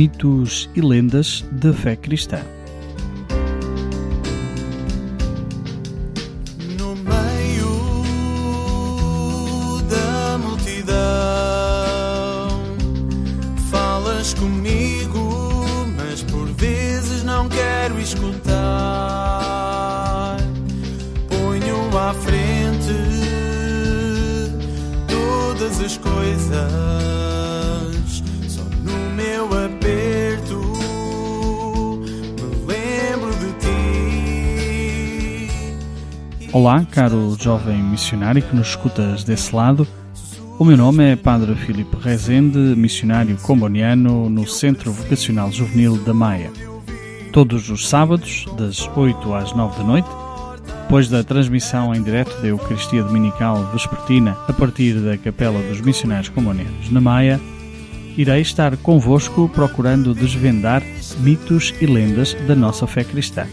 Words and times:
mitos 0.00 0.70
e 0.74 0.80
lendas 0.80 1.44
da 1.52 1.74
fé 1.74 1.94
cristã. 1.94 2.40
Jovem 37.40 37.82
missionário 37.82 38.42
que 38.42 38.54
nos 38.54 38.68
escutas 38.68 39.24
desse 39.24 39.54
lado. 39.54 39.86
O 40.58 40.64
meu 40.64 40.76
nome 40.76 41.12
é 41.12 41.16
Padre 41.16 41.54
Filipe 41.54 41.96
Rezende, 41.96 42.58
missionário 42.58 43.36
comboniano 43.38 44.28
no 44.28 44.46
Centro 44.46 44.92
Vocacional 44.92 45.50
Juvenil 45.50 45.96
da 46.04 46.12
Maia. 46.12 46.50
Todos 47.32 47.70
os 47.70 47.88
sábados, 47.88 48.46
das 48.58 48.86
8 48.94 49.34
às 49.34 49.54
9 49.54 49.78
da 49.78 49.84
noite, 49.84 50.08
depois 50.82 51.08
da 51.08 51.24
transmissão 51.24 51.94
em 51.94 52.02
direto 52.02 52.42
da 52.42 52.48
Eucaristia 52.48 53.02
Dominical 53.02 53.64
Vespertina 53.72 54.36
a 54.48 54.52
partir 54.52 54.94
da 54.94 55.16
Capela 55.16 55.62
dos 55.62 55.80
Missionários 55.80 56.28
Combonianos 56.28 56.90
na 56.90 57.00
Maia, 57.00 57.40
irei 58.16 58.42
estar 58.42 58.76
convosco 58.76 59.48
procurando 59.48 60.14
desvendar 60.14 60.82
mitos 61.20 61.72
e 61.80 61.86
lendas 61.86 62.34
da 62.46 62.54
nossa 62.54 62.86
fé 62.86 63.04
cristã. 63.04 63.46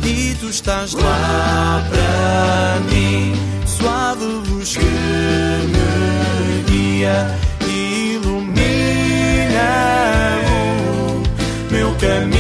E 0.05 0.35
tu 0.39 0.51
estás 0.51 0.93
lá 0.95 1.83
para 1.91 2.81
mim, 2.91 3.33
suave 3.67 4.25
luz 4.25 4.77
que 4.77 4.85
me 4.85 6.63
guia 6.69 7.44
o 12.07 12.34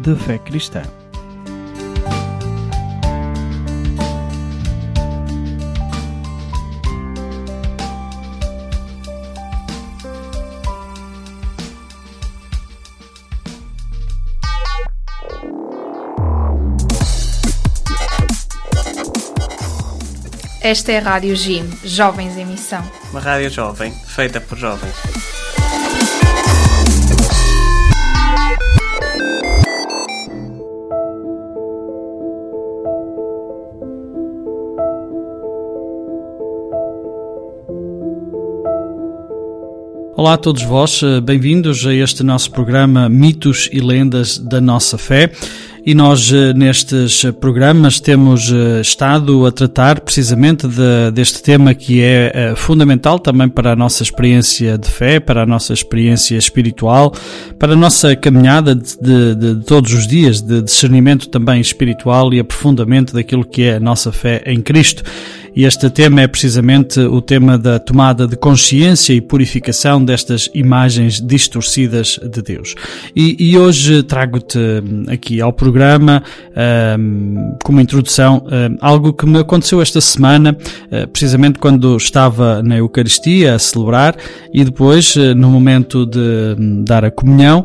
da 0.00 0.16
fé 0.16 0.38
cristã. 0.38 0.82
Esta 20.62 20.92
é 20.92 20.98
a 20.98 21.00
Rádio 21.00 21.34
Jim, 21.34 21.68
Jovens 21.84 22.36
em 22.36 22.44
Missão. 22.44 22.84
Uma 23.10 23.20
rádio 23.20 23.50
jovem, 23.50 23.92
feita 24.06 24.40
por 24.40 24.56
jovens. 24.56 25.09
Olá 40.20 40.34
a 40.34 40.36
todos 40.36 40.62
vós, 40.62 41.02
eh, 41.02 41.18
bem-vindos 41.18 41.86
a 41.86 41.94
este 41.94 42.22
nosso 42.22 42.50
programa 42.50 43.08
Mitos 43.08 43.70
e 43.72 43.80
Lendas 43.80 44.36
da 44.36 44.60
Nossa 44.60 44.98
Fé. 44.98 45.32
E 45.86 45.94
nós, 45.94 46.30
eh, 46.30 46.52
nestes 46.52 47.24
programas, 47.40 48.00
temos 48.00 48.52
eh, 48.52 48.82
estado 48.82 49.46
a 49.46 49.50
tratar 49.50 50.00
precisamente 50.00 50.68
de, 50.68 51.10
deste 51.10 51.42
tema 51.42 51.72
que 51.72 52.02
é 52.02 52.52
fundamental 52.54 53.18
também 53.18 53.48
para 53.48 53.72
a 53.72 53.76
nossa 53.76 54.02
experiência 54.02 54.76
de 54.76 54.90
fé, 54.90 55.18
para 55.18 55.44
a 55.44 55.46
nossa 55.46 55.72
experiência 55.72 56.36
espiritual, 56.36 57.14
para 57.58 57.72
a 57.72 57.76
nossa 57.76 58.14
caminhada 58.14 58.74
de, 58.74 58.98
de, 59.00 59.34
de 59.34 59.64
todos 59.64 59.90
os 59.94 60.06
dias, 60.06 60.42
de 60.42 60.60
discernimento 60.60 61.30
também 61.30 61.62
espiritual 61.62 62.34
e 62.34 62.40
aprofundamento 62.40 63.14
daquilo 63.14 63.42
que 63.42 63.62
é 63.62 63.76
a 63.76 63.80
nossa 63.80 64.12
fé 64.12 64.42
em 64.44 64.60
Cristo. 64.60 65.02
E 65.54 65.64
este 65.64 65.90
tema 65.90 66.20
é 66.20 66.26
precisamente 66.26 67.00
o 67.00 67.20
tema 67.20 67.58
da 67.58 67.78
tomada 67.78 68.26
de 68.26 68.36
consciência 68.36 69.12
e 69.12 69.20
purificação 69.20 70.04
destas 70.04 70.48
imagens 70.54 71.20
distorcidas 71.20 72.18
de 72.22 72.40
Deus. 72.40 72.74
E, 73.16 73.36
e 73.38 73.58
hoje 73.58 74.02
trago-te 74.02 74.58
hum, 74.58 75.04
aqui 75.08 75.40
ao 75.40 75.52
programa, 75.52 76.22
um, 76.98 77.56
como 77.64 77.80
introdução, 77.80 78.44
um, 78.46 78.76
algo 78.80 79.12
que 79.12 79.26
me 79.26 79.38
aconteceu 79.38 79.82
esta 79.82 80.00
semana, 80.00 80.56
uh, 80.56 81.08
precisamente 81.08 81.58
quando 81.58 81.96
estava 81.96 82.62
na 82.62 82.76
Eucaristia 82.76 83.54
a 83.54 83.58
celebrar 83.58 84.16
e 84.54 84.64
depois, 84.64 85.16
uh, 85.16 85.34
no 85.34 85.50
momento 85.50 86.06
de 86.06 86.56
um, 86.58 86.84
dar 86.84 87.04
a 87.04 87.10
comunhão, 87.10 87.64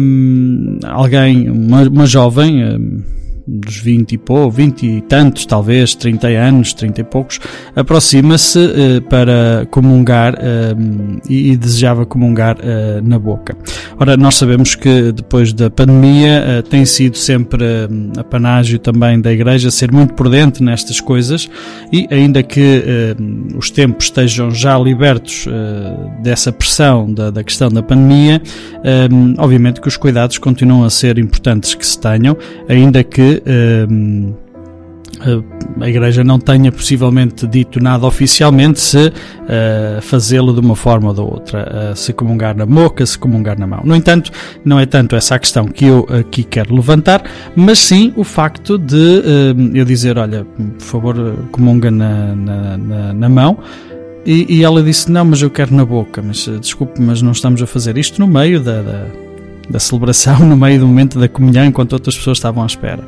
hum, 0.00 0.78
alguém, 0.84 1.50
uma, 1.50 1.82
uma 1.82 2.06
jovem, 2.06 2.64
hum, 2.64 3.02
dos 3.50 3.78
20 3.78 4.12
e 4.12 4.18
pouco, 4.18 4.50
20 4.52 4.86
e 4.86 5.00
tantos, 5.00 5.44
talvez 5.44 5.94
30 5.96 6.28
anos, 6.28 6.72
30 6.72 7.00
e 7.00 7.04
poucos, 7.04 7.40
aproxima-se 7.74 8.58
uh, 8.58 9.02
para 9.08 9.66
comungar 9.70 10.34
uh, 10.34 11.20
e, 11.28 11.50
e, 11.50 11.56
desejava 11.56 12.06
comungar 12.06 12.56
uh, 12.58 13.02
na 13.02 13.18
boca. 13.18 13.56
Ora, 13.98 14.16
nós 14.16 14.36
sabemos 14.36 14.76
que 14.76 15.10
depois 15.10 15.52
da 15.52 15.68
pandemia 15.68 16.64
tem 16.68 16.84
sido 16.84 17.16
sempre 17.16 17.64
a 18.16 18.22
panágio 18.22 18.78
também 18.78 19.20
da 19.20 19.32
Igreja 19.32 19.70
ser 19.70 19.90
muito 19.90 20.14
prudente 20.14 20.62
nestas 20.62 21.00
coisas 21.00 21.48
e 21.92 22.06
ainda 22.10 22.42
que 22.42 22.82
os 23.56 23.70
tempos 23.70 24.06
estejam 24.06 24.50
já 24.50 24.78
libertos 24.78 25.46
dessa 26.22 26.52
pressão 26.52 27.12
da, 27.12 27.30
da, 27.30 27.44
questão 27.44 27.68
da 27.68 27.82
pandemia, 27.82 28.40
obviamente 29.38 29.80
que 29.80 29.88
os 29.88 29.96
cuidados 29.96 30.38
continuam 30.38 30.84
a 30.84 30.90
ser 30.90 31.18
importantes 31.18 31.74
que 31.74 31.86
se 31.86 31.98
tenham, 31.98 32.36
ainda 32.68 33.02
que 33.02 33.39
Ehm, 33.46 34.32
a 35.80 35.88
Igreja 35.88 36.24
não 36.24 36.38
tenha 36.38 36.72
possivelmente 36.72 37.46
dito 37.46 37.82
nada 37.82 38.06
oficialmente 38.06 38.80
se 38.80 39.08
uh, 39.08 40.00
fazê-lo 40.00 40.52
de 40.52 40.60
uma 40.60 40.74
forma 40.74 41.08
ou 41.08 41.14
da 41.14 41.22
outra, 41.22 41.92
uh, 41.92 41.96
se 41.96 42.12
comungar 42.12 42.56
na 42.56 42.64
boca, 42.64 43.04
se 43.04 43.18
comungar 43.18 43.58
na 43.58 43.66
mão. 43.66 43.80
No 43.84 43.94
entanto, 43.94 44.30
não 44.64 44.78
é 44.78 44.86
tanto 44.86 45.14
essa 45.16 45.34
a 45.34 45.38
questão 45.38 45.66
que 45.66 45.84
eu 45.84 46.06
aqui 46.08 46.42
quero 46.42 46.74
levantar, 46.74 47.22
mas 47.54 47.78
sim 47.78 48.12
o 48.16 48.24
facto 48.24 48.78
de 48.78 48.96
uh, 48.96 49.76
eu 49.76 49.84
dizer: 49.84 50.16
Olha, 50.16 50.44
por 50.44 50.84
favor, 50.84 51.36
comunga 51.52 51.90
na, 51.90 52.34
na, 52.34 52.76
na, 52.78 53.12
na 53.12 53.28
mão. 53.28 53.58
E, 54.24 54.46
e, 54.58 54.64
ela 54.64 54.82
disse: 54.82 55.10
Não, 55.10 55.24
mas 55.24 55.42
eu 55.42 55.50
quero 55.50 55.74
na 55.74 55.84
boca. 55.84 56.22
Mas 56.22 56.48
desculpe, 56.60 57.00
mas 57.00 57.20
não 57.20 57.32
estamos 57.32 57.62
a 57.62 57.66
fazer 57.66 57.98
isto 57.98 58.20
no 58.20 58.26
meio 58.26 58.60
da, 58.60 58.82
da 58.82 59.06
da 59.70 59.78
celebração 59.78 60.38
no 60.44 60.56
meio 60.56 60.80
do 60.80 60.86
momento 60.86 61.18
da 61.18 61.28
comunhão 61.28 61.64
enquanto 61.64 61.92
outras 61.92 62.16
pessoas 62.16 62.38
estavam 62.38 62.62
à 62.62 62.66
espera. 62.66 63.02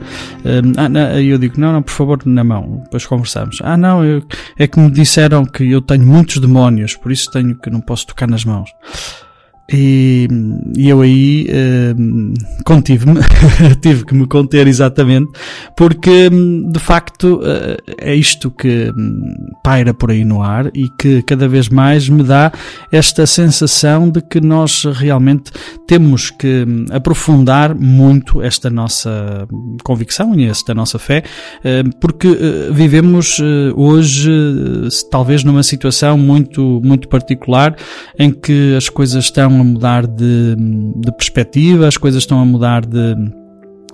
Um, 0.45 0.73
ah, 0.76 0.88
não, 0.88 1.21
eu 1.21 1.38
digo, 1.38 1.61
não, 1.61 1.73
não, 1.73 1.83
por 1.83 1.92
favor, 1.92 2.21
na 2.25 2.45
mão. 2.45 2.81
Depois 2.85 3.04
conversamos. 3.07 3.59
Ah, 3.62 3.76
não, 3.76 4.04
eu, 4.04 4.23
é 4.59 4.66
que 4.66 4.78
me 4.78 4.90
disseram 4.90 5.45
que 5.45 5.71
eu 5.71 5.83
tenho 5.83 6.07
muitos 6.07 6.38
demónios, 6.38 6.97
por 6.97 7.12
isso 7.12 7.31
tenho 7.31 7.54
que 7.54 7.71
não 7.71 7.81
posso 7.81 8.07
tocar 8.07 8.28
nas 8.28 8.45
mãos. 8.45 8.71
E, 9.71 10.28
e 10.76 10.88
eu 10.88 11.00
aí 11.00 11.47
uh, 11.49 12.64
contive-me, 12.64 13.21
tive 13.81 14.04
que 14.04 14.14
me 14.14 14.26
conter 14.26 14.66
exatamente, 14.66 15.31
porque 15.76 16.28
de 16.28 16.78
facto 16.78 17.37
uh, 17.37 17.76
é 17.99 18.14
isto 18.14 18.50
que 18.50 18.92
hum, 18.95 19.35
paira 19.62 19.95
por 19.95 20.11
aí 20.11 20.25
no 20.25 20.42
ar 20.42 20.71
e 20.75 20.88
que 20.99 21.23
cada 21.23 21.49
vez 21.49 21.69
mais 21.69 22.09
me 22.09 22.23
dá 22.23 22.52
esta 22.90 23.25
sensação 23.25 24.11
de 24.11 24.21
que 24.21 24.40
nós 24.40 24.85
realmente 24.85 25.52
temos 25.87 26.31
que 26.31 26.64
hum, 26.66 26.85
aprofundar 26.90 27.75
muito 27.75 28.42
esta 28.42 28.69
nossa 28.69 29.47
convicção 29.85 30.35
e 30.35 30.45
esta 30.45 30.75
nossa 30.75 30.99
fé, 30.99 31.23
uh, 31.59 31.99
porque 32.00 32.28
vivemos 32.73 33.40
hoje 33.76 34.31
talvez 35.11 35.45
numa 35.45 35.62
situação 35.62 36.19
muito, 36.19 36.81
muito 36.85 37.09
particular 37.09 37.76
em 38.19 38.31
que 38.31 38.75
as 38.76 38.88
coisas 38.88 39.25
estão 39.25 39.51
a 39.61 39.64
mudar 39.64 40.06
de, 40.06 40.56
de 40.56 41.12
perspectiva, 41.12 41.87
as 41.87 41.97
coisas 41.97 42.23
estão 42.23 42.40
a 42.40 42.44
mudar 42.44 42.85
de, 42.85 43.14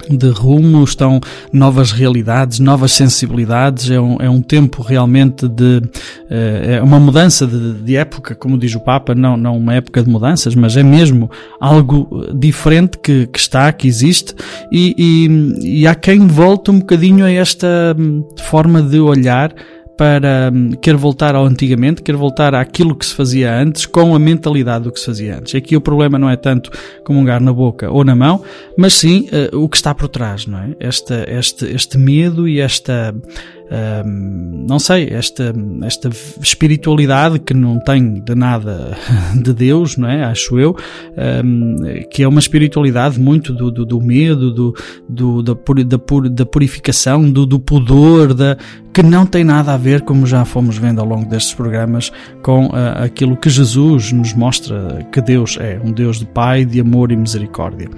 de 0.09 0.29
rumo, 0.31 0.85
estão 0.85 1.21
novas 1.53 1.93
realidades, 1.93 2.59
novas 2.59 2.93
sensibilidades, 2.93 3.91
é 3.91 4.00
um, 4.00 4.17
é 4.21 4.31
um 4.31 4.41
tempo 4.41 4.83
realmente 4.83 5.49
de, 5.49 5.83
eh, 6.31 6.77
é 6.77 6.83
uma 6.83 7.00
mudança 7.00 7.47
de, 7.47 7.75
de, 7.83 7.97
época, 7.97 8.35
como 8.35 8.57
diz 8.57 8.75
o 8.75 8.81
Papa, 8.81 9.15
não, 9.15 9.37
não 9.37 9.57
uma 9.57 9.75
época 9.75 10.03
de 10.03 10.09
mudanças, 10.09 10.55
mas 10.55 10.77
é 10.77 10.83
mesmo 10.83 11.31
algo 11.61 12.27
diferente 12.35 12.99
que, 12.99 13.27
que 13.27 13.38
está, 13.38 13.73
que 13.73 13.88
existe, 13.88 14.35
e, 14.71 14.95
e, 14.97 15.81
e 15.81 15.87
há 15.87 15.95
quem 15.95 16.27
volte 16.27 16.71
um 16.71 16.79
bocadinho 16.79 17.25
a 17.25 17.31
esta 17.31 17.97
hum, 17.99 18.25
forma 18.38 18.83
de 18.83 19.00
olhar 19.00 19.55
para 19.99 20.52
hum, 20.55 20.71
quer 20.81 20.97
voltar 20.97 21.35
ao 21.35 21.45
antigamente, 21.45 22.02
quer 22.02 22.14
voltar 22.14 22.55
àquilo 22.55 22.95
que 22.95 23.05
se 23.05 23.14
fazia 23.14 23.52
antes, 23.52 23.85
com 23.85 24.14
a 24.14 24.19
mentalidade 24.19 24.85
do 24.85 24.93
que 24.93 25.00
se 25.00 25.07
fazia 25.07 25.37
antes. 25.37 25.57
Aqui 25.57 25.76
o 25.76 25.81
problema 25.81 26.17
não 26.17 26.31
é 26.31 26.37
tanto 26.37 26.71
comungar 27.05 27.43
na 27.43 27.52
boca 27.52 27.90
ou 27.90 28.05
na 28.05 28.14
mão, 28.14 28.40
mas 28.76 28.95
sim 28.95 29.28
uh, 29.52 29.59
o 29.59 29.69
que 29.69 29.76
está 29.76 29.93
por 29.93 30.09
trás, 30.09 30.47
não 30.47 30.59
é? 30.59 30.76
Esta, 30.78 31.26
este, 31.28 31.67
este 31.67 31.99
medo 31.99 32.47
e 32.47 32.61
esta 32.61 33.12
não 34.67 34.79
sei, 34.79 35.09
esta, 35.11 35.55
esta 35.83 36.09
espiritualidade 36.41 37.39
que 37.39 37.53
não 37.53 37.79
tem 37.79 38.21
de 38.21 38.35
nada 38.35 38.97
de 39.43 39.53
Deus, 39.53 39.97
não 39.97 40.09
é? 40.09 40.25
Acho 40.25 40.59
eu, 40.59 40.75
que 42.11 42.23
é 42.23 42.29
uma 42.29 42.41
espiritualidade 42.41 43.21
muito 43.21 43.53
do, 43.53 43.71
do, 43.71 43.85
do 43.85 44.01
medo, 44.01 44.53
do, 44.53 44.75
do, 45.09 45.43
da, 45.43 45.55
da, 45.55 46.29
da 46.31 46.47
purificação, 46.47 47.31
do, 47.31 47.45
do 47.45 47.59
pudor, 47.59 48.33
da, 48.33 48.57
que 48.93 49.03
não 49.03 49.27
tem 49.27 49.45
nada 49.45 49.75
a 49.75 49.77
ver, 49.77 50.01
como 50.03 50.27
já 50.27 50.45
fomos 50.45 50.79
vendo 50.79 51.01
ao 51.01 51.07
longo 51.07 51.29
destes 51.29 51.55
programas, 51.55 52.11
com 52.43 52.67
uh, 52.67 53.05
aquilo 53.05 53.37
que 53.37 53.51
Jesus 53.51 54.13
nos 54.13 54.33
mostra 54.33 55.07
que 55.13 55.21
Deus 55.21 55.59
é, 55.61 55.79
um 55.85 55.93
Deus 55.93 56.19
de 56.19 56.27
Pai, 56.27 56.65
de 56.65 56.81
amor 56.81 57.13
e 57.13 57.17
misericórdia. 57.17 57.89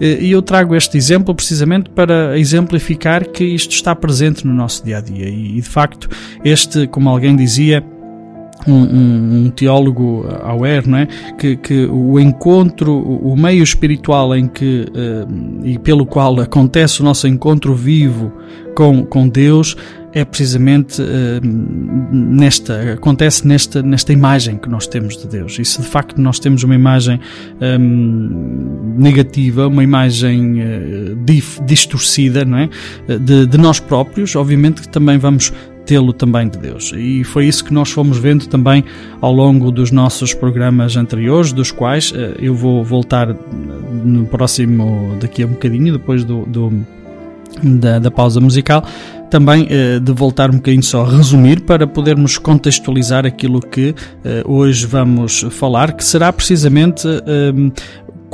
E 0.00 0.30
eu 0.30 0.42
trago 0.42 0.74
este 0.74 0.96
exemplo 0.96 1.34
precisamente 1.34 1.88
para 1.90 2.38
exemplificar 2.38 3.26
que 3.26 3.44
isto 3.44 3.72
está 3.72 3.94
presente 3.94 4.46
no 4.46 4.52
nosso 4.52 4.84
dia 4.84 4.98
a 4.98 5.00
dia 5.00 5.13
dia. 5.14 5.28
E, 5.28 5.60
de 5.60 5.68
facto, 5.68 6.08
este, 6.44 6.86
como 6.86 7.08
alguém 7.08 7.34
dizia, 7.36 7.82
um, 8.66 9.46
um, 9.46 9.50
teólogo 9.50 10.26
aware, 10.42 10.88
não 10.88 10.98
é? 10.98 11.08
que, 11.38 11.56
que 11.56 11.86
o 11.86 12.18
encontro, 12.18 12.96
o 12.96 13.36
meio 13.36 13.62
espiritual 13.62 14.34
em 14.34 14.46
que 14.46 14.86
uh, 14.90 15.64
e 15.66 15.78
pelo 15.78 16.06
qual 16.06 16.40
acontece 16.40 17.00
o 17.00 17.04
nosso 17.04 17.26
encontro 17.26 17.74
vivo 17.74 18.32
com, 18.74 19.04
com 19.04 19.28
Deus 19.28 19.76
é 20.14 20.24
precisamente 20.24 21.02
uh, 21.02 21.40
nesta, 22.12 22.92
acontece 22.92 23.46
nesta, 23.46 23.82
nesta 23.82 24.12
imagem 24.12 24.56
que 24.56 24.68
nós 24.68 24.86
temos 24.86 25.16
de 25.16 25.26
Deus. 25.26 25.58
E 25.58 25.64
se 25.64 25.82
de 25.82 25.88
facto 25.88 26.20
nós 26.20 26.38
temos 26.38 26.62
uma 26.62 26.74
imagem 26.74 27.18
um, 27.60 28.94
negativa, 28.96 29.66
uma 29.66 29.82
imagem 29.82 30.60
uh, 30.60 31.64
distorcida, 31.66 32.44
não 32.44 32.58
é? 32.58 32.68
De, 33.18 33.46
de, 33.46 33.58
nós 33.58 33.80
próprios, 33.80 34.36
obviamente 34.36 34.82
que 34.82 34.88
também 34.88 35.18
vamos 35.18 35.52
tê-lo 35.84 36.12
também 36.12 36.48
de 36.48 36.58
Deus. 36.58 36.92
E 36.96 37.24
foi 37.24 37.46
isso 37.46 37.64
que 37.64 37.72
nós 37.72 37.90
fomos 37.90 38.18
vendo 38.18 38.46
também 38.46 38.84
ao 39.20 39.32
longo 39.32 39.70
dos 39.70 39.90
nossos 39.90 40.34
programas 40.34 40.96
anteriores, 40.96 41.52
dos 41.52 41.70
quais 41.70 42.10
uh, 42.10 42.34
eu 42.38 42.54
vou 42.54 42.84
voltar 42.84 43.34
no 44.04 44.26
próximo, 44.26 45.16
daqui 45.20 45.42
a 45.42 45.46
um 45.46 45.50
bocadinho, 45.50 45.92
depois 45.92 46.24
do, 46.24 46.44
do 46.46 46.72
da, 47.62 47.98
da, 47.98 48.10
pausa 48.10 48.40
musical, 48.40 48.84
também 49.30 49.66
eh, 49.70 49.98
de 49.98 50.12
voltar 50.12 50.50
um 50.50 50.56
bocadinho 50.56 50.82
só 50.82 51.04
a 51.04 51.10
resumir 51.16 51.60
para 51.60 51.86
podermos 51.86 52.38
contextualizar 52.38 53.26
aquilo 53.26 53.60
que 53.60 53.94
eh, 54.24 54.42
hoje 54.44 54.86
vamos 54.86 55.46
falar, 55.50 55.92
que 55.92 56.04
será 56.04 56.32
precisamente 56.32 57.06
eh, 57.06 57.52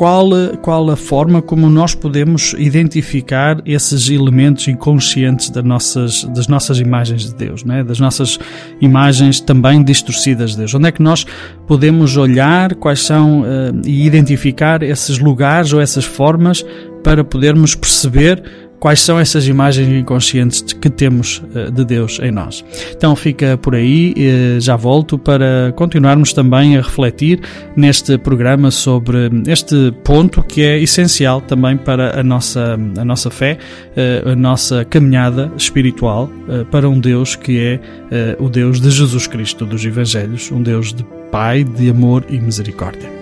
qual, 0.00 0.30
qual 0.62 0.88
a 0.88 0.96
forma 0.96 1.42
como 1.42 1.68
nós 1.68 1.94
podemos 1.94 2.54
identificar 2.56 3.60
esses 3.66 4.08
elementos 4.08 4.66
inconscientes 4.66 5.50
das 5.50 5.62
nossas, 5.62 6.24
das 6.24 6.48
nossas 6.48 6.80
imagens 6.80 7.26
de 7.26 7.34
Deus, 7.34 7.64
né? 7.64 7.84
das 7.84 8.00
nossas 8.00 8.38
imagens 8.80 9.42
também 9.42 9.84
distorcidas 9.84 10.52
de 10.52 10.56
Deus. 10.56 10.74
Onde 10.74 10.88
é 10.88 10.90
que 10.90 11.02
nós 11.02 11.26
podemos 11.66 12.16
olhar 12.16 12.76
quais 12.76 13.00
são 13.00 13.42
uh, 13.42 13.44
e 13.84 14.06
identificar 14.06 14.82
esses 14.82 15.18
lugares 15.18 15.74
ou 15.74 15.82
essas 15.82 16.06
formas 16.06 16.64
para 17.04 17.22
podermos 17.22 17.74
perceber 17.74 18.42
quais 18.80 19.00
são 19.00 19.20
essas 19.20 19.46
imagens 19.46 19.86
inconscientes 19.88 20.62
que 20.72 20.88
temos 20.88 21.42
eh, 21.54 21.70
de 21.70 21.84
Deus 21.84 22.18
em 22.20 22.32
nós. 22.32 22.64
Então 22.96 23.14
fica 23.14 23.58
por 23.58 23.74
aí, 23.74 24.14
eh, 24.16 24.58
já 24.58 24.74
volto 24.74 25.18
para 25.18 25.72
continuarmos 25.76 26.32
também 26.32 26.76
a 26.76 26.80
refletir 26.80 27.40
neste 27.76 28.16
programa 28.16 28.70
sobre 28.70 29.30
este 29.46 29.92
ponto 30.02 30.42
que 30.42 30.62
é 30.62 30.80
essencial 30.80 31.42
também 31.42 31.76
para 31.76 32.18
a 32.18 32.22
nossa, 32.22 32.78
a 32.96 33.04
nossa 33.04 33.30
fé, 33.30 33.58
eh, 33.94 34.22
a 34.24 34.34
nossa 34.34 34.84
caminhada 34.84 35.52
espiritual 35.56 36.30
para 36.70 36.88
um 36.88 36.98
Deus 36.98 37.36
que 37.36 37.58
é 37.60 38.36
o 38.38 38.48
Deus 38.48 38.80
de 38.80 38.90
Jesus 38.90 39.26
Cristo 39.26 39.66
dos 39.66 39.84
Evangelhos, 39.84 40.50
um 40.50 40.62
Deus 40.62 40.94
de 40.94 41.04
Pai, 41.30 41.62
de 41.62 41.90
amor 41.90 42.24
e 42.30 42.40
misericórdia. 42.40 43.19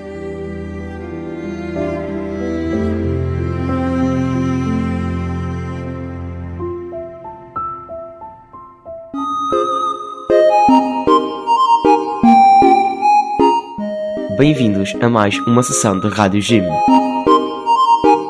Bem-vindos 14.39 14.95
a 15.01 15.09
mais 15.09 15.37
uma 15.49 15.65
sessão 15.65 15.99
de 15.99 16.07
Rádio 16.07 16.41
Jim. 16.41 16.63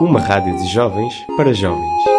Uma 0.00 0.18
rádio 0.18 0.56
de 0.56 0.66
jovens 0.66 1.26
para 1.36 1.52
jovens. 1.52 2.17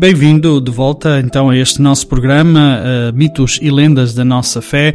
Bem-vindo 0.00 0.62
de 0.62 0.70
volta 0.70 1.20
então 1.20 1.50
a 1.50 1.56
este 1.58 1.82
nosso 1.82 2.08
programa 2.08 2.80
uh, 2.80 3.14
Mitos 3.14 3.58
e 3.60 3.70
Lendas 3.70 4.14
da 4.14 4.24
Nossa 4.24 4.62
Fé 4.62 4.94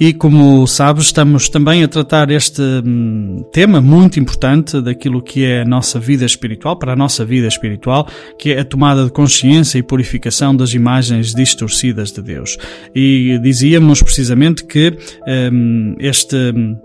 e 0.00 0.14
como 0.14 0.66
sabes 0.66 1.04
estamos 1.04 1.50
também 1.50 1.84
a 1.84 1.88
tratar 1.88 2.30
este 2.30 2.62
um, 2.62 3.44
tema 3.52 3.82
muito 3.82 4.18
importante 4.18 4.80
daquilo 4.80 5.20
que 5.20 5.44
é 5.44 5.60
a 5.60 5.64
nossa 5.66 6.00
vida 6.00 6.24
espiritual, 6.24 6.74
para 6.78 6.94
a 6.94 6.96
nossa 6.96 7.22
vida 7.22 7.46
espiritual, 7.46 8.08
que 8.38 8.50
é 8.54 8.60
a 8.60 8.64
tomada 8.64 9.04
de 9.04 9.10
consciência 9.10 9.78
e 9.78 9.82
purificação 9.82 10.56
das 10.56 10.72
imagens 10.72 11.34
distorcidas 11.34 12.10
de 12.10 12.22
Deus. 12.22 12.56
E 12.94 13.38
dizíamos 13.42 14.02
precisamente 14.02 14.64
que 14.64 14.96
um, 15.52 15.96
este 15.98 16.34
hum, 16.34 16.78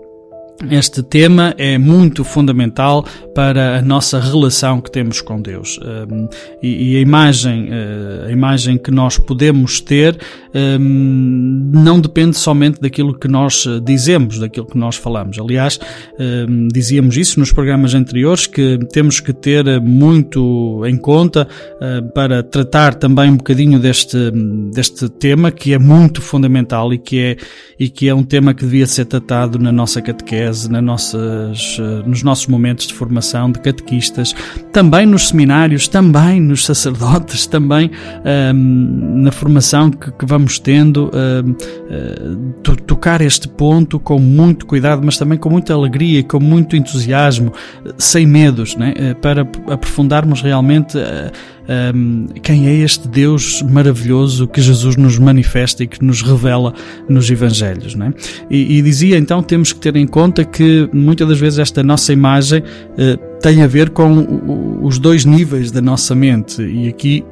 este 0.70 1.02
tema 1.02 1.54
é 1.58 1.76
muito 1.78 2.24
fundamental 2.24 3.04
para 3.34 3.78
a 3.78 3.82
nossa 3.82 4.20
relação 4.20 4.80
que 4.80 4.90
temos 4.90 5.20
com 5.20 5.40
Deus. 5.40 5.78
Um, 5.82 6.28
e, 6.62 6.96
a 6.96 7.00
imagem 7.00 7.68
uh, 7.68 8.26
a 8.26 8.30
imagem 8.30 8.78
que 8.78 8.90
nós 8.90 9.18
podemos 9.18 9.80
ter 9.80 10.18
um, 10.54 11.70
não 11.72 12.00
depende 12.00 12.36
somente 12.36 12.80
daquilo 12.80 13.18
que 13.18 13.26
nós 13.26 13.66
dizemos 13.82 14.38
daquilo 14.38 14.66
que 14.66 14.78
nós 14.78 14.96
falamos. 14.96 15.38
Aliás 15.38 15.80
um, 16.18 16.68
dizíamos 16.68 17.16
isso 17.16 17.40
nos 17.40 17.52
programas 17.52 17.94
anteriores 17.94 18.46
que 18.46 18.78
temos 18.92 19.20
que 19.20 19.32
ter 19.32 19.80
muito 19.80 20.84
em 20.86 20.96
conta 20.96 21.48
para 22.14 22.42
tratar 22.42 22.94
também 22.94 23.30
um 23.30 23.36
bocadinho 23.36 23.78
deste 23.78 24.30
deste 24.72 25.08
tema 25.08 25.50
que 25.50 25.72
é 25.72 25.78
muito 25.78 26.20
fundamental 26.20 26.92
e 26.92 26.98
que 26.98 27.18
é 27.18 27.36
e 27.78 27.88
que 27.88 28.08
é 28.08 28.14
um 28.14 28.22
tema 28.22 28.54
que 28.54 28.64
devia 28.64 28.86
ser 28.86 29.06
tratado 29.06 29.58
na 29.58 29.72
nossa 29.72 30.00
catequese 30.00 30.51
catequese, 30.52 30.68
nossas, 30.82 31.78
eh, 31.80 32.02
nos 32.06 32.22
nossos 32.22 32.46
momentos 32.46 32.86
de 32.86 32.94
formação 32.94 33.50
de 33.50 33.60
catequistas, 33.60 34.34
também 34.72 35.06
nos 35.06 35.28
seminários, 35.28 35.88
também 35.88 36.40
nos 36.40 36.64
sacerdotes, 36.64 37.46
também 37.46 37.90
ehm, 38.24 39.22
na 39.22 39.32
formação 39.32 39.90
que, 39.90 40.10
que 40.12 40.26
vamos 40.26 40.58
tendo, 40.58 41.10
ehm, 41.14 41.54
eh, 41.90 42.72
tocar 42.86 43.20
este 43.20 43.48
ponto 43.48 43.98
com 43.98 44.18
muito 44.18 44.66
cuidado, 44.66 45.02
mas 45.04 45.16
também 45.16 45.38
com 45.38 45.48
muita 45.48 45.72
alegria, 45.72 46.22
com 46.22 46.40
muito 46.40 46.76
entusiasmo, 46.76 47.52
sem 47.96 48.26
medos, 48.26 48.76
né? 48.76 48.94
Eh, 48.96 49.14
para 49.14 49.42
aprofundarmos 49.68 50.42
realmente. 50.42 50.98
Um, 51.94 52.26
quem 52.42 52.66
é 52.66 52.74
este 52.74 53.06
Deus 53.06 53.62
maravilhoso 53.62 54.48
que 54.48 54.60
Jesus 54.60 54.96
nos 54.96 55.18
manifesta 55.18 55.84
e 55.84 55.86
que 55.86 56.04
nos 56.04 56.20
revela 56.20 56.74
nos 57.08 57.30
Evangelhos. 57.30 57.94
Não 57.94 58.06
é? 58.06 58.14
e, 58.50 58.78
e 58.78 58.82
dizia 58.82 59.16
então 59.16 59.42
temos 59.42 59.72
que 59.72 59.78
ter 59.78 59.94
em 59.96 60.06
conta 60.06 60.44
que 60.44 60.88
muitas 60.92 61.28
das 61.28 61.38
vezes 61.38 61.58
esta 61.58 61.82
nossa 61.82 62.12
imagem 62.12 62.60
uh, 62.60 63.38
tem 63.40 63.62
a 63.62 63.66
ver 63.66 63.90
com 63.90 64.80
os 64.82 64.98
dois 64.98 65.24
níveis 65.24 65.70
da 65.70 65.80
nossa 65.80 66.14
mente 66.14 66.62
e 66.62 66.88
aqui 66.88 67.24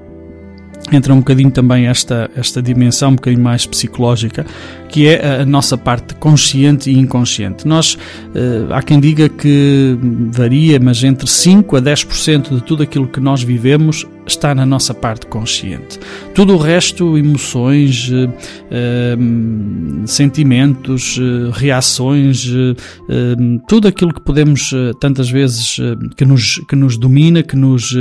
entra 0.92 1.12
um 1.12 1.18
bocadinho 1.18 1.50
também 1.50 1.86
esta, 1.86 2.30
esta 2.34 2.62
dimensão 2.62 3.10
um 3.10 3.14
bocadinho 3.16 3.42
mais 3.42 3.66
psicológica, 3.66 4.46
que 4.90 5.06
é 5.06 5.40
a, 5.40 5.46
nossa 5.46 5.78
parte 5.78 6.14
consciente 6.16 6.90
e 6.90 6.98
inconsciente. 6.98 7.66
Nós, 7.66 7.94
uh, 7.94 8.72
há 8.72 8.82
quem 8.82 8.98
diga 8.98 9.28
que 9.28 9.96
varia, 10.32 10.78
mas 10.80 11.02
entre 11.04 11.28
5 11.28 11.76
a 11.76 11.80
10% 11.80 12.56
de 12.56 12.62
tudo 12.62 12.82
aquilo 12.82 13.06
que 13.06 13.20
nós 13.20 13.42
vivemos 13.42 14.06
está 14.30 14.54
na 14.54 14.64
nossa 14.64 14.94
parte 14.94 15.26
consciente. 15.26 15.98
Tudo 16.34 16.54
o 16.54 16.56
resto, 16.56 17.18
emoções, 17.18 18.10
eh, 18.12 18.28
ehm, 18.70 20.06
sentimentos, 20.06 21.18
eh, 21.18 21.50
reações, 21.52 22.46
eh, 22.46 23.36
tudo 23.68 23.88
aquilo 23.88 24.14
que 24.14 24.20
podemos 24.20 24.72
tantas 25.00 25.30
vezes 25.30 25.78
que 26.16 26.24
nos, 26.24 26.58
que 26.68 26.76
nos 26.76 26.96
domina, 26.96 27.42
que 27.42 27.56
nos 27.56 27.94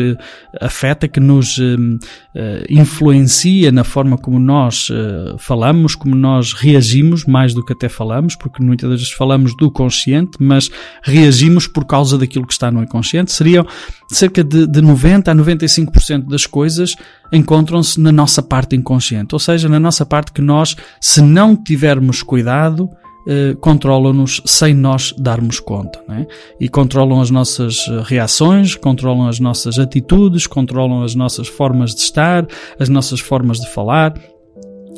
afeta, 0.60 1.08
que 1.08 1.20
nos 1.20 1.60
influencia 2.70 3.72
na 3.72 3.84
forma 3.84 4.18
como 4.18 4.40
nós 4.40 4.90
falamos, 5.38 5.96
como 5.96 6.16
nós 6.16 6.54
reagimos, 6.54 6.79
mais 7.28 7.54
do 7.54 7.64
que 7.64 7.74
até 7.74 7.90
falamos, 7.90 8.36
porque 8.36 8.64
muitas 8.64 8.90
vezes 8.90 9.12
falamos 9.12 9.56
do 9.56 9.72
consciente, 9.72 10.38
mas 10.40 10.70
reagimos 11.02 11.68
por 11.68 11.86
causa 11.86 12.18
daquilo 12.18 12.46
que 12.46 12.54
está 12.54 12.72
no 12.72 12.82
inconsciente, 12.82 13.32
seriam 13.32 13.66
cerca 14.10 14.44
de, 14.44 14.68
de 14.68 14.82
90 14.82 15.32
a 15.32 15.36
95% 15.36 16.28
das 16.28 16.46
coisas 16.46 16.96
encontram-se 17.32 18.00
na 18.00 18.12
nossa 18.12 18.42
parte 18.42 18.76
inconsciente, 18.76 19.36
ou 19.36 19.40
seja, 19.40 19.70
na 19.70 19.80
nossa 19.80 20.06
parte 20.06 20.32
que 20.32 20.42
nós, 20.42 20.76
se 21.00 21.22
não 21.22 21.56
tivermos 21.56 22.24
cuidado, 22.24 22.90
eh, 23.28 23.56
controlam-nos 23.60 24.42
sem 24.46 24.74
nós 24.74 25.14
darmos 25.18 25.60
conta. 25.60 26.00
É? 26.10 26.26
E 26.60 26.68
controlam 26.70 27.22
as 27.22 27.30
nossas 27.30 27.86
reações, 28.06 28.76
controlam 28.76 29.28
as 29.28 29.40
nossas 29.40 29.78
atitudes, 29.78 30.48
controlam 30.48 31.04
as 31.04 31.14
nossas 31.14 31.48
formas 31.48 31.94
de 31.94 32.02
estar, 32.02 32.48
as 32.80 32.90
nossas 32.90 33.20
formas 33.20 33.60
de 33.60 33.70
falar. 33.70 34.14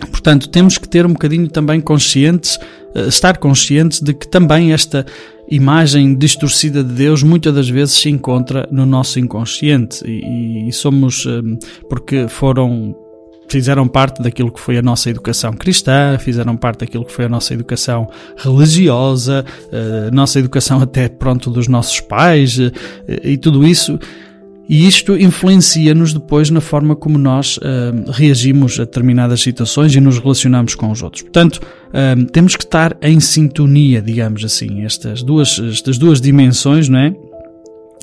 Portanto, 0.09 0.49
temos 0.49 0.77
que 0.77 0.87
ter 0.87 1.05
um 1.05 1.13
bocadinho 1.13 1.47
também 1.47 1.79
conscientes, 1.81 2.59
eh, 2.95 3.07
estar 3.07 3.37
conscientes 3.37 4.01
de 4.01 4.13
que 4.13 4.27
também 4.27 4.73
esta 4.73 5.05
imagem 5.49 6.15
distorcida 6.15 6.83
de 6.83 6.93
Deus 6.93 7.21
muitas 7.23 7.53
das 7.53 7.69
vezes 7.69 7.95
se 7.95 8.09
encontra 8.09 8.67
no 8.71 8.85
nosso 8.85 9.19
inconsciente. 9.19 10.03
E, 10.05 10.69
e 10.69 10.71
somos 10.71 11.25
hum, 11.25 11.57
porque 11.89 12.27
foram 12.27 12.95
fizeram 13.51 13.85
parte 13.85 14.23
daquilo 14.23 14.49
que 14.49 14.61
foi 14.61 14.77
a 14.77 14.81
nossa 14.81 15.09
educação 15.09 15.51
cristã, 15.51 16.17
fizeram 16.17 16.55
parte 16.55 16.79
daquilo 16.79 17.03
que 17.03 17.11
foi 17.11 17.25
a 17.25 17.29
nossa 17.29 17.53
educação 17.53 18.09
religiosa, 18.37 19.43
a 19.73 20.07
eh, 20.07 20.11
nossa 20.11 20.39
educação 20.39 20.81
até 20.81 21.09
pronto 21.09 21.49
dos 21.49 21.67
nossos 21.67 21.99
pais 21.99 22.57
eh, 22.57 22.71
e 23.25 23.37
tudo 23.37 23.67
isso 23.67 23.99
e 24.71 24.87
isto 24.87 25.17
influencia-nos 25.17 26.13
depois 26.13 26.49
na 26.49 26.61
forma 26.61 26.95
como 26.95 27.17
nós 27.17 27.57
uh, 27.57 28.09
reagimos 28.09 28.79
a 28.79 28.85
determinadas 28.85 29.41
situações 29.41 29.93
e 29.93 29.99
nos 29.99 30.17
relacionamos 30.17 30.75
com 30.75 30.89
os 30.89 31.03
outros. 31.03 31.23
Portanto, 31.23 31.57
uh, 31.57 32.25
temos 32.31 32.55
que 32.55 32.63
estar 32.63 32.95
em 33.01 33.19
sintonia, 33.19 34.01
digamos 34.01 34.45
assim, 34.45 34.85
estas 34.85 35.23
duas, 35.23 35.59
estas 35.59 35.97
duas 35.97 36.21
dimensões, 36.21 36.87
não 36.87 36.99
é? 36.99 37.13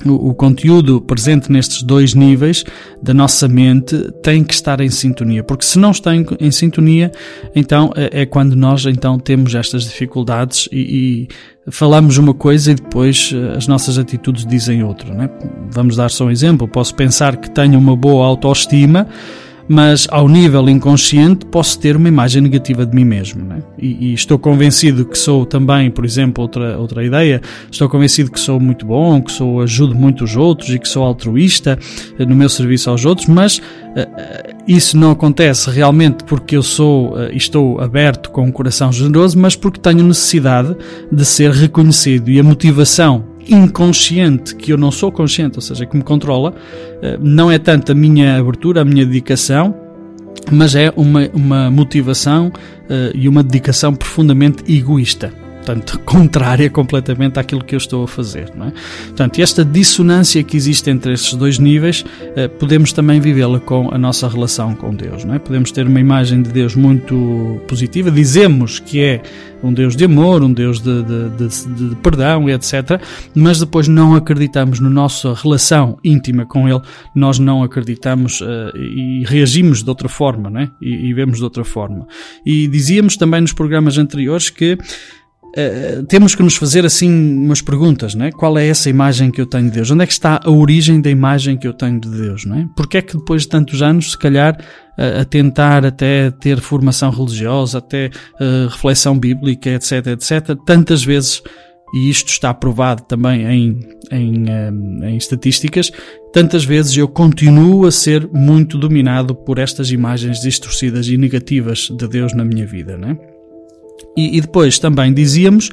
O, 0.05 0.33
conteúdo 0.33 1.01
presente 1.01 1.51
nestes 1.51 1.83
dois 1.83 2.13
níveis 2.13 2.63
da 3.01 3.13
nossa 3.13 3.47
mente 3.47 3.95
tem 4.23 4.43
que 4.43 4.53
estar 4.53 4.79
em 4.79 4.89
sintonia, 4.89 5.43
porque 5.43 5.65
se 5.65 5.77
não 5.77 5.91
está 5.91 6.15
em, 6.15 6.25
em 6.39 6.51
sintonia, 6.51 7.11
então 7.55 7.91
é, 7.95 8.21
é, 8.21 8.25
quando 8.25 8.55
nós 8.55 8.85
então 8.85 9.19
temos 9.19 9.53
estas 9.55 9.83
dificuldades 9.83 10.69
e, 10.71 11.27
e, 11.67 11.71
falamos 11.71 12.17
uma 12.17 12.33
coisa 12.33 12.71
e 12.71 12.75
depois 12.75 13.31
eh, 13.33 13.57
as 13.57 13.67
nossas 13.67 13.97
atitudes 13.97 14.45
dizem 14.45 14.83
outra. 14.83 15.13
Né? 15.13 15.29
Vamos 15.69 15.95
dar 15.95 16.09
só 16.09 16.25
um 16.25 16.31
exemplo. 16.31 16.67
Posso 16.67 16.95
pensar 16.95 17.37
que 17.37 17.49
tenho 17.49 17.77
uma 17.77 17.95
boa 17.95 18.25
autoestima 18.25 19.07
mas 19.69 20.07
ao 20.09 20.27
nível 20.27 20.67
inconsciente 20.67 21.45
posso 21.45 21.79
ter 21.79 21.95
uma 21.95 22.07
imagem 22.07 22.41
negativa 22.41 22.87
de 22.87 22.95
mim 22.95 23.05
mesmo. 23.05 23.45
Né? 23.45 23.61
E, 23.77 24.09
e, 24.09 24.13
estou 24.15 24.39
convencido 24.39 25.05
que 25.05 25.15
sou 25.15 25.45
também, 25.45 25.91
por 25.91 26.03
exemplo, 26.03 26.41
outra, 26.41 26.75
outra 26.79 27.05
ideia, 27.05 27.39
estou 27.71 27.87
convencido 27.87 28.31
que 28.31 28.39
sou 28.39 28.59
muito 28.59 28.83
bom, 28.83 29.21
que 29.21 29.31
sou 29.31 29.61
ajudo 29.61 29.93
muito 29.93 30.23
os 30.23 30.35
outros 30.35 30.71
e 30.71 30.79
que 30.79 30.87
sou 30.87 31.03
altruísta 31.03 31.77
eh, 32.17 32.25
no 32.25 32.35
meu 32.35 32.49
serviço 32.49 32.89
aos 32.89 33.05
outros, 33.05 33.27
mas 33.27 33.57
uh, 33.57 33.61
isso 34.67 34.97
não 34.97 35.11
acontece 35.11 35.69
realmente 35.69 36.23
porque 36.23 36.57
eu 36.57 36.63
sou 36.63 37.13
estou 37.31 37.79
aberto 37.79 38.31
com 38.31 38.43
um 38.43 38.51
coração 38.51 38.91
generoso, 38.91 39.37
mas 39.37 39.55
porque 39.55 39.79
tenho 39.79 40.03
necessidade 40.03 40.75
de 41.11 41.23
ser 41.25 41.51
reconhecido 41.51 42.29
e 42.31 42.39
a 42.39 42.43
motivação 42.43 43.28
inconsciente, 43.49 44.55
que 44.55 44.71
eu 44.71 44.77
não 44.77 44.91
sou 44.91 45.11
consciente, 45.11 45.57
ou 45.57 45.61
seja, 45.61 45.85
que 45.85 45.95
me 45.95 46.03
controla, 46.03 46.53
eh, 47.01 47.17
não 47.21 47.51
é 47.51 47.57
tanto 47.57 47.91
a 47.91 47.95
minha 47.95 48.37
abertura, 48.37 48.81
a 48.81 48.85
minha 48.85 49.05
dedicação, 49.05 49.75
mas 50.51 50.75
é 50.75 50.91
uma, 50.95 51.29
uma 51.33 51.69
motivação 51.69 52.47
uh, 52.47 53.11
e 53.13 53.27
uma 53.27 53.43
dedicação 53.43 53.93
profundamente 53.93 54.63
egoísta 54.71 55.31
portanto, 55.69 55.99
contrária 56.05 56.69
completamente 56.69 57.39
àquilo 57.39 57.63
que 57.63 57.75
eu 57.75 57.77
estou 57.77 58.03
a 58.03 58.07
fazer. 58.07 58.51
Não 58.55 58.67
é? 58.67 58.73
Portanto, 59.07 59.39
esta 59.39 59.63
dissonância 59.63 60.43
que 60.43 60.57
existe 60.57 60.89
entre 60.89 61.13
estes 61.13 61.35
dois 61.35 61.59
níveis, 61.59 62.03
eh, 62.35 62.47
podemos 62.47 62.91
também 62.91 63.19
vivê-la 63.19 63.59
com 63.59 63.93
a 63.93 63.97
nossa 63.97 64.27
relação 64.27 64.73
com 64.75 64.93
Deus. 64.93 65.23
Não 65.23 65.35
é? 65.35 65.39
Podemos 65.39 65.71
ter 65.71 65.85
uma 65.85 65.99
imagem 65.99 66.41
de 66.41 66.49
Deus 66.49 66.75
muito 66.75 67.61
positiva, 67.67 68.09
dizemos 68.09 68.79
que 68.79 69.01
é 69.01 69.21
um 69.61 69.73
Deus 69.73 69.95
de 69.95 70.05
amor, 70.05 70.41
um 70.41 70.51
Deus 70.51 70.79
de, 70.79 71.03
de, 71.03 71.29
de, 71.29 71.89
de 71.89 71.95
perdão, 71.97 72.49
etc. 72.49 73.01
Mas 73.35 73.59
depois 73.59 73.87
não 73.87 74.15
acreditamos 74.15 74.79
na 74.79 74.89
nossa 74.89 75.33
relação 75.33 75.97
íntima 76.03 76.45
com 76.45 76.67
Ele, 76.67 76.81
nós 77.13 77.39
não 77.39 77.61
acreditamos 77.61 78.41
uh, 78.41 78.75
e 78.75 79.23
reagimos 79.25 79.83
de 79.83 79.89
outra 79.89 80.07
forma, 80.07 80.49
não 80.49 80.61
é? 80.61 80.71
e, 80.81 81.09
e 81.09 81.13
vemos 81.13 81.39
de 81.39 81.43
outra 81.43 81.63
forma. 81.63 82.07
E 82.45 82.67
dizíamos 82.67 83.17
também 83.17 83.41
nos 83.41 83.53
programas 83.53 83.97
anteriores 83.97 84.49
que 84.49 84.77
Uh, 85.49 86.03
temos 86.05 86.35
que 86.35 86.43
nos 86.43 86.55
fazer 86.55 86.85
assim 86.85 87.11
umas 87.11 87.61
perguntas, 87.61 88.13
não 88.13 88.25
é? 88.25 88.31
Qual 88.31 88.57
é 88.57 88.67
essa 88.67 88.89
imagem 88.89 89.31
que 89.31 89.41
eu 89.41 89.47
tenho 89.47 89.65
de 89.65 89.71
Deus? 89.71 89.89
Onde 89.89 90.03
é 90.03 90.07
que 90.07 90.13
está 90.13 90.39
a 90.43 90.51
origem 90.51 91.01
da 91.01 91.09
imagem 91.09 91.57
que 91.57 91.67
eu 91.67 91.73
tenho 91.73 91.99
de 91.99 92.09
Deus, 92.09 92.45
não 92.45 92.57
é? 92.57 92.67
Porque 92.75 92.97
é 92.97 93.01
que 93.01 93.17
depois 93.17 93.43
de 93.43 93.49
tantos 93.49 93.81
anos, 93.81 94.11
se 94.11 94.17
calhar, 94.17 94.57
a 95.19 95.23
tentar 95.23 95.85
até 95.85 96.29
ter 96.29 96.59
formação 96.59 97.09
religiosa, 97.09 97.77
até 97.77 98.07
uh, 98.07 98.67
reflexão 98.69 99.17
bíblica, 99.17 99.69
etc, 99.69 100.07
etc, 100.07 100.57
tantas 100.65 101.03
vezes, 101.03 101.41
e 101.93 102.09
isto 102.09 102.27
está 102.27 102.53
provado 102.53 103.03
também 103.03 103.45
em, 103.45 103.79
em, 104.11 104.45
em 105.03 105.17
estatísticas, 105.17 105.89
tantas 106.33 106.65
vezes 106.65 106.95
eu 106.97 107.07
continuo 107.07 107.85
a 107.87 107.91
ser 107.91 108.29
muito 108.31 108.77
dominado 108.77 109.33
por 109.33 109.57
estas 109.57 109.89
imagens 109.89 110.41
distorcidas 110.41 111.07
e 111.07 111.17
negativas 111.17 111.87
de 111.89 112.07
Deus 112.07 112.33
na 112.33 112.43
minha 112.43 112.67
vida, 112.67 112.97
não 112.97 113.09
é? 113.09 113.38
E, 114.19 114.37
e 114.37 114.41
depois 114.41 114.77
também 114.79 115.13
dizíamos 115.13 115.69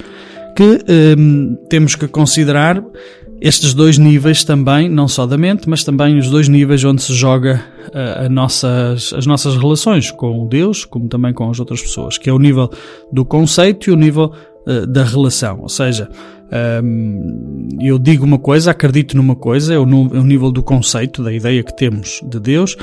que 0.56 0.78
um, 1.18 1.56
temos 1.68 1.94
que 1.94 2.08
considerar 2.08 2.82
estes 3.40 3.74
dois 3.74 3.98
níveis 3.98 4.44
também, 4.44 4.88
não 4.88 5.06
só 5.06 5.26
da 5.26 5.36
mente, 5.36 5.68
mas 5.68 5.84
também 5.84 6.18
os 6.18 6.30
dois 6.30 6.48
níveis 6.48 6.82
onde 6.84 7.02
se 7.02 7.12
joga 7.12 7.62
uh, 7.88 8.24
a 8.24 8.28
nossas, 8.28 9.12
as 9.12 9.26
nossas 9.26 9.56
relações 9.56 10.10
com 10.10 10.46
Deus, 10.46 10.84
como 10.84 11.08
também 11.08 11.34
com 11.34 11.50
as 11.50 11.60
outras 11.60 11.82
pessoas, 11.82 12.16
que 12.16 12.30
é 12.30 12.32
o 12.32 12.38
nível 12.38 12.70
do 13.12 13.24
conceito 13.24 13.90
e 13.90 13.92
o 13.92 13.96
nível 13.96 14.32
uh, 14.66 14.86
da 14.86 15.04
relação. 15.04 15.60
Ou 15.60 15.68
seja, 15.68 16.08
Um, 16.46 17.68
eu 17.80 17.98
digo 17.98 18.24
uma 18.24 18.38
coisa, 18.38 18.70
acredito 18.70 19.16
numa 19.16 19.34
coisa, 19.34 19.74
é 19.74 19.78
o, 19.78 19.82
é 19.82 20.18
o, 20.20 20.22
nível 20.22 20.52
do 20.52 20.62
conceito, 20.62 21.22
da 21.22 21.32
ideia 21.32 21.60
que 21.62 21.76
temos 21.76 22.20
de 22.24 22.38
Deus 22.38 22.76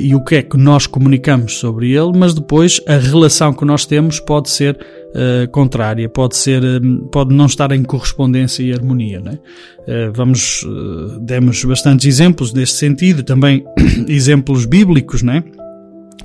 e 0.00 0.14
o 0.14 0.22
que 0.22 0.36
é 0.36 0.42
que 0.42 0.56
nós 0.56 0.86
comunicamos 0.86 1.58
sobre 1.58 1.92
Ele, 1.92 2.12
mas 2.16 2.34
depois 2.34 2.80
a 2.86 2.96
relação 2.96 3.52
que 3.52 3.64
nós 3.64 3.84
temos 3.84 4.20
pode 4.20 4.50
ser 4.50 4.76
uh, 4.76 5.50
contrária, 5.50 6.08
pode 6.08 6.36
ser, 6.36 6.62
um, 6.64 7.06
pode 7.08 7.34
não 7.34 7.46
estar 7.46 7.72
em 7.72 7.82
correspondência 7.82 8.62
e 8.62 8.72
harmonia. 8.72 9.20
Né? 9.20 9.38
Uh, 9.80 10.12
vamos, 10.14 10.66
demos 11.20 11.64
bastantes 11.64 12.06
exemplos 12.06 12.52
neste 12.52 12.76
sentido, 12.76 13.22
também 13.22 13.64
exemplos 14.08 14.64
bíblicos, 14.64 15.22
né? 15.22 15.42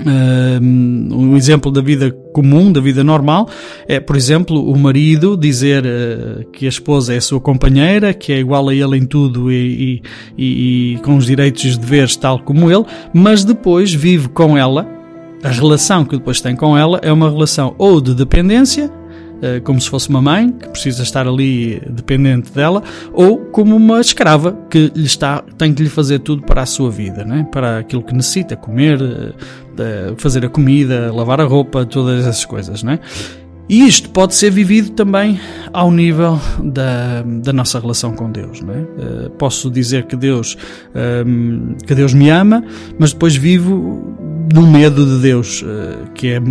Um 0.01 1.38
exemplo 1.38 1.71
da 1.71 1.82
vida 1.82 2.12
comum, 2.34 2.71
da 2.71 2.82
vida 2.82 3.03
normal, 3.03 3.47
é, 3.88 3.99
por 3.99 4.15
exemplo, 4.15 4.60
o 4.67 4.77
marido 4.77 5.38
dizer 5.38 5.86
uh, 5.86 6.49
que 6.51 6.65
a 6.65 6.69
esposa 6.69 7.13
é 7.13 7.17
a 7.17 7.21
sua 7.21 7.39
companheira, 7.39 8.13
que 8.13 8.34
é 8.34 8.39
igual 8.39 8.69
a 8.69 8.73
ele 8.73 8.97
em 8.97 9.06
tudo 9.06 9.51
e, 9.51 10.01
e, 10.38 10.95
e, 10.95 10.99
com 11.03 11.15
os 11.15 11.27
direitos 11.27 11.63
e 11.63 11.77
deveres 11.77 12.15
tal 12.15 12.39
como 12.39 12.71
ele, 12.71 12.86
mas 13.13 13.43
depois 13.43 13.93
vive 13.93 14.29
com 14.29 14.58
ela, 14.58 14.88
a 15.43 15.49
relação 15.49 16.06
que 16.06 16.17
depois 16.17 16.41
tem 16.41 16.56
com 16.56 16.77
ela 16.77 16.99
é 17.03 17.12
uma 17.12 17.29
relação 17.29 17.75
ou 17.77 17.99
de 17.99 18.15
dependência 18.15 18.86
eh, 18.86 19.02
como 19.63 19.79
se 19.79 19.89
fosse 19.89 20.10
uma 20.10 20.21
mãe 20.21 20.51
que 20.51 20.69
precisa 20.69 21.03
estar 21.03 21.27
ali 21.27 21.82
dependente 21.89 22.51
dela, 22.51 22.84
ou 23.12 23.38
como 23.38 23.75
uma 23.75 23.99
escrava 23.99 24.58
que 24.69 24.91
lhe 24.95 25.06
está, 25.06 25.43
tem 25.58 25.73
que 25.73 25.84
lhe 25.84 25.89
fazer 25.89 26.19
tudo 26.19 26.43
para 26.43 26.62
a 26.62 26.65
sua 26.65 26.89
vida, 26.89 27.23
né? 27.23 27.47
para 27.51 27.79
aquilo 27.79 28.03
que 28.03 28.13
necessita, 28.13 28.56
comer, 28.56 28.99
eh, 29.77 30.13
fazer 30.17 30.45
a 30.45 30.49
comida, 30.49 31.12
lavar 31.13 31.41
a 31.41 31.45
roupa, 31.45 31.86
todas 31.86 32.25
essas 32.25 32.45
coisas. 32.45 32.84
Né? 32.84 32.99
E 33.69 33.86
isto 33.88 34.10
pode 34.10 34.36
ser 34.36 34.51
vivido 34.51 34.91
também 34.91 35.39
ao 35.71 35.89
nível 35.89 36.39
da, 36.63 37.21
da 37.21 37.53
nossa 37.53 37.79
relação 37.79 38.13
com 38.13 38.29
Deus. 38.32 38.62
É? 38.62 39.25
Uh, 39.25 39.29
posso 39.32 39.71
dizer 39.71 40.06
que 40.06 40.15
Deus, 40.15 40.58
um, 41.25 41.75
que 41.86 41.95
Deus 41.95 42.13
me 42.13 42.29
ama, 42.29 42.63
mas 42.99 43.13
depois 43.13 43.36
vivo 43.36 44.15
no 44.53 44.67
medo 44.67 45.06
de 45.06 45.21
Deus, 45.21 45.63
que 46.13 46.27
é 46.27 46.41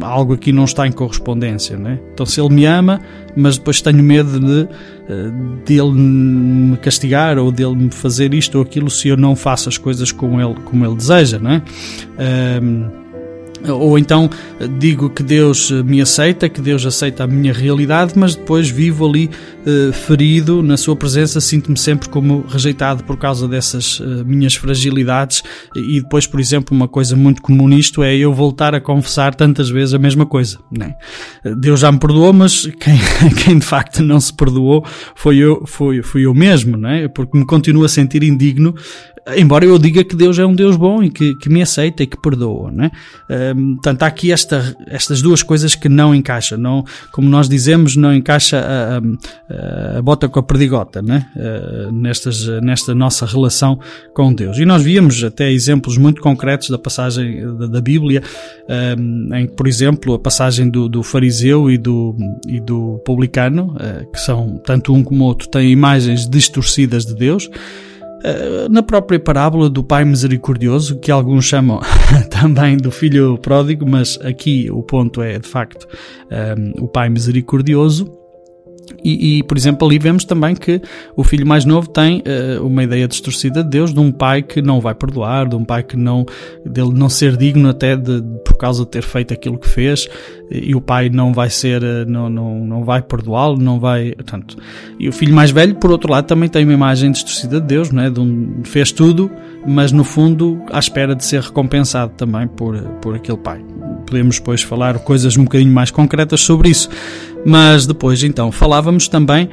algo 0.00 0.34
aqui 0.34 0.52
não 0.52 0.64
está 0.64 0.86
em 0.86 0.92
correspondência, 0.92 1.76
né? 1.76 1.98
Então 2.12 2.26
se 2.26 2.40
ele 2.40 2.54
me 2.54 2.64
ama, 2.64 3.00
mas 3.36 3.58
depois 3.58 3.80
tenho 3.80 4.02
medo 4.02 4.38
de, 4.38 4.68
eh, 5.08 5.30
de 5.64 5.78
ele 5.78 5.92
me 5.92 6.76
castigar 6.78 7.38
ou 7.38 7.50
de 7.50 7.62
ele 7.62 7.76
me 7.76 7.90
fazer 7.90 8.34
isto 8.34 8.56
ou 8.56 8.62
aquilo 8.62 8.90
se 8.90 9.08
eu 9.08 9.16
não 9.16 9.36
faço 9.36 9.68
as 9.68 9.78
coisas 9.78 10.12
como 10.12 10.40
ele, 10.40 10.54
como 10.64 10.84
ele 10.84 10.96
deseja, 10.96 11.38
né? 11.38 11.62
Um, 12.62 13.05
ou 13.72 13.98
então 13.98 14.28
digo 14.78 15.10
que 15.10 15.22
Deus 15.22 15.70
me 15.70 16.00
aceita, 16.00 16.48
que 16.48 16.60
Deus 16.60 16.84
aceita 16.84 17.24
a 17.24 17.26
minha 17.26 17.52
realidade, 17.52 18.12
mas 18.16 18.34
depois 18.34 18.68
vivo 18.68 19.06
ali 19.06 19.30
uh, 19.66 19.92
ferido 19.92 20.62
na 20.62 20.76
Sua 20.76 20.96
presença, 20.96 21.40
sinto-me 21.40 21.76
sempre 21.76 22.08
como 22.08 22.44
rejeitado 22.48 23.04
por 23.04 23.16
causa 23.16 23.48
dessas 23.48 24.00
uh, 24.00 24.24
minhas 24.24 24.54
fragilidades. 24.54 25.42
E 25.74 26.00
depois, 26.00 26.26
por 26.26 26.40
exemplo, 26.40 26.76
uma 26.76 26.88
coisa 26.88 27.16
muito 27.16 27.42
comum 27.42 27.68
nisto 27.68 28.02
é 28.02 28.14
eu 28.16 28.32
voltar 28.32 28.74
a 28.74 28.80
confessar 28.80 29.34
tantas 29.34 29.68
vezes 29.68 29.94
a 29.94 29.98
mesma 29.98 30.26
coisa. 30.26 30.58
Né? 30.70 30.94
Deus 31.58 31.80
já 31.80 31.90
me 31.90 31.98
perdoou, 31.98 32.32
mas 32.32 32.66
quem, 32.80 32.98
quem 33.44 33.58
de 33.58 33.64
facto 33.66 34.02
não 34.02 34.20
se 34.20 34.32
perdoou 34.32 34.84
foi 35.14 35.38
eu, 35.38 35.64
foi, 35.66 36.02
fui 36.02 36.26
eu 36.26 36.34
mesmo, 36.34 36.76
né? 36.76 37.08
porque 37.08 37.36
me 37.38 37.44
continuo 37.44 37.84
a 37.84 37.88
sentir 37.88 38.22
indigno 38.22 38.74
embora 39.36 39.64
eu 39.64 39.78
diga 39.78 40.04
que 40.04 40.14
Deus 40.14 40.38
é 40.38 40.46
um 40.46 40.54
Deus 40.54 40.76
bom 40.76 41.02
e 41.02 41.10
que, 41.10 41.34
que 41.34 41.48
me 41.48 41.62
aceita 41.62 42.02
e 42.02 42.06
que 42.06 42.20
perdoa, 42.20 42.70
né? 42.70 42.90
Portanto, 43.74 44.02
há 44.02 44.06
aqui 44.06 44.30
esta, 44.30 44.76
estas 44.86 45.20
duas 45.20 45.42
coisas 45.42 45.74
que 45.74 45.88
não 45.88 46.14
encaixam, 46.14 46.58
não, 46.58 46.84
como 47.12 47.28
nós 47.28 47.48
dizemos, 47.48 47.96
não 47.96 48.14
encaixa 48.14 48.58
a, 48.58 48.98
a, 48.98 49.98
a 49.98 50.02
bota 50.02 50.28
com 50.28 50.38
a 50.38 50.42
perdigota, 50.42 51.02
né? 51.02 51.26
Uh, 51.34 51.92
nestas, 51.92 52.46
nesta 52.62 52.94
nossa 52.94 53.26
relação 53.26 53.78
com 54.14 54.32
Deus. 54.32 54.58
E 54.58 54.64
nós 54.64 54.82
víamos 54.82 55.22
até 55.24 55.50
exemplos 55.50 55.96
muito 55.98 56.20
concretos 56.20 56.70
da 56.70 56.78
passagem 56.78 57.44
da, 57.56 57.66
da 57.66 57.80
Bíblia, 57.80 58.22
em 59.34 59.46
que, 59.46 59.54
por 59.54 59.66
exemplo, 59.66 60.14
a 60.14 60.18
passagem 60.18 60.68
do, 60.68 60.88
do 60.88 61.02
fariseu 61.02 61.70
e 61.70 61.78
do, 61.78 62.16
e 62.46 62.60
do 62.60 63.00
publicano, 63.04 63.74
uh, 63.74 64.10
que 64.10 64.20
são, 64.20 64.60
tanto 64.64 64.92
um 64.94 65.02
como 65.02 65.24
outro, 65.24 65.48
têm 65.48 65.70
imagens 65.70 66.28
distorcidas 66.28 67.04
de 67.04 67.14
Deus, 67.14 67.48
na 68.70 68.82
própria 68.82 69.18
parábola 69.18 69.70
do 69.70 69.82
Pai 69.82 70.04
Misericordioso, 70.04 70.98
que 70.98 71.10
alguns 71.10 71.44
chamam 71.44 71.80
também 72.30 72.76
do 72.76 72.90
Filho 72.90 73.38
Pródigo, 73.38 73.88
mas 73.88 74.18
aqui 74.22 74.68
o 74.70 74.82
ponto 74.82 75.22
é 75.22 75.38
de 75.38 75.48
facto 75.48 75.86
um, 75.86 76.34
eh, 76.34 76.54
o 76.80 76.88
Pai 76.88 77.08
Misericordioso. 77.08 78.10
E, 79.02 79.38
e, 79.38 79.42
por 79.42 79.56
exemplo, 79.56 79.86
ali 79.86 79.98
vemos 79.98 80.24
também 80.24 80.54
que 80.54 80.80
o 81.16 81.22
filho 81.22 81.46
mais 81.46 81.64
novo 81.64 81.88
tem 81.88 82.22
uh, 82.22 82.66
uma 82.66 82.84
ideia 82.84 83.06
distorcida 83.06 83.62
de 83.62 83.70
Deus, 83.70 83.92
de 83.92 84.00
um 84.00 84.10
pai 84.10 84.42
que 84.42 84.60
não 84.60 84.80
vai 84.80 84.94
perdoar, 84.94 85.48
de 85.48 85.56
um 85.56 85.64
pai 85.64 85.82
que 85.82 85.96
não, 85.96 86.26
dele 86.64 86.92
não 86.92 87.08
ser 87.08 87.36
digno 87.36 87.68
até 87.68 87.96
de, 87.96 88.22
por 88.44 88.56
causa 88.56 88.84
de 88.84 88.90
ter 88.90 89.02
feito 89.02 89.32
aquilo 89.32 89.58
que 89.58 89.68
fez, 89.68 90.08
e 90.50 90.74
o 90.74 90.80
pai 90.80 91.08
não 91.08 91.32
vai 91.32 91.50
ser, 91.50 91.82
uh, 91.82 92.08
não, 92.08 92.28
não, 92.28 92.64
não 92.64 92.84
vai 92.84 93.02
perdoá-lo, 93.02 93.58
não 93.58 93.78
vai, 93.78 94.12
portanto. 94.12 94.56
E 94.98 95.08
o 95.08 95.12
filho 95.12 95.34
mais 95.34 95.50
velho, 95.50 95.74
por 95.74 95.90
outro 95.90 96.10
lado, 96.10 96.26
também 96.26 96.48
tem 96.48 96.64
uma 96.64 96.74
imagem 96.74 97.10
distorcida 97.10 97.60
de 97.60 97.66
Deus, 97.66 97.90
não 97.90 98.02
é? 98.02 98.10
De 98.10 98.20
um, 98.20 98.62
fez 98.64 98.92
tudo, 98.92 99.30
mas 99.66 99.92
no 99.92 100.04
fundo 100.04 100.62
à 100.70 100.78
espera 100.78 101.14
de 101.14 101.24
ser 101.24 101.42
recompensado 101.42 102.12
também 102.16 102.46
por, 102.46 102.76
por 103.00 103.14
aquele 103.14 103.38
pai. 103.38 103.64
Podemos 104.06 104.38
depois 104.38 104.62
falar 104.62 104.98
coisas 105.00 105.36
um 105.36 105.44
bocadinho 105.44 105.72
mais 105.72 105.90
concretas 105.90 106.40
sobre 106.40 106.68
isso. 106.70 106.88
Mas 107.48 107.86
depois, 107.86 108.24
então, 108.24 108.50
falávamos 108.50 109.06
também, 109.06 109.48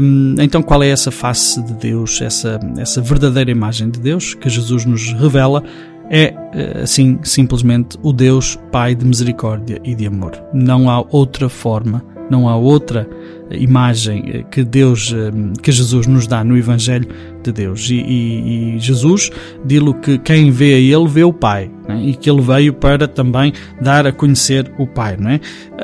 um, 0.00 0.36
então, 0.38 0.62
qual 0.62 0.80
é 0.80 0.90
essa 0.90 1.10
face 1.10 1.60
de 1.60 1.72
Deus, 1.74 2.20
essa, 2.22 2.60
essa 2.78 3.00
verdadeira 3.00 3.50
imagem 3.50 3.90
de 3.90 3.98
Deus 3.98 4.32
que 4.32 4.48
Jesus 4.48 4.86
nos 4.86 5.12
revela 5.14 5.60
é, 6.08 6.34
eh, 6.54 6.80
assim, 6.84 7.18
simplesmente 7.24 7.98
o 8.00 8.12
Deus 8.12 8.56
Pai 8.70 8.94
de 8.94 9.04
misericórdia 9.04 9.80
e 9.82 9.92
de 9.92 10.06
amor. 10.06 10.40
Não 10.52 10.88
há 10.88 11.04
outra 11.10 11.48
forma, 11.48 12.04
não 12.30 12.48
há 12.48 12.54
outra 12.54 13.08
imagem 13.50 14.22
eh, 14.28 14.42
que 14.48 14.62
Deus, 14.62 15.12
eh, 15.12 15.32
que 15.60 15.72
Jesus 15.72 16.06
nos 16.06 16.28
dá 16.28 16.44
no 16.44 16.56
Evangelho 16.56 17.08
de 17.44 17.52
Deus. 17.52 17.88
E, 17.90 17.94
e, 17.94 18.76
e 18.76 18.78
Jesus 18.78 19.30
diz 19.64 19.82
que 20.02 20.18
quem 20.18 20.50
vê 20.50 20.74
a 20.74 20.78
Ele 20.78 21.08
vê 21.08 21.24
o 21.24 21.32
Pai, 21.32 21.70
né? 21.88 22.00
e 22.04 22.14
que 22.14 22.30
Ele 22.30 22.40
veio 22.40 22.72
para 22.72 23.08
também 23.08 23.52
dar 23.80 24.06
a 24.06 24.12
conhecer 24.12 24.70
o 24.78 24.86
Pai. 24.86 25.16
Não 25.18 25.30
é? 25.30 25.40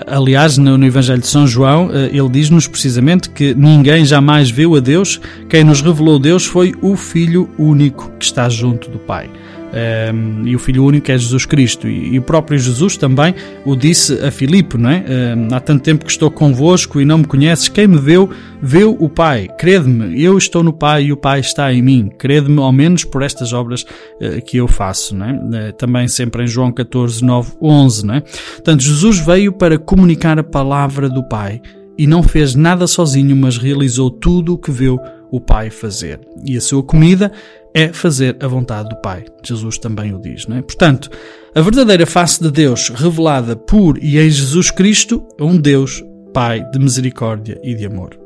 Aliás, 0.06 0.58
no, 0.58 0.78
no 0.78 0.86
Evangelho 0.86 1.20
de 1.20 1.26
São 1.26 1.46
João, 1.46 1.90
eh, 1.92 2.10
ele 2.12 2.28
diz-nos 2.28 2.66
precisamente 2.66 3.30
que 3.30 3.54
ninguém 3.54 4.04
jamais 4.04 4.50
viu 4.50 4.76
a 4.76 4.80
Deus, 4.80 5.20
quem 5.48 5.64
nos 5.64 5.80
revelou 5.80 6.18
Deus 6.18 6.44
foi 6.44 6.74
o 6.80 6.96
Filho 6.96 7.48
único 7.58 8.10
que 8.18 8.24
está 8.24 8.48
junto 8.48 8.90
do 8.90 8.98
Pai. 8.98 9.30
Um, 9.68 10.46
e 10.46 10.56
o 10.56 10.58
Filho 10.58 10.84
único 10.84 11.10
é 11.10 11.18
Jesus 11.18 11.44
Cristo. 11.44 11.86
E, 11.88 12.14
e, 12.14 12.18
o 12.18 12.22
próprio 12.22 12.58
Jesus 12.58 12.96
também 12.96 13.34
o 13.64 13.76
disse 13.76 14.14
a 14.24 14.30
Filipe, 14.30 14.78
não 14.78 14.90
é? 14.90 15.04
Um, 15.36 15.54
há 15.54 15.60
tanto 15.60 15.82
tempo 15.82 16.04
que 16.04 16.10
estou 16.10 16.30
convosco 16.30 17.00
e 17.00 17.04
não 17.04 17.18
me 17.18 17.24
conheces, 17.24 17.68
quem 17.68 17.86
me 17.86 17.98
viu, 17.98 18.30
viu 18.62 18.96
o 18.98 19.08
Pai. 19.08 19.48
Crede-me, 19.58 20.20
eu 20.22 20.38
estou 20.38 20.62
no 20.62 20.72
Pai 20.72 21.04
e 21.04 21.12
o 21.12 21.16
Pai 21.16 21.40
está 21.40 21.72
em 21.72 21.82
mim. 21.82 22.10
Crede-me 22.18 22.60
ao 22.60 22.72
menos 22.72 23.04
por 23.04 23.22
estas 23.22 23.52
obras 23.52 23.82
uh, 23.82 24.42
que 24.44 24.56
eu 24.56 24.66
faço, 24.66 25.14
não 25.14 25.26
é? 25.26 25.32
Uh, 25.32 25.72
também 25.74 26.08
sempre 26.08 26.44
em 26.44 26.46
João 26.46 26.72
14, 26.72 27.24
9, 27.24 27.52
11, 27.60 28.06
não 28.06 28.14
é? 28.14 28.20
Portanto, 28.20 28.82
Jesus 28.82 29.18
veio 29.18 29.52
para 29.52 29.78
comunicar 29.78 30.38
a 30.38 30.44
palavra 30.44 31.08
do 31.08 31.22
Pai 31.28 31.60
e 31.98 32.06
não 32.06 32.22
fez 32.22 32.54
nada 32.54 32.86
sozinho, 32.86 33.34
mas 33.36 33.58
realizou 33.58 34.10
tudo 34.10 34.54
o 34.54 34.58
que 34.58 34.70
viu 34.70 34.98
o 35.30 35.40
Pai 35.40 35.70
fazer. 35.70 36.20
E 36.44 36.56
a 36.56 36.60
sua 36.60 36.82
comida 36.82 37.32
é 37.74 37.92
fazer 37.92 38.36
a 38.40 38.46
vontade 38.46 38.88
do 38.88 38.96
Pai. 38.96 39.24
Jesus 39.42 39.78
também 39.78 40.14
o 40.14 40.20
diz, 40.20 40.46
não 40.46 40.56
é? 40.56 40.62
Portanto, 40.62 41.10
a 41.54 41.60
verdadeira 41.60 42.06
face 42.06 42.42
de 42.42 42.50
Deus 42.50 42.88
revelada 42.88 43.56
por 43.56 43.98
e 44.02 44.18
em 44.18 44.30
Jesus 44.30 44.70
Cristo 44.70 45.26
é 45.38 45.44
um 45.44 45.56
Deus 45.56 46.02
Pai 46.32 46.62
de 46.70 46.78
misericórdia 46.78 47.58
e 47.62 47.74
de 47.74 47.86
amor. 47.86 48.18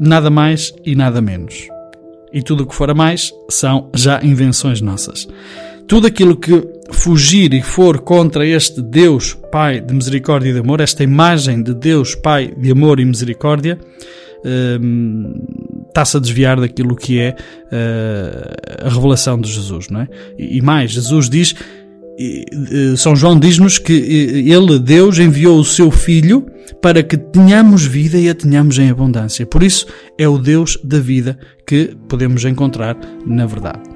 Nada 0.00 0.30
mais 0.30 0.72
e 0.84 0.94
nada 0.94 1.20
menos. 1.20 1.68
E 2.32 2.42
tudo 2.42 2.62
o 2.62 2.66
que 2.66 2.74
for 2.74 2.90
a 2.90 2.94
mais 2.94 3.30
são 3.50 3.90
já 3.94 4.22
invenções 4.22 4.80
nossas. 4.80 5.28
Tudo 5.86 6.06
aquilo 6.06 6.36
que 6.36 6.66
fugir 6.90 7.52
e 7.52 7.62
for 7.62 8.00
contra 8.00 8.46
este 8.46 8.80
Deus 8.80 9.36
Pai 9.50 9.80
de 9.80 9.92
misericórdia 9.92 10.48
e 10.48 10.52
de 10.52 10.60
amor, 10.60 10.80
esta 10.80 11.04
imagem 11.04 11.62
de 11.62 11.74
Deus 11.74 12.14
Pai 12.14 12.54
de 12.56 12.70
amor 12.70 12.98
e 13.00 13.04
misericórdia, 13.04 13.78
hum, 14.80 15.34
está-se 15.92 16.16
a 16.16 16.20
desviar 16.20 16.58
daquilo 16.58 16.96
que 16.96 17.20
é 17.20 17.36
uh, 17.36 18.86
a 18.86 18.88
revelação 18.88 19.40
de 19.40 19.50
Jesus, 19.50 19.88
não 19.88 20.00
é? 20.00 20.08
E, 20.38 20.58
e 20.58 20.62
mais, 20.62 20.90
Jesus 20.90 21.28
diz, 21.28 21.54
São 22.96 23.14
João 23.14 23.38
diz-nos 23.38 23.78
que 23.78 23.92
ele, 23.92 24.78
Deus, 24.78 25.18
enviou 25.18 25.58
o 25.58 25.64
seu 25.64 25.90
Filho 25.90 26.46
para 26.80 27.02
que 27.02 27.16
tenhamos 27.16 27.84
vida 27.84 28.18
e 28.18 28.28
a 28.28 28.34
tenhamos 28.34 28.78
em 28.78 28.90
abundância. 28.90 29.46
Por 29.46 29.62
isso, 29.62 29.86
é 30.18 30.28
o 30.28 30.38
Deus 30.38 30.78
da 30.82 30.98
vida 30.98 31.38
que 31.66 31.96
podemos 32.08 32.44
encontrar 32.44 32.96
na 33.26 33.46
verdade. 33.46 33.91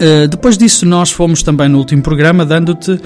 Uh, 0.00 0.28
depois 0.28 0.56
disso, 0.56 0.86
nós 0.86 1.10
fomos 1.10 1.42
também 1.42 1.68
no 1.68 1.78
último 1.78 2.00
programa 2.02 2.46
dando-te 2.46 2.92
uh, 2.92 3.00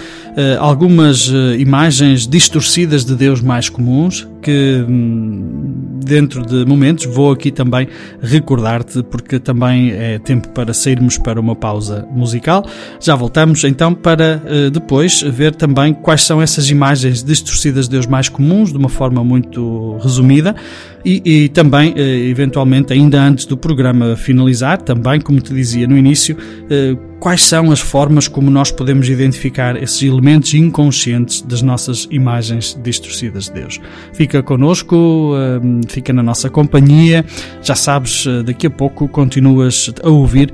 algumas 0.59 1.27
uh, 1.27 1.55
imagens 1.59 2.27
distorcidas 2.27 3.03
de 3.03 3.17
Deus 3.17 3.41
mais 3.41 3.71
comuns 3.71 4.29
que, 4.43 4.85
hum, 4.87 6.01
dentro 6.05 6.45
de 6.45 6.67
momentos 6.67 7.07
vou 7.07 7.33
aqui 7.33 7.51
também 7.51 7.89
recordar-te, 8.21 9.03
porque 9.05 9.39
também 9.39 9.93
é 9.93 10.19
tempo 10.19 10.49
para 10.51 10.75
sairmos 10.75 11.17
para 11.17 11.41
uma 11.41 11.57
pausa 11.57 12.07
musical. 12.11 12.67
Já 13.01 13.15
voltamos 13.15 13.63
então 13.63 13.95
para 13.95 14.43
depois 14.73 15.23
ver 15.23 15.55
também 15.55 15.95
quais 15.95 16.25
são 16.25 16.43
essas 16.43 16.69
imagens 16.71 17.23
distorcidas 17.23 17.85
de 17.85 17.93
Deus 17.93 18.07
mais 18.07 18.29
comuns, 18.29 18.73
de 18.73 18.79
uma 18.79 18.89
forma 18.89 19.23
muito 19.23 19.97
resumida, 20.03 20.57
e, 21.05 21.23
e 21.25 21.49
também, 21.49 21.93
uh, 21.93 21.99
eventualmente, 21.99 22.93
ainda 22.93 23.23
antes 23.23 23.45
do 23.45 23.57
programa 23.57 24.17
finalizar, 24.17 24.81
também, 24.81 25.21
como 25.21 25.41
te 25.41 25.53
dizia 25.53 25.87
no 25.87 25.97
início, 25.97 26.37
uh, 26.37 27.13
quais 27.23 27.45
são 27.45 27.71
as 27.71 27.79
formas 27.79 28.27
como 28.27 28.51
nós 28.51 28.73
podemos 28.73 29.09
identificar 29.09 29.81
esses 29.81 30.03
elementos 30.03 30.55
inconscientes 30.55 31.41
das 31.41 31.63
nossas 31.63 32.09
imagens 32.11 32.77
distorcidas 32.83 33.45
de 33.45 33.53
Deus. 33.53 33.81
Fica 34.13 34.43
connosco, 34.43 34.97
hum, 34.97 35.83
fica 35.87 36.13
na 36.13 36.21
nossa 36.21 36.51
companhia. 36.51 37.25
Já 37.63 37.77
sabes, 37.77 38.27
eh, 38.27 38.43
daqui 38.43 38.67
a 38.67 38.71
pouco 38.71 39.07
continuas 39.07 39.89
a 40.03 40.09
ouvir 40.09 40.53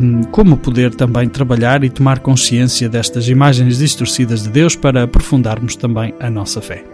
hum, 0.00 0.20
como 0.30 0.56
poder 0.56 0.94
também 0.94 1.28
trabalhar 1.28 1.82
e 1.82 1.90
tomar 1.90 2.20
consciência 2.20 2.88
destas 2.88 3.28
imagens 3.28 3.78
distorcidas 3.78 4.44
de 4.44 4.50
Deus 4.50 4.76
para 4.76 5.02
aprofundarmos 5.02 5.74
também 5.74 6.14
a 6.20 6.30
nossa 6.30 6.60
fé. 6.60 6.93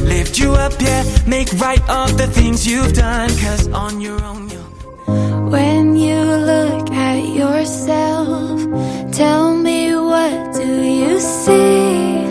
Lift 0.21 0.37
you 0.37 0.51
up, 0.53 0.73
yeah. 0.79 1.03
Make 1.25 1.51
right 1.53 1.81
of 1.89 2.15
the 2.15 2.27
things 2.27 2.67
you've 2.67 2.93
done, 2.93 3.29
cause 3.43 3.67
on 3.69 3.99
your 3.99 4.23
own 4.23 4.49
you'll. 4.51 4.69
When 5.49 5.95
you 5.95 6.21
look 6.51 6.91
at 6.91 7.21
yourself, 7.41 8.61
tell 9.11 9.55
me 9.55 9.95
what 9.95 10.53
do 10.53 10.69
you 11.01 11.19
see? 11.19 12.25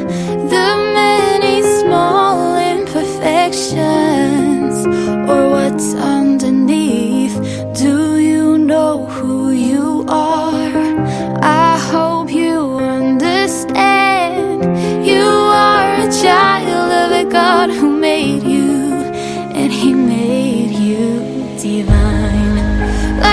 The 0.55 0.69
many 1.01 1.57
small 1.81 2.57
imperfections, 2.75 4.50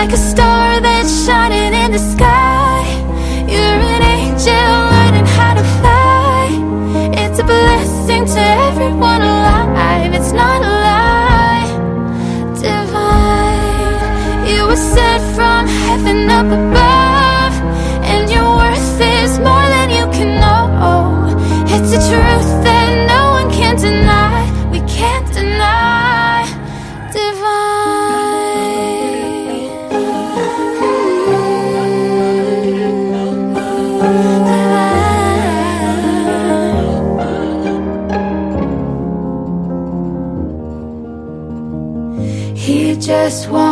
Like 0.07 0.15
a 0.15 0.19
star 0.31 0.79
that's 0.79 1.25
shining 1.25 1.73
in 1.73 1.91
the 1.91 1.99
sky. 1.99 2.81
You're 3.45 3.81
an 3.95 4.03
angel 4.03 4.53
learning 4.93 5.25
how 5.25 5.53
to 5.53 5.63
fly. 5.81 6.47
It's 7.11 7.39
a 7.39 7.43
blessing 7.43 8.23
to 8.25 8.39
everyone 8.39 9.21
alive. 9.21 10.13
It's 10.13 10.31
not 10.31 10.61
a 10.61 10.71
lie. 10.87 11.67
Divine. 12.55 14.47
You 14.47 14.67
were 14.67 14.77
sent 14.77 15.23
from 15.35 15.67
heaven 15.67 16.29
up 16.29 16.45
above. 16.45 16.86
just 43.29 43.49
want. 43.49 43.66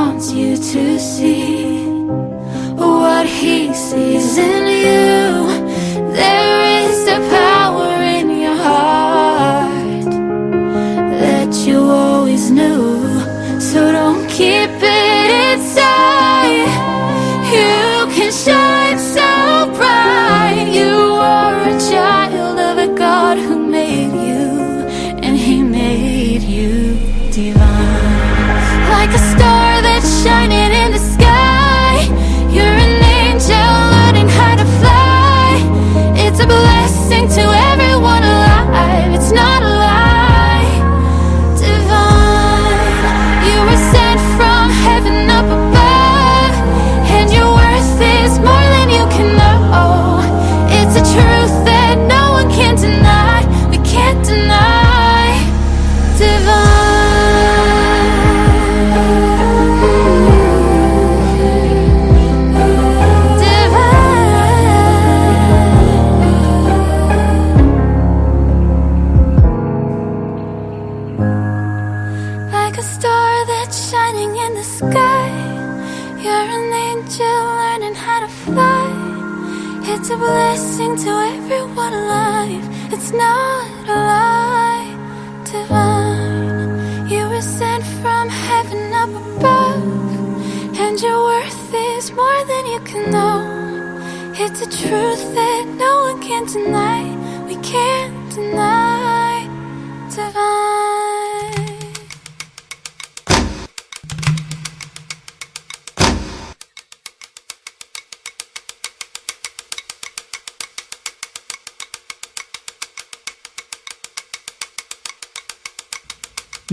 Shining 30.25 30.64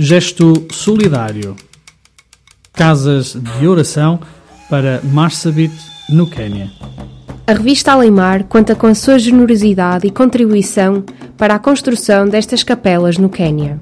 Gesto 0.04 0.66
solidário. 0.72 1.54
Casas 2.72 3.36
de 3.36 3.68
oração 3.68 4.18
para 4.68 5.00
Marsabit, 5.04 5.72
no 6.10 6.26
Quênia. 6.26 6.72
A 7.46 7.52
revista 7.52 7.92
Alemar 7.92 8.42
conta 8.48 8.74
com 8.74 8.88
a 8.88 8.96
sua 8.96 9.16
generosidade 9.16 10.08
e 10.08 10.10
contribuição 10.10 11.04
para 11.38 11.54
a 11.54 11.58
construção 11.60 12.28
destas 12.28 12.64
capelas 12.64 13.16
no 13.16 13.28
Quênia. 13.28 13.80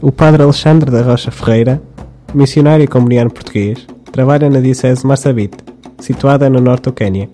O 0.00 0.12
padre 0.12 0.44
Alexandre 0.44 0.92
da 0.92 1.02
Rocha 1.02 1.32
Ferreira, 1.32 1.82
missionário 2.32 2.84
e 2.84 2.86
comuniano 2.86 3.28
português, 3.28 3.84
trabalha 4.12 4.48
na 4.48 4.60
Diocese 4.60 5.00
de 5.00 5.08
Marsabit, 5.08 5.56
situada 5.98 6.48
no 6.48 6.60
norte 6.60 6.84
do 6.84 6.92
Quênia. 6.92 7.28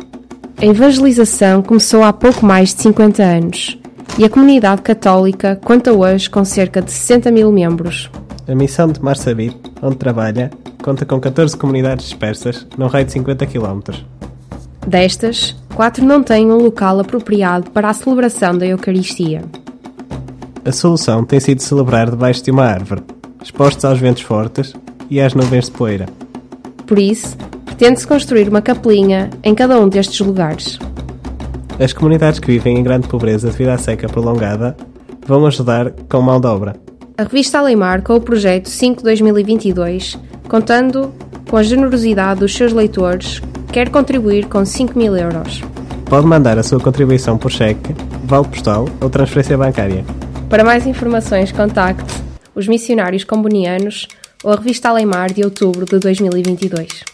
A 0.57 0.65
evangelização 0.65 1.61
começou 1.61 2.03
há 2.03 2.11
pouco 2.11 2.47
mais 2.47 2.75
de 2.75 2.81
50 2.81 3.23
anos 3.23 3.79
e 4.17 4.25
a 4.25 4.31
comunidade 4.31 4.83
católica 4.83 5.59
conta 5.65 5.93
hoje 5.93 6.31
com 6.31 6.45
cerca 6.45 6.81
de 6.81 6.93
60 6.93 7.31
mil 7.33 7.51
membros. 7.51 8.11
A 8.47 8.55
missão 8.55 8.87
de 8.89 9.03
Marsabit, 9.03 9.57
onde 9.83 9.97
trabalha, 9.97 10.51
conta 10.83 11.05
com 11.05 11.19
14 11.19 11.57
comunidades 11.57 12.07
dispersas 12.07 12.67
num 12.79 12.87
raio 12.87 13.07
de 13.07 13.13
50 13.13 13.47
km. 13.47 13.81
Destas, 14.87 15.57
quatro 15.75 16.05
não 16.05 16.23
têm 16.23 16.53
um 16.53 16.59
local 16.59 17.01
apropriado 17.01 17.71
para 17.71 17.89
a 17.89 17.95
celebração 17.95 18.57
da 18.57 18.67
Eucaristia. 18.67 19.43
A 20.65 20.71
solução 20.71 21.25
tem 21.25 21.41
sido 21.41 21.61
celebrar 21.63 22.09
debaixo 22.09 22.45
de 22.45 22.51
uma 22.51 22.65
árvore, 22.65 23.03
expostos 23.43 23.85
aos 23.85 23.99
ventos 23.99 24.23
fortes 24.23 24.75
e 25.11 25.21
às 25.21 25.35
nuvens 25.35 25.67
de 25.67 25.73
poeira. 25.73 26.07
Por 26.87 26.99
isso, 26.99 27.37
pretende-se 27.65 28.07
construir 28.07 28.49
uma 28.49 28.63
capelinha 28.63 29.31
em 29.43 29.55
cada 29.55 29.81
um 29.81 29.89
destes 29.89 30.25
lugares. 30.25 30.79
As 31.79 31.93
comunidades 31.93 32.39
que 32.39 32.47
vivem 32.47 32.79
em 32.79 32.83
grande 32.83 33.09
pobreza 33.09 33.51
devido 33.51 33.71
à 33.71 33.79
seca 33.79 34.09
prolongada 34.09 34.77
vão 35.27 35.45
ajudar 35.47 35.91
com 36.09 36.21
mão 36.21 36.41
de 36.41 36.47
obra. 36.47 36.77
A 37.19 37.25
revista 37.25 37.59
Alemar, 37.59 38.03
com 38.03 38.15
o 38.15 38.21
projeto 38.21 38.67
5-2022, 38.67 40.19
contando 40.49 41.13
com 41.51 41.57
a 41.57 41.63
generosidade 41.63 42.41
dos 42.41 42.55
seus 42.55 42.73
leitores, 42.73 43.41
quer 43.73 43.89
contribuir 43.89 44.47
com 44.47 44.65
5 44.65 44.97
mil 44.97 45.17
euros. 45.17 45.63
Pode 46.07 46.27
mandar 46.27 46.59
a 46.59 46.63
sua 46.63 46.79
contribuição 46.79 47.37
por 47.37 47.51
cheque, 47.51 47.95
vale 48.25 48.47
postal 48.47 48.89
ou 49.01 49.11
transferência 49.11 49.59
bancária. 49.59 50.05
Para 50.49 50.63
mais 50.63 50.87
informações, 50.87 51.51
contacte 51.51 52.23
os 52.55 52.69
missionários 52.69 53.25
combonianos 53.25 54.07
ou 54.45 54.53
a 54.53 54.57
revista 54.57 54.91
Alemar 54.91 55.33
de 55.33 55.43
outubro 55.43 55.85
de 55.87 55.99
2022. 55.99 57.14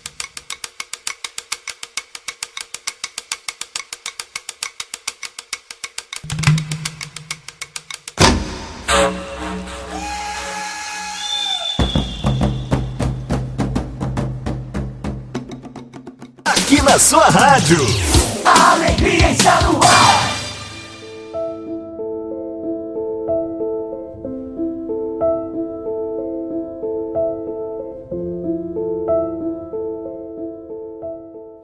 Na 16.90 16.98
sua 16.98 17.29
rádio. 17.29 17.79
Alegria 18.44 19.31
está 19.31 19.61
no 19.61 19.79
ar. 19.79 20.39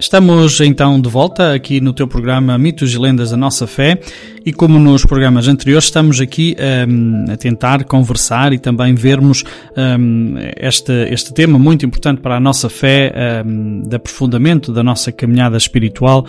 Estamos 0.07 0.61
então 0.61 1.01
de 1.01 1.09
volta 1.09 1.53
aqui 1.53 1.81
no 1.81 1.93
teu 1.93 2.07
programa 2.07 2.57
Mitos 2.57 2.95
e 2.95 2.97
Lendas 2.97 3.33
da 3.33 3.37
Nossa 3.37 3.67
Fé. 3.67 3.99
E 4.45 4.53
como 4.53 4.79
nos 4.79 5.05
programas 5.05 5.49
anteriores 5.49 5.87
estamos 5.87 6.21
aqui 6.21 6.55
um, 6.89 7.25
a 7.29 7.37
tentar 7.37 7.83
conversar 7.83 8.53
e 8.53 8.59
também 8.61 8.95
vermos 8.95 9.43
um, 9.77 10.37
este, 10.61 10.93
este 11.11 11.35
tema 11.35 11.59
muito 11.59 11.85
importante 11.85 12.21
para 12.21 12.37
a 12.37 12.41
nossa 12.41 12.69
fé, 12.69 13.13
um, 13.45 13.83
de 13.83 13.97
aprofundamento 13.97 14.73
da 14.73 14.81
nossa 14.81 15.11
caminhada 15.11 15.57
espiritual, 15.57 16.25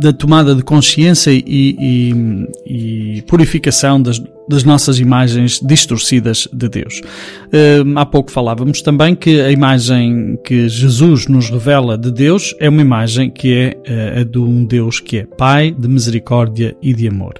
da 0.00 0.12
tomada 0.12 0.54
de 0.54 0.62
consciência 0.62 1.32
e, 1.32 1.42
e, 1.44 3.16
e 3.18 3.22
purificação 3.22 4.00
das, 4.00 4.22
das 4.48 4.64
nossas 4.64 4.98
imagens 4.98 5.60
distorcidas 5.60 6.48
de 6.52 6.68
Deus. 6.68 7.00
Uh, 7.00 7.98
há 7.98 8.04
pouco 8.04 8.30
falávamos 8.30 8.82
também 8.82 9.14
que 9.14 9.40
a 9.40 9.50
imagem 9.50 10.38
que 10.44 10.68
Jesus 10.68 11.26
nos 11.26 11.50
revela 11.50 11.96
de 11.96 12.10
Deus 12.10 12.54
é 12.58 12.68
uma 12.68 12.80
imagem 12.80 13.30
que 13.30 13.54
é 13.54 13.76
uh, 13.76 14.20
a 14.20 14.24
de 14.24 14.38
um 14.38 14.64
Deus 14.64 15.00
que 15.00 15.18
é 15.18 15.24
Pai 15.24 15.70
de 15.70 15.88
misericórdia 15.88 16.76
e 16.82 16.92
de 16.92 17.08
amor. 17.08 17.34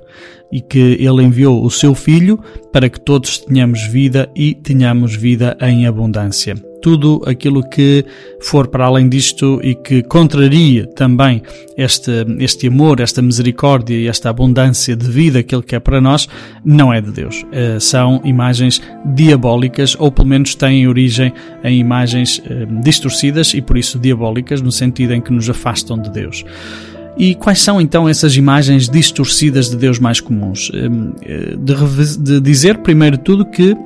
E 0.52 0.60
que 0.60 0.78
Ele 0.78 1.22
enviou 1.22 1.64
o 1.64 1.70
Seu 1.70 1.94
Filho 1.94 2.38
para 2.72 2.88
que 2.88 3.00
todos 3.00 3.38
tenhamos 3.38 3.86
vida 3.86 4.28
e 4.34 4.54
tenhamos 4.54 5.14
vida 5.14 5.56
em 5.60 5.86
abundância 5.86 6.56
tudo 6.80 7.22
aquilo 7.26 7.62
que 7.62 8.04
for 8.40 8.68
para 8.68 8.86
além 8.86 9.08
disto 9.08 9.60
e 9.62 9.74
que 9.74 10.02
contraria 10.02 10.86
também 10.86 11.42
este, 11.76 12.10
este 12.38 12.68
amor, 12.68 13.00
esta 13.00 13.22
misericórdia 13.22 13.94
e 13.94 14.08
esta 14.08 14.30
abundância 14.30 14.96
de 14.96 15.08
vida 15.08 15.42
que 15.42 15.54
Ele 15.54 15.62
quer 15.62 15.80
para 15.80 16.00
nós, 16.00 16.28
não 16.64 16.89
é 16.92 17.00
de 17.00 17.10
Deus. 17.10 17.42
Uh, 17.44 17.80
são 17.80 18.20
imagens 18.24 18.80
diabólicas 19.14 19.96
ou 19.98 20.10
pelo 20.10 20.28
menos 20.28 20.54
têm 20.54 20.86
origem 20.86 21.32
em 21.64 21.78
imagens 21.78 22.38
uh, 22.38 22.82
distorcidas 22.82 23.54
e 23.54 23.60
por 23.60 23.76
isso 23.76 23.98
diabólicas, 23.98 24.60
no 24.60 24.72
sentido 24.72 25.14
em 25.14 25.20
que 25.20 25.32
nos 25.32 25.48
afastam 25.48 25.98
de 25.98 26.10
Deus. 26.10 26.44
E 27.16 27.34
quais 27.34 27.60
são 27.60 27.80
então 27.80 28.08
essas 28.08 28.36
imagens 28.36 28.88
distorcidas 28.88 29.68
de 29.68 29.76
Deus 29.76 29.98
mais 29.98 30.20
comuns? 30.20 30.70
De, 30.70 32.16
de 32.18 32.40
dizer, 32.40 32.78
primeiro 32.78 33.18
tudo, 33.18 33.44
que 33.44 33.76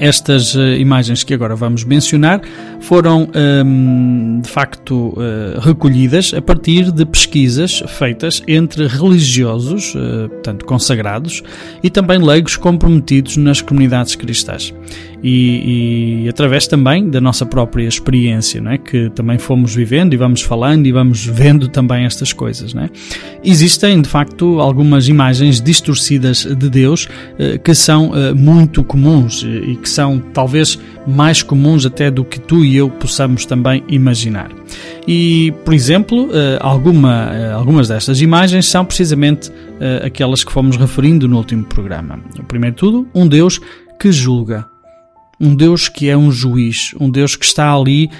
estas 0.00 0.54
uh, 0.54 0.60
imagens 0.78 1.22
que 1.22 1.34
agora 1.34 1.54
vamos 1.54 1.84
mencionar 1.84 2.40
foram 2.80 3.28
um, 3.64 4.40
de 4.40 4.48
facto 4.48 5.10
uh, 5.10 5.60
recolhidas 5.60 6.32
a 6.34 6.40
partir 6.40 6.90
de 6.90 7.04
pesquisas 7.04 7.82
feitas 7.86 8.42
entre 8.48 8.86
religiosos, 8.86 9.94
uh, 9.94 10.30
portanto 10.30 10.64
consagrados, 10.64 11.42
e 11.82 11.90
também 11.90 12.18
leigos 12.18 12.56
comprometidos 12.56 13.36
nas 13.36 13.60
comunidades 13.60 14.14
cristãs. 14.16 14.72
E, 15.22 16.22
e, 16.24 16.28
através 16.30 16.66
também 16.66 17.10
da 17.10 17.20
nossa 17.20 17.44
própria 17.44 17.86
experiência, 17.86 18.58
não 18.58 18.70
é? 18.70 18.78
que 18.78 19.10
também 19.10 19.36
fomos 19.36 19.74
vivendo 19.74 20.14
e 20.14 20.16
vamos 20.16 20.40
falando 20.40 20.86
e 20.86 20.92
vamos 20.92 21.26
vendo 21.26 21.68
também 21.68 22.06
estas 22.06 22.32
coisas. 22.32 22.72
Não 22.72 22.84
é? 22.84 22.90
Existem, 23.44 24.00
de 24.00 24.08
facto, 24.08 24.60
algumas 24.60 25.08
imagens 25.08 25.60
distorcidas 25.60 26.46
de 26.46 26.70
Deus 26.70 27.06
que 27.62 27.74
são 27.74 28.12
muito 28.34 28.82
comuns 28.82 29.42
e 29.42 29.76
que 29.76 29.89
são 29.90 30.18
talvez 30.32 30.78
mais 31.06 31.42
comuns 31.42 31.84
até 31.84 32.10
do 32.10 32.24
que 32.24 32.38
tu 32.38 32.64
e 32.64 32.76
eu 32.76 32.88
possamos 32.88 33.44
também 33.44 33.84
imaginar. 33.88 34.50
E, 35.06 35.52
por 35.64 35.74
exemplo, 35.74 36.28
eh, 36.32 36.58
alguma, 36.60 37.30
eh, 37.32 37.52
algumas 37.52 37.88
destas 37.88 38.20
imagens 38.20 38.66
são 38.66 38.84
precisamente 38.84 39.50
eh, 39.80 40.02
aquelas 40.06 40.44
que 40.44 40.52
fomos 40.52 40.76
referindo 40.76 41.26
no 41.26 41.36
último 41.36 41.64
programa. 41.64 42.18
Primeiro 42.46 42.74
de 42.74 42.80
tudo, 42.80 43.08
um 43.14 43.26
Deus 43.26 43.60
que 43.98 44.12
julga, 44.12 44.66
um 45.40 45.54
Deus 45.54 45.88
que 45.88 46.08
é 46.08 46.16
um 46.16 46.30
juiz, 46.30 46.94
um 47.00 47.08
Deus 47.08 47.34
que 47.34 47.44
está 47.44 47.74
ali 47.74 48.10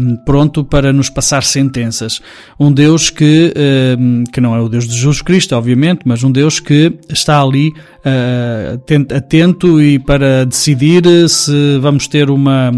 um, 0.00 0.16
pronto 0.24 0.64
para 0.64 0.92
nos 0.92 1.08
passar 1.08 1.44
sentenças, 1.44 2.20
um 2.58 2.72
Deus 2.72 3.10
que, 3.10 3.54
um, 3.98 4.24
que 4.24 4.40
não 4.40 4.54
é 4.54 4.60
o 4.60 4.68
Deus 4.68 4.86
de 4.86 4.94
Jesus 4.94 5.22
Cristo, 5.22 5.54
obviamente, 5.54 6.00
mas 6.04 6.24
um 6.24 6.32
Deus 6.32 6.58
que 6.58 6.92
está 7.08 7.40
ali 7.40 7.68
uh, 7.68 9.14
atento 9.16 9.80
e 9.80 9.98
para 9.98 10.44
decidir 10.44 11.04
se 11.28 11.78
vamos 11.80 12.08
ter 12.08 12.28
uma 12.30 12.72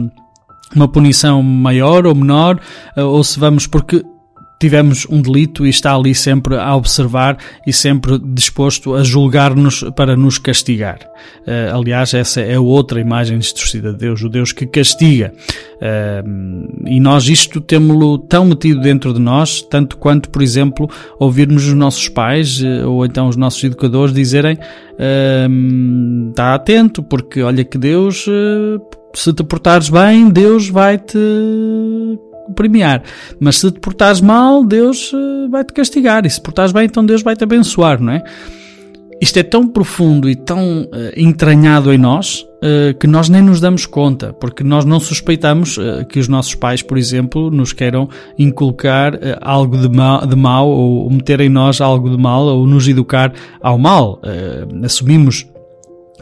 uma 0.75 0.89
punição 0.89 1.43
maior 1.43 2.07
ou 2.07 2.15
menor, 2.15 2.61
uh, 2.97 3.03
ou 3.03 3.23
se 3.23 3.39
vamos, 3.39 3.67
porque 3.67 4.05
tivemos 4.59 5.07
um 5.11 5.21
delito 5.21 5.67
e 5.67 5.69
está 5.69 5.95
ali 5.95 6.15
sempre 6.15 6.57
a 6.57 6.75
observar 6.75 7.37
e 7.67 7.73
sempre 7.73 8.19
disposto 8.19 8.95
a 8.95 9.03
julgar-nos 9.03 9.85
para 9.95 10.17
nos 10.17 10.39
castigar. 10.39 10.99
Uh, 11.47 11.77
aliás, 11.77 12.15
essa 12.15 12.41
é 12.41 12.59
outra 12.59 13.01
imagem 13.01 13.39
distorcida 13.39 13.93
de 13.93 13.99
Deus, 13.99 14.23
o 14.23 14.29
Deus 14.29 14.53
que 14.53 14.67
castiga. 14.67 15.33
Uh, 15.77 16.87
e 16.87 16.99
nós 17.01 17.29
isto 17.29 17.61
temos-lo 17.61 18.19
tão 18.19 18.47
metido 18.47 18.81
dentro 18.81 19.13
de 19.13 19.21
nós, 19.21 19.61
tanto 19.61 19.99
quanto, 19.99 20.31
por 20.31 20.43
exemplo, 20.43 20.89
ouvirmos 21.19 21.67
os 21.67 21.75
nossos 21.75 22.09
pais 22.09 22.63
uh, 22.63 22.89
ou 22.89 23.05
então 23.05 23.29
os 23.29 23.37
nossos 23.37 23.63
educadores 23.63 24.15
dizerem 24.15 24.59
está 26.31 26.55
atento, 26.55 27.03
porque 27.03 27.43
olha 27.43 27.63
que 27.63 27.77
Deus, 27.77 28.25
se 29.13 29.33
te 29.35 29.45
portares 29.45 29.91
bem, 29.91 30.31
Deus 30.31 30.71
vai-te 30.71 31.19
premiar. 32.55 33.03
Mas 33.41 33.59
se 33.59 33.71
te 33.71 33.81
portares 33.81 34.21
mal, 34.21 34.65
Deus 34.65 35.13
eh, 35.15 35.49
vai 35.49 35.65
te 35.65 35.73
castigar. 35.73 36.27
E 36.27 36.31
se 36.31 36.41
portares 36.41 36.73
bem, 36.73 36.85
então 36.85 37.05
Deus 37.05 37.23
vai 37.23 37.35
te 37.35 37.45
abençoar, 37.45 38.01
não 38.01 38.13
é? 38.13 38.23
Isto 39.21 39.39
é 39.39 39.43
tão 39.43 39.67
profundo 39.67 40.29
e 40.29 40.37
tão 40.37 40.83
uh, 40.83 40.89
entranhado 41.17 41.91
em 41.91 41.97
nós 41.97 42.43
uh, 42.63 42.95
que 42.99 43.07
nós 43.07 43.31
nem 43.31 43.41
nos 43.41 43.61
damos 43.61 43.87
conta, 43.87 44.35
porque 44.35 44.63
nós 44.63 44.85
não 44.85 45.01
suspeitamos 45.01 45.79
uh, 45.79 46.05
que 46.07 46.19
os 46.19 46.29
nossos 46.29 46.55
pais, 46.55 46.83
por 46.83 46.99
exemplo, 46.99 47.51
nos 47.51 47.73
queiram 47.73 48.11
inculcar 48.39 49.19
algo 49.41 49.79
de 49.79 49.89
mal, 49.89 50.27
de 50.27 50.37
mal 50.37 50.69
ou 50.69 51.09
meter 51.11 51.41
em 51.41 51.49
nós 51.49 51.81
algo 51.81 52.11
de 52.11 52.19
mal 52.19 52.45
ou 52.45 52.67
nos 52.67 52.87
educar 52.89 53.33
ao 53.63 53.79
mal. 53.79 54.21
assumimos 54.85 55.47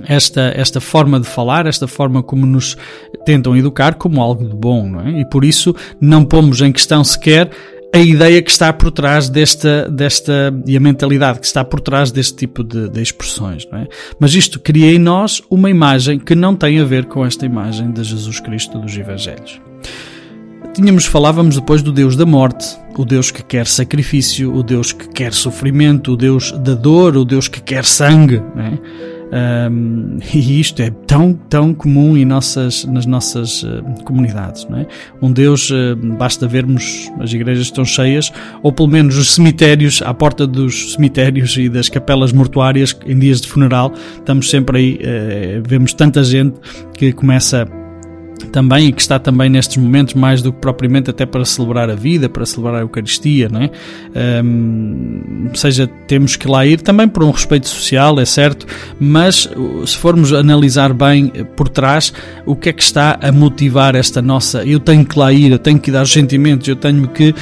esta, 0.07 0.53
esta 0.57 0.80
forma 0.80 1.20
de 1.20 1.26
falar, 1.26 1.66
esta 1.66 1.86
forma 1.86 2.22
como 2.22 2.45
nos 2.47 2.76
tentam 3.24 3.57
educar 3.57 3.95
como 3.95 4.20
algo 4.20 4.45
de 4.45 4.55
bom, 4.55 4.88
não 4.88 5.01
é? 5.01 5.20
E 5.20 5.24
por 5.24 5.45
isso 5.45 5.74
não 6.01 6.24
pomos 6.24 6.61
em 6.61 6.72
questão 6.72 7.05
sequer 7.05 7.51
a 7.95 7.99
ideia 7.99 8.42
que 8.42 8.51
está 8.51 8.72
por 8.72 8.90
trás 8.90 9.28
desta, 9.28 9.88
desta 9.88 10.53
e 10.66 10.76
a 10.76 10.80
mentalidade 10.80 11.38
que 11.38 11.47
está 11.47 11.64
por 11.64 11.80
trás 11.80 12.11
deste 12.11 12.34
tipo 12.34 12.64
de, 12.64 12.88
de 12.88 13.01
expressões, 13.01 13.68
não 13.70 13.78
é? 13.78 13.86
Mas 14.18 14.34
isto 14.34 14.59
cria 14.59 14.92
em 14.92 14.99
nós 14.99 15.40
uma 15.49 15.70
imagem 15.70 16.18
que 16.18 16.34
não 16.34 16.57
tem 16.57 16.80
a 16.80 16.84
ver 16.84 17.05
com 17.05 17.24
esta 17.24 17.47
imagem 17.47 17.92
de 17.92 18.03
Jesus 18.03 18.40
Cristo 18.40 18.80
dos 18.80 18.97
Evangelhos. 18.97 19.61
Tínhamos, 20.74 21.07
falávamos 21.07 21.55
depois 21.55 21.82
do 21.82 21.92
Deus 21.92 22.16
da 22.16 22.26
morte, 22.26 22.66
o 22.99 23.05
Deus 23.05 23.30
que 23.30 23.45
quer 23.45 23.64
sacrifício, 23.64 24.53
o 24.53 24.61
Deus 24.61 24.92
que 24.92 25.09
quer 25.11 25.32
sofrimento, 25.32 26.14
o 26.14 26.16
Deus 26.16 26.51
da 26.51 26.74
dor, 26.74 27.16
o 27.16 27.24
Deus 27.24 27.47
que 27.47 27.62
quer 27.62 27.84
sangue, 27.84 28.42
não 28.57 28.64
é? 28.64 29.14
Um, 29.33 30.18
e 30.35 30.61
isto 30.61 30.81
é 30.83 30.91
tão, 31.07 31.33
tão 31.33 31.75
comum 31.75 32.16
em 32.16 32.25
nossas, 32.25 32.85
nas 32.85 33.07
nossas 33.07 33.62
uh, 33.62 33.83
comunidades, 34.05 34.66
não 34.68 34.79
é? 34.79 34.87
Um 35.20 35.33
Deus, 35.33 35.70
uh, 35.70 35.97
basta 36.18 36.47
vermos 36.47 37.11
as 37.20 37.33
igrejas 37.33 37.66
estão 37.66 37.85
cheias, 37.85 38.33
ou 38.62 38.72
pelo 38.72 38.89
menos 38.89 39.16
os 39.16 39.35
cemitérios, 39.35 40.03
à 40.03 40.12
porta 40.12 40.47
dos 40.47 40.95
cemitérios 40.95 41.57
e 41.57 41.68
das 41.68 41.89
capelas 41.89 42.33
mortuárias, 42.33 42.97
em 43.07 43.18
dias 43.18 43.41
de 43.41 43.49
funeral, 43.49 43.93
estamos 44.16 44.51
sempre 44.51 44.79
aí, 44.79 44.95
uh, 44.95 45.62
vemos 45.66 45.93
tanta 45.95 46.22
gente 46.22 46.59
que 46.97 47.12
começa 47.12 47.62
a 47.62 47.84
também 48.55 48.87
e 48.87 48.93
que 48.93 49.01
está 49.01 49.19
também 49.19 49.51
nestes 49.51 49.77
momentos 49.79 50.15
mais 50.15 50.41
do 50.41 50.53
que 50.53 50.61
propriamente 50.61 51.11
até 51.11 51.27
para 51.27 51.45
celebrar 51.45 51.91
a 51.91 51.97
vida, 51.97 52.29
para 52.29 52.47
celebrar 52.47 52.77
a 52.77 52.81
Eucaristia, 52.83 53.49
não 53.49 53.63
é? 53.63 53.71
Um, 54.45 55.51
seja, 55.55 55.89
temos 56.07 56.37
que 56.37 56.47
lá 56.47 56.65
ir 56.65 56.81
também 56.81 57.09
por 57.09 57.25
um 57.25 57.33
respeito 57.33 57.69
social, 57.69 58.21
é 58.21 58.25
certo, 58.25 58.65
mas 59.01 59.51
se 59.85 59.97
formos 59.97 60.33
analisar 60.33 60.95
bem 60.95 61.33
por 61.57 61.69
trás 61.69 62.13
o 62.47 62.55
que 62.55 62.69
é 62.69 62.73
que 62.73 62.83
está 62.85 63.19
a 63.21 63.33
motivar 63.33 63.97
esta 63.97 64.23
nossa, 64.23 64.65
eu 64.65 64.79
tenho 64.79 65.05
que 65.05 65.19
lá 65.19 65.33
ir, 65.33 65.51
eu 65.51 65.59
tenho 65.59 65.81
que 65.81 65.91
dar 65.91 66.03
os 66.03 66.13
sentimentos, 66.13 66.69
eu 66.69 66.77
tenho 66.77 67.09
que, 67.09 67.35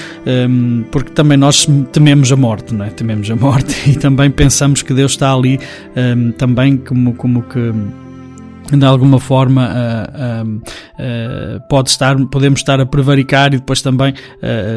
um, 0.48 0.82
porque 0.90 1.10
também 1.10 1.36
nós 1.36 1.68
tememos 1.92 2.32
a 2.32 2.36
morte, 2.36 2.72
não 2.72 2.86
é? 2.86 2.88
Tememos 2.88 3.30
a 3.30 3.36
morte 3.36 3.76
e 3.90 3.96
também 3.96 4.30
pensamos 4.30 4.80
que 4.80 4.94
Deus 4.94 5.12
está 5.12 5.30
ali 5.30 5.60
um, 5.94 6.32
também 6.32 6.78
como, 6.78 7.12
como 7.12 7.42
que 7.42 7.70
de 8.78 8.84
alguma 8.84 9.18
forma 9.18 9.68
uh, 9.68 10.44
uh, 10.44 10.56
uh, 10.56 11.68
pode 11.68 11.90
estar, 11.90 12.16
podemos 12.26 12.60
estar 12.60 12.80
a 12.80 12.86
prevaricar 12.86 13.48
e 13.54 13.58
depois 13.58 13.82
também 13.82 14.14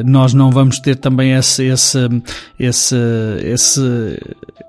nós 0.05 0.33
não 0.33 0.51
vamos 0.51 0.79
ter 0.79 0.95
também 0.95 1.33
esse, 1.33 1.63
esse, 1.65 1.97
esse, 2.59 2.95
esse, 3.43 4.19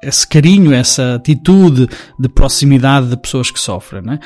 esse 0.03 0.27
carinho, 0.27 0.73
essa 0.73 1.15
atitude 1.15 1.89
de 2.19 2.29
proximidade 2.29 3.09
de 3.09 3.17
pessoas 3.17 3.51
que 3.51 3.61
sofrem, 3.61 4.03
não 4.03 4.15
é? 4.15 4.21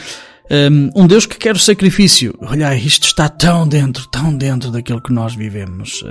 Um 0.94 1.06
Deus 1.06 1.26
que 1.26 1.36
quer 1.36 1.54
o 1.54 1.58
sacrifício. 1.58 2.34
Olha, 2.40 2.74
isto 2.74 3.04
está 3.04 3.28
tão 3.28 3.68
dentro, 3.68 4.08
tão 4.08 4.36
dentro 4.36 4.70
daquilo 4.70 5.00
que 5.00 5.12
nós 5.12 5.34
vivemos. 5.34 6.02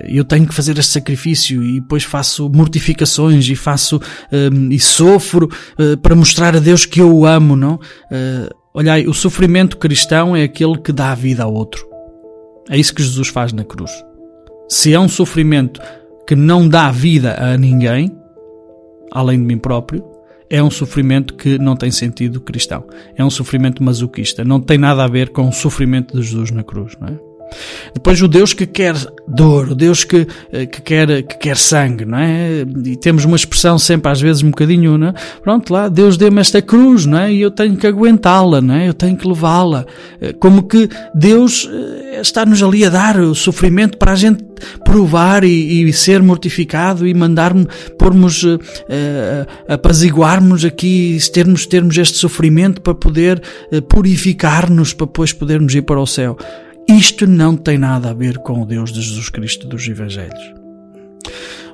Eu 0.00 0.24
tenho 0.24 0.46
que 0.46 0.54
fazer 0.54 0.76
este 0.78 0.92
sacrifício 0.92 1.62
e 1.62 1.80
depois 1.80 2.04
faço 2.04 2.50
mortificações 2.50 3.48
e 3.48 3.56
faço 3.56 4.00
e 4.70 4.78
sofro 4.78 5.48
uh, 5.78 5.96
para 5.98 6.14
mostrar 6.14 6.54
a 6.54 6.58
Deus 6.58 6.84
que 6.84 7.00
eu 7.00 7.14
o 7.14 7.26
amo, 7.26 7.56
não? 7.56 7.74
Uh, 7.74 8.54
olhai, 8.74 9.06
o 9.06 9.14
sofrimento 9.14 9.78
cristão 9.78 10.36
é 10.36 10.42
aquele 10.42 10.78
que 10.78 10.92
dá 10.92 11.12
a 11.12 11.14
vida 11.14 11.44
ao 11.44 11.54
outro. 11.54 11.86
É 12.68 12.76
isso 12.78 12.94
que 12.94 13.02
Jesus 13.02 13.28
faz 13.28 13.52
na 13.52 13.64
cruz. 13.64 13.90
Se 14.68 14.92
é 14.92 14.98
um 14.98 15.08
sofrimento 15.08 15.80
que 16.26 16.34
não 16.34 16.68
dá 16.68 16.90
vida 16.90 17.36
a 17.38 17.56
ninguém, 17.56 18.10
além 19.12 19.38
de 19.38 19.44
mim 19.44 19.58
próprio, 19.58 20.04
é 20.48 20.62
um 20.62 20.70
sofrimento 20.70 21.34
que 21.34 21.58
não 21.58 21.76
tem 21.76 21.90
sentido 21.90 22.40
cristão. 22.40 22.84
É 23.16 23.24
um 23.24 23.30
sofrimento 23.30 23.82
masoquista. 23.82 24.44
Não 24.44 24.60
tem 24.60 24.78
nada 24.78 25.04
a 25.04 25.08
ver 25.08 25.30
com 25.30 25.48
o 25.48 25.52
sofrimento 25.52 26.16
de 26.16 26.22
Jesus 26.22 26.50
na 26.50 26.62
cruz, 26.62 26.96
não 27.00 27.08
é? 27.08 27.18
Depois 27.94 28.20
o 28.20 28.28
Deus 28.28 28.52
que 28.52 28.66
quer 28.66 28.94
dor, 29.26 29.70
o 29.70 29.74
Deus 29.74 30.04
que, 30.04 30.26
eh, 30.52 30.66
que, 30.66 30.82
quer, 30.82 31.22
que 31.22 31.38
quer 31.38 31.56
sangue, 31.56 32.04
não 32.04 32.18
é? 32.18 32.64
E 32.84 32.96
temos 32.96 33.24
uma 33.24 33.36
expressão 33.36 33.78
sempre, 33.78 34.10
às 34.10 34.20
vezes, 34.20 34.42
um 34.42 34.50
bocadinho, 34.50 34.98
não 34.98 35.08
é? 35.08 35.14
Pronto, 35.42 35.72
lá, 35.72 35.88
Deus 35.88 36.16
deu-me 36.16 36.40
esta 36.40 36.60
cruz, 36.60 37.06
não 37.06 37.18
é? 37.18 37.32
E 37.32 37.40
eu 37.40 37.50
tenho 37.50 37.76
que 37.76 37.86
aguentá-la, 37.86 38.60
não 38.60 38.74
é? 38.74 38.88
Eu 38.88 38.94
tenho 38.94 39.16
que 39.16 39.26
levá-la. 39.26 39.86
Eh, 40.20 40.32
como 40.34 40.64
que 40.64 40.88
Deus 41.14 41.68
eh, 41.70 42.20
está-nos 42.20 42.62
ali 42.62 42.84
a 42.84 42.90
dar 42.90 43.18
o 43.18 43.34
sofrimento 43.34 43.96
para 43.96 44.12
a 44.12 44.16
gente 44.16 44.44
provar 44.84 45.44
e, 45.44 45.82
e 45.82 45.92
ser 45.92 46.22
mortificado 46.22 47.06
e 47.06 47.14
mandar-me, 47.14 47.66
pormos, 47.98 48.44
uh, 48.44 48.58
apaziguarmos 49.68 50.64
aqui, 50.64 51.18
termos, 51.32 51.66
termos 51.66 51.98
este 51.98 52.16
sofrimento 52.16 52.80
para 52.80 52.94
poder 52.94 53.42
purificar-nos, 53.88 54.94
para 54.94 55.06
depois 55.06 55.32
podermos 55.32 55.74
ir 55.74 55.82
para 55.82 56.00
o 56.00 56.06
céu. 56.06 56.36
Isto 56.88 57.26
não 57.26 57.56
tem 57.56 57.78
nada 57.78 58.10
a 58.10 58.14
ver 58.14 58.38
com 58.38 58.60
o 58.60 58.66
Deus 58.66 58.92
de 58.92 59.00
Jesus 59.00 59.30
Cristo 59.30 59.66
dos 59.66 59.88
Evangelhos. 59.88 60.52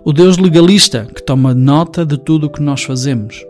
O 0.04 0.12
Deus 0.12 0.38
legalista 0.38 1.06
que 1.12 1.22
toma 1.22 1.52
nota 1.52 2.06
de 2.06 2.16
tudo 2.16 2.46
o 2.46 2.50
que 2.50 2.62
nós 2.62 2.84
fazemos. 2.84 3.44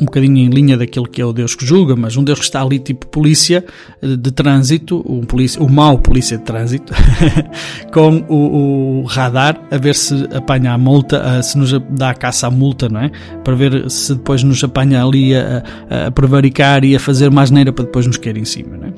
Um 0.00 0.04
bocadinho 0.06 0.38
em 0.38 0.48
linha 0.48 0.76
daquilo 0.76 1.06
que 1.06 1.20
é 1.20 1.24
o 1.24 1.32
Deus 1.32 1.54
que 1.54 1.66
julga, 1.66 1.94
mas 1.96 2.16
um 2.16 2.24
Deus 2.24 2.38
que 2.38 2.44
está 2.44 2.62
ali 2.62 2.78
tipo 2.78 3.06
polícia 3.08 3.64
eh, 4.00 4.16
de 4.16 4.30
trânsito, 4.30 5.04
um 5.06 5.20
polícia, 5.22 5.60
o 5.60 5.68
mau 5.68 5.98
polícia 5.98 6.38
de 6.38 6.44
trânsito, 6.44 6.94
com 7.92 8.24
o, 8.28 9.00
o, 9.00 9.04
radar 9.04 9.60
a 9.70 9.76
ver 9.76 9.96
se 9.96 10.14
apanha 10.32 10.72
a 10.72 10.78
multa, 10.78 11.42
se 11.42 11.58
nos 11.58 11.72
dá 11.90 12.10
a 12.10 12.14
caça 12.14 12.46
à 12.46 12.50
multa, 12.50 12.88
não 12.88 13.00
é? 13.00 13.10
Para 13.42 13.54
ver 13.54 13.90
se 13.90 14.14
depois 14.14 14.42
nos 14.44 14.62
apanha 14.62 15.04
ali 15.04 15.34
a, 15.34 15.64
a, 16.06 16.10
prevaricar 16.12 16.84
e 16.84 16.94
a 16.94 17.00
fazer 17.00 17.28
mais 17.28 17.50
neira 17.50 17.72
para 17.72 17.84
depois 17.84 18.06
nos 18.06 18.16
cair 18.16 18.38
em 18.38 18.44
cima, 18.44 18.76
não 18.76 18.88
é? 18.88 18.92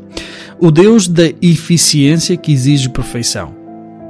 O 0.61 0.71
Deus 0.71 1.09
da 1.09 1.33
eficiência 1.41 2.37
que 2.37 2.53
exige 2.53 2.89
perfeição. 2.89 3.59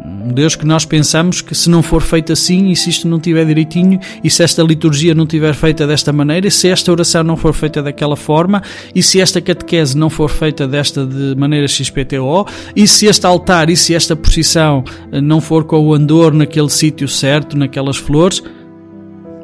Um 0.04 0.32
Deus 0.32 0.56
que 0.56 0.66
nós 0.66 0.84
pensamos 0.84 1.40
que 1.40 1.54
se 1.54 1.70
não 1.70 1.82
for 1.82 2.02
feito 2.02 2.32
assim, 2.32 2.70
e 2.70 2.76
se 2.76 2.90
isto 2.90 3.06
não 3.06 3.18
estiver 3.18 3.46
direitinho, 3.46 4.00
e 4.24 4.28
se 4.28 4.42
esta 4.42 4.62
liturgia 4.62 5.14
não 5.14 5.24
estiver 5.24 5.54
feita 5.54 5.86
desta 5.86 6.12
maneira, 6.12 6.48
e 6.48 6.50
se 6.50 6.68
esta 6.68 6.90
oração 6.90 7.22
não 7.22 7.36
for 7.36 7.52
feita 7.52 7.82
daquela 7.82 8.16
forma, 8.16 8.62
e 8.94 9.02
se 9.02 9.20
esta 9.20 9.40
catequese 9.40 9.96
não 9.96 10.10
for 10.10 10.28
feita 10.28 10.66
desta 10.66 11.06
de 11.06 11.36
maneira 11.36 11.68
XPTO, 11.68 12.46
e 12.74 12.86
se 12.86 13.06
este 13.06 13.26
altar 13.26 13.70
e 13.70 13.76
se 13.76 13.94
esta 13.94 14.16
procissão 14.16 14.82
eh, 15.12 15.20
não 15.20 15.40
for 15.40 15.64
com 15.64 15.78
o 15.86 15.94
andor 15.94 16.32
naquele 16.32 16.70
sítio 16.70 17.06
certo, 17.06 17.56
naquelas 17.56 17.96
flores, 17.96 18.42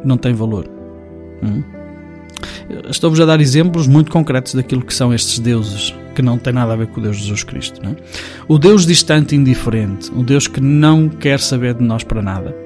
não 0.04 0.16
tem 0.16 0.34
valor. 0.34 0.68
Hum? 1.42 1.62
Estou-vos 2.88 3.20
a 3.20 3.24
dar 3.24 3.40
exemplos 3.40 3.86
muito 3.86 4.10
concretos 4.10 4.54
daquilo 4.54 4.84
que 4.84 4.92
são 4.92 5.14
estes 5.14 5.38
deuses 5.38 5.94
que 6.16 6.22
não 6.22 6.38
tem 6.38 6.52
nada 6.52 6.72
a 6.72 6.76
ver 6.76 6.86
com 6.86 6.98
o 6.98 7.02
Deus 7.02 7.16
de 7.18 7.24
Jesus 7.24 7.44
Cristo. 7.44 7.80
É? 7.86 7.94
O 8.48 8.58
Deus 8.58 8.86
distante 8.86 9.34
e 9.34 9.38
indiferente, 9.38 10.10
o 10.16 10.22
Deus 10.22 10.48
que 10.48 10.60
não 10.60 11.10
quer 11.10 11.38
saber 11.38 11.74
de 11.74 11.84
nós 11.84 12.02
para 12.02 12.22
nada. 12.22 12.56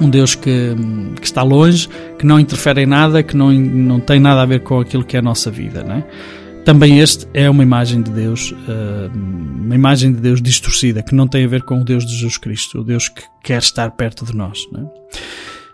Um 0.00 0.08
Deus 0.08 0.34
que, 0.34 0.74
que 1.20 1.26
está 1.26 1.42
longe, 1.42 1.86
que 2.18 2.24
não 2.24 2.40
interfere 2.40 2.82
em 2.82 2.86
nada, 2.86 3.22
que 3.22 3.36
não, 3.36 3.52
não 3.52 4.00
tem 4.00 4.18
nada 4.18 4.40
a 4.40 4.46
ver 4.46 4.60
com 4.60 4.80
aquilo 4.80 5.04
que 5.04 5.14
é 5.14 5.18
a 5.18 5.22
nossa 5.22 5.50
vida. 5.50 5.84
Não 5.84 5.96
é? 5.96 6.04
Também 6.64 7.00
este 7.00 7.26
é 7.34 7.50
uma 7.50 7.62
imagem 7.62 8.00
de 8.00 8.10
Deus, 8.10 8.54
eh, 8.66 9.10
uma 9.14 9.74
imagem 9.74 10.10
de 10.10 10.20
Deus 10.20 10.40
distorcida, 10.40 11.02
que 11.02 11.14
não 11.14 11.28
tem 11.28 11.44
a 11.44 11.48
ver 11.48 11.62
com 11.62 11.80
o 11.80 11.84
Deus 11.84 12.06
de 12.06 12.14
Jesus 12.14 12.38
Cristo, 12.38 12.80
o 12.80 12.84
Deus 12.84 13.10
que 13.10 13.22
quer 13.42 13.58
estar 13.58 13.90
perto 13.90 14.24
de 14.24 14.34
nós. 14.34 14.60
É? 14.74 14.80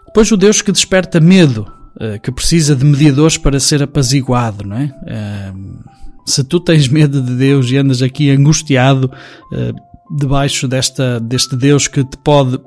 Depois 0.06 0.30
o 0.32 0.36
Deus 0.36 0.60
que 0.60 0.72
desperta 0.72 1.20
medo, 1.20 1.70
eh, 2.00 2.18
que 2.18 2.32
precisa 2.32 2.74
de 2.74 2.84
mediadores 2.84 3.38
para 3.38 3.60
ser 3.60 3.82
apaziguado, 3.82 4.66
não 4.66 4.76
é? 4.76 4.92
Se 6.26 6.42
tu 6.44 6.60
tens 6.60 6.88
medo 6.88 7.22
de 7.22 7.34
Deus 7.34 7.70
e 7.70 7.76
andas 7.76 8.02
aqui 8.02 8.30
angustiado 8.30 9.10
uh, 9.52 10.16
debaixo 10.16 10.68
desta, 10.68 11.20
deste 11.20 11.56
Deus 11.56 11.88
que 11.88 12.04
te 12.04 12.16
pode 12.18 12.60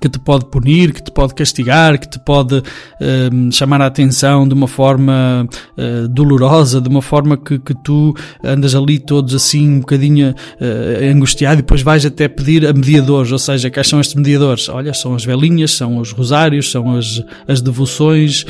que 0.00 0.08
te 0.08 0.18
pode 0.18 0.46
punir, 0.46 0.92
que 0.92 1.02
te 1.02 1.12
pode 1.12 1.34
castigar, 1.34 1.98
que 1.98 2.08
te 2.08 2.18
pode 2.18 2.56
uh, 2.58 3.52
chamar 3.52 3.80
a 3.80 3.86
atenção 3.86 4.46
de 4.46 4.52
uma 4.52 4.66
forma 4.66 5.48
uh, 5.78 6.08
dolorosa, 6.08 6.80
de 6.80 6.88
uma 6.88 7.00
forma 7.00 7.36
que, 7.36 7.58
que 7.58 7.72
tu 7.72 8.12
andas 8.44 8.74
ali 8.74 8.98
todos 8.98 9.34
assim 9.34 9.76
um 9.76 9.80
bocadinho 9.80 10.30
uh, 10.30 11.10
angustiado 11.10 11.60
e 11.60 11.62
depois 11.62 11.82
vais 11.82 12.04
até 12.04 12.26
pedir 12.26 12.66
a 12.66 12.72
mediadores, 12.72 13.30
ou 13.30 13.38
seja, 13.38 13.70
quais 13.70 13.88
são 13.88 14.00
estes 14.00 14.16
mediadores? 14.16 14.68
Olha, 14.68 14.92
são 14.92 15.14
as 15.14 15.24
velinhas, 15.24 15.70
são 15.72 15.98
os 15.98 16.10
rosários, 16.10 16.70
são 16.70 16.96
as, 16.96 17.22
as 17.46 17.60
devoções 17.60 18.44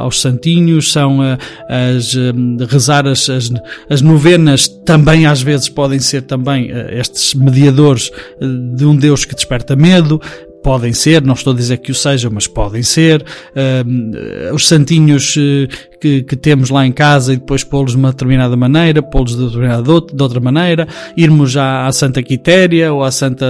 aos 0.00 0.20
santinhos, 0.20 0.92
são 0.92 1.20
as 1.20 2.14
rezar 2.70 3.06
as, 3.06 3.28
as, 3.28 3.50
as 3.88 4.02
novenas, 4.02 4.68
também 4.68 5.26
às 5.26 5.42
vezes 5.42 5.68
podem 5.68 5.98
ser 5.98 6.22
também 6.22 6.70
estes 6.90 7.34
mediadores 7.34 8.10
de 8.74 8.84
um 8.84 8.94
Deus 8.94 9.24
que 9.24 9.34
desperta 9.34 9.74
medo, 9.74 10.20
podem 10.66 10.92
ser, 10.92 11.22
não 11.22 11.34
estou 11.34 11.52
a 11.52 11.56
dizer 11.56 11.76
que 11.76 11.92
o 11.92 11.94
sejam, 11.94 12.28
mas 12.28 12.48
podem 12.48 12.82
ser. 12.82 13.24
Uh, 13.54 14.52
os 14.52 14.66
santinhos 14.66 15.36
uh, 15.36 15.68
que, 16.00 16.22
que 16.22 16.36
temos 16.36 16.70
lá 16.70 16.86
em 16.86 16.92
casa 16.92 17.32
e 17.32 17.36
depois 17.36 17.64
pô-los 17.64 17.92
de 17.92 17.96
uma 17.96 18.10
determinada 18.10 18.56
maneira, 18.56 19.02
pô-los 19.02 19.36
de, 19.36 19.48
de 19.50 19.92
outra- 20.22 20.40
maneira, 20.40 20.86
irmos 21.16 21.50
já 21.52 21.86
à 21.86 21.92
Santa 21.92 22.22
Quitéria 22.22 22.92
ou 22.92 23.02
à 23.02 23.10
Santa 23.10 23.46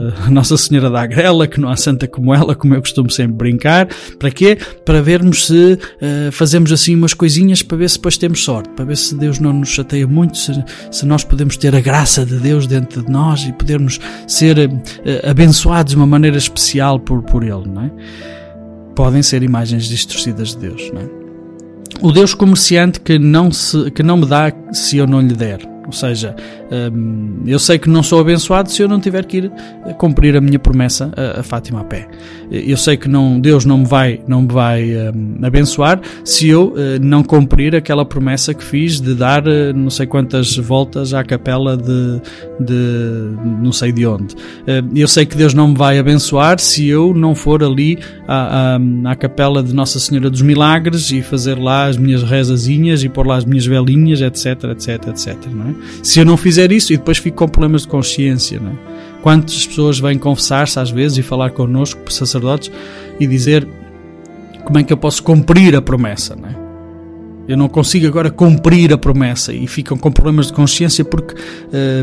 Nossa 0.30 0.56
Senhora 0.56 0.90
da 0.90 1.02
Agrela, 1.02 1.46
que 1.46 1.60
não 1.60 1.68
há 1.68 1.76
santa 1.76 2.06
como 2.08 2.34
ela, 2.34 2.54
como 2.54 2.74
eu 2.74 2.80
costumo 2.80 3.10
sempre 3.10 3.34
brincar. 3.34 3.88
Para 4.18 4.30
quê? 4.30 4.58
Para 4.84 5.00
vermos 5.00 5.46
se 5.46 5.78
eh, 6.00 6.30
fazemos 6.32 6.72
assim 6.72 6.94
umas 6.94 7.14
coisinhas 7.14 7.62
para 7.62 7.76
ver 7.78 7.88
se 7.88 7.96
depois 7.96 8.16
temos 8.18 8.42
sorte, 8.44 8.68
para 8.70 8.84
ver 8.84 8.96
se 8.96 9.14
Deus 9.16 9.38
não 9.38 9.52
nos 9.52 9.68
chateia 9.68 10.06
muito, 10.06 10.36
se, 10.36 10.52
se 10.90 11.06
nós 11.06 11.22
podemos 11.24 11.56
ter 11.56 11.74
a 11.74 11.80
graça 11.80 12.24
de 12.26 12.36
Deus 12.38 12.66
dentro 12.66 13.02
de 13.04 13.10
nós 13.10 13.42
e 13.44 13.52
podermos 13.52 14.00
ser 14.26 14.58
eh, 14.58 15.30
abençoados 15.30 15.92
de 15.92 15.96
uma 15.96 16.06
maneira 16.06 16.36
especial 16.36 16.98
por, 16.98 17.22
por 17.22 17.42
Ele, 17.42 17.68
não 17.68 17.82
é? 17.82 17.90
Podem 18.96 19.22
ser 19.22 19.42
imagens 19.42 19.86
distorcidas 19.88 20.50
de 20.54 20.58
Deus, 20.68 20.90
não 20.92 21.00
é? 21.00 21.23
O 22.00 22.12
Deus 22.12 22.34
comerciante 22.34 23.00
que 23.00 23.18
não, 23.18 23.50
se, 23.50 23.90
que 23.90 24.02
não 24.02 24.16
me 24.16 24.26
dá 24.26 24.52
se 24.72 24.98
eu 24.98 25.06
não 25.06 25.20
lhe 25.20 25.34
der. 25.34 25.73
Ou 25.86 25.92
seja, 25.92 26.34
hum, 26.92 27.42
eu 27.46 27.58
sei 27.58 27.78
que 27.78 27.88
não 27.88 28.02
sou 28.02 28.20
abençoado 28.20 28.70
se 28.70 28.82
eu 28.82 28.88
não 28.88 29.00
tiver 29.00 29.24
que 29.24 29.38
ir 29.38 29.52
eh, 29.86 29.92
cumprir 29.94 30.36
a 30.36 30.40
minha 30.40 30.58
promessa 30.58 31.10
a, 31.38 31.42
Fátima 31.42 31.80
a 31.80 31.84
pé. 31.84 32.08
Eu 32.50 32.76
sei 32.76 32.96
que 32.96 33.08
não, 33.08 33.38
Deus 33.40 33.64
não 33.64 33.78
me 33.78 33.86
vai, 33.86 34.20
não 34.26 34.42
me 34.42 34.48
vai 34.52 34.84
hum, 34.96 35.36
abençoar 35.42 36.00
se 36.24 36.48
eu 36.48 36.74
eh, 36.76 36.98
não 37.00 37.22
cumprir 37.22 37.74
aquela 37.76 38.04
promessa 38.04 38.54
que 38.54 38.64
fiz 38.64 39.00
de 39.00 39.14
dar 39.14 39.46
eh, 39.46 39.72
não 39.72 39.90
sei 39.90 40.06
quantas 40.06 40.56
voltas 40.56 41.12
à 41.12 41.22
capela 41.22 41.76
de, 41.76 42.20
de 42.60 43.34
não 43.62 43.72
sei 43.72 43.92
de 43.92 44.06
onde. 44.06 44.34
Eh, 44.66 44.82
Eu 44.94 45.08
sei 45.08 45.26
que 45.26 45.36
Deus 45.36 45.54
não 45.54 45.68
me 45.68 45.76
vai 45.76 45.98
abençoar 45.98 46.58
se 46.58 46.86
eu 46.88 47.12
não 47.14 47.34
for 47.34 47.62
ali 47.62 47.98
à, 48.26 48.76
à, 48.76 49.10
à 49.10 49.16
capela 49.16 49.62
de 49.62 49.74
Nossa 49.74 49.98
Senhora 50.00 50.30
dos 50.30 50.42
Milagres 50.42 51.10
e 51.10 51.20
fazer 51.22 51.58
lá 51.58 51.86
as 51.86 51.96
minhas 51.96 52.22
rezazinhas 52.22 53.02
e 53.02 53.08
pôr 53.08 53.26
lá 53.26 53.36
as 53.36 53.44
minhas 53.44 53.66
velinhas, 53.66 54.20
etc, 54.20 54.64
etc, 54.70 55.08
etc. 55.08 55.36
Não 55.52 55.70
é? 55.70 55.73
Se 56.02 56.20
eu 56.20 56.24
não 56.24 56.36
fizer 56.36 56.70
isso 56.72 56.92
e 56.92 56.96
depois 56.96 57.18
fico 57.18 57.38
com 57.38 57.48
problemas 57.48 57.82
de 57.82 57.88
consciência, 57.88 58.60
não 58.60 58.70
é? 58.70 58.94
Quantas 59.22 59.66
pessoas 59.66 59.98
vêm 59.98 60.18
confessar-se 60.18 60.78
às 60.78 60.90
vezes 60.90 61.16
e 61.16 61.22
falar 61.22 61.50
connosco, 61.50 62.12
sacerdotes, 62.12 62.70
e 63.18 63.26
dizer 63.26 63.66
como 64.64 64.78
é 64.78 64.82
que 64.82 64.92
eu 64.92 64.96
posso 64.96 65.22
cumprir 65.22 65.74
a 65.76 65.82
promessa, 65.82 66.36
não 66.36 66.48
é? 66.48 66.64
Eu 67.46 67.58
não 67.58 67.68
consigo 67.68 68.06
agora 68.06 68.30
cumprir 68.30 68.92
a 68.92 68.98
promessa 68.98 69.52
e 69.52 69.66
ficam 69.66 69.98
com 69.98 70.10
problemas 70.10 70.46
de 70.46 70.54
consciência 70.54 71.04
porque 71.04 71.34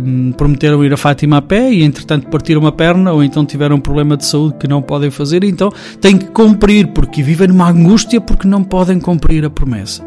hum, 0.03 0.31
prometeram 0.33 0.85
ir 0.85 0.93
a 0.93 0.97
Fátima 0.97 1.37
a 1.37 1.41
pé 1.41 1.71
e 1.71 1.83
entretanto 1.83 2.27
partiram 2.27 2.61
uma 2.61 2.71
perna 2.71 3.11
ou 3.11 3.23
então 3.23 3.43
tiveram 3.43 3.77
um 3.77 3.79
problema 3.79 4.15
de 4.15 4.25
saúde 4.25 4.57
que 4.59 4.67
não 4.67 4.81
podem 4.81 5.09
fazer 5.09 5.43
então 5.43 5.71
têm 5.99 6.17
que 6.17 6.27
cumprir 6.27 6.87
porque 6.87 7.23
vivem 7.23 7.47
numa 7.47 7.69
angústia 7.69 8.21
porque 8.21 8.47
não 8.47 8.63
podem 8.63 8.99
cumprir 8.99 9.43
a 9.43 9.49
promessa. 9.49 10.03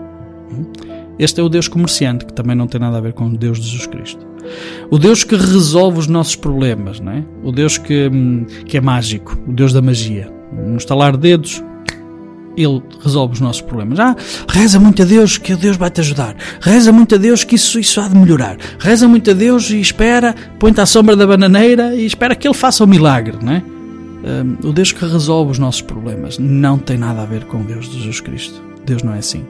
Este 1.18 1.40
é 1.40 1.44
o 1.44 1.48
Deus 1.48 1.68
comerciante 1.68 2.24
que 2.24 2.32
também 2.32 2.56
não 2.56 2.66
tem 2.66 2.80
nada 2.80 2.98
a 2.98 3.00
ver 3.00 3.12
com 3.12 3.26
o 3.26 3.36
Deus 3.36 3.58
de 3.58 3.66
Jesus 3.66 3.86
Cristo. 3.86 4.26
O 4.90 4.98
Deus 4.98 5.24
que 5.24 5.36
resolve 5.36 5.98
os 5.98 6.06
nossos 6.06 6.36
problemas, 6.36 7.00
não 7.00 7.12
é? 7.12 7.24
O 7.42 7.50
Deus 7.50 7.78
que, 7.78 8.08
hum, 8.12 8.44
que 8.66 8.76
é 8.76 8.80
mágico, 8.80 9.38
o 9.46 9.52
Deus 9.52 9.72
da 9.72 9.80
magia. 9.80 10.30
No 10.52 10.76
estalar 10.76 11.12
de 11.12 11.18
dedos, 11.18 11.62
ele 12.56 12.82
resolve 13.02 13.34
os 13.34 13.40
nossos 13.40 13.62
problemas. 13.62 13.98
Ah, 13.98 14.16
reza 14.48 14.78
muito 14.78 15.02
a 15.02 15.04
Deus 15.04 15.38
que 15.38 15.54
Deus 15.56 15.76
vai 15.76 15.90
te 15.90 16.00
ajudar. 16.00 16.36
Reza 16.60 16.92
muito 16.92 17.14
a 17.14 17.18
Deus 17.18 17.44
que 17.44 17.56
isso, 17.56 17.78
isso 17.78 18.00
há 18.00 18.08
de 18.08 18.16
melhorar. 18.16 18.56
Reza 18.78 19.08
muito 19.08 19.30
a 19.30 19.34
Deus 19.34 19.70
e 19.70 19.80
espera, 19.80 20.34
põe-te 20.58 20.80
à 20.80 20.86
sombra 20.86 21.16
da 21.16 21.26
bananeira 21.26 21.94
e 21.94 22.06
espera 22.06 22.34
que 22.34 22.46
Ele 22.46 22.54
faça 22.54 22.84
o 22.84 22.86
milagre, 22.86 23.36
não 23.42 23.52
é? 23.52 23.62
Um, 24.24 24.68
o 24.68 24.72
Deus 24.72 24.90
que 24.90 25.04
resolve 25.04 25.52
os 25.52 25.58
nossos 25.58 25.82
problemas 25.82 26.38
não 26.38 26.78
tem 26.78 26.96
nada 26.96 27.22
a 27.22 27.26
ver 27.26 27.44
com 27.44 27.60
o 27.60 27.64
Deus 27.64 27.88
de 27.88 27.98
Jesus 27.98 28.20
Cristo. 28.20 28.62
Deus 28.86 29.02
não 29.02 29.14
é 29.14 29.18
assim. 29.18 29.44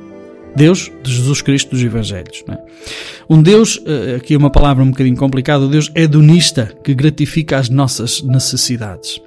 Deus 0.56 0.90
de 1.02 1.12
Jesus 1.12 1.42
Cristo 1.42 1.70
dos 1.70 1.82
Evangelhos. 1.82 2.44
É? 2.48 2.58
Um 3.28 3.42
Deus, 3.42 3.80
eh, 3.86 4.16
aqui 4.16 4.36
uma 4.36 4.50
palavra 4.50 4.82
um 4.82 4.90
bocadinho 4.90 5.16
complicada, 5.16 5.64
o 5.64 5.68
Deus 5.68 5.90
hedonista 5.94 6.72
que 6.82 6.94
gratifica 6.94 7.58
as 7.58 7.68
nossas 7.68 8.22
necessidades. 8.22 9.20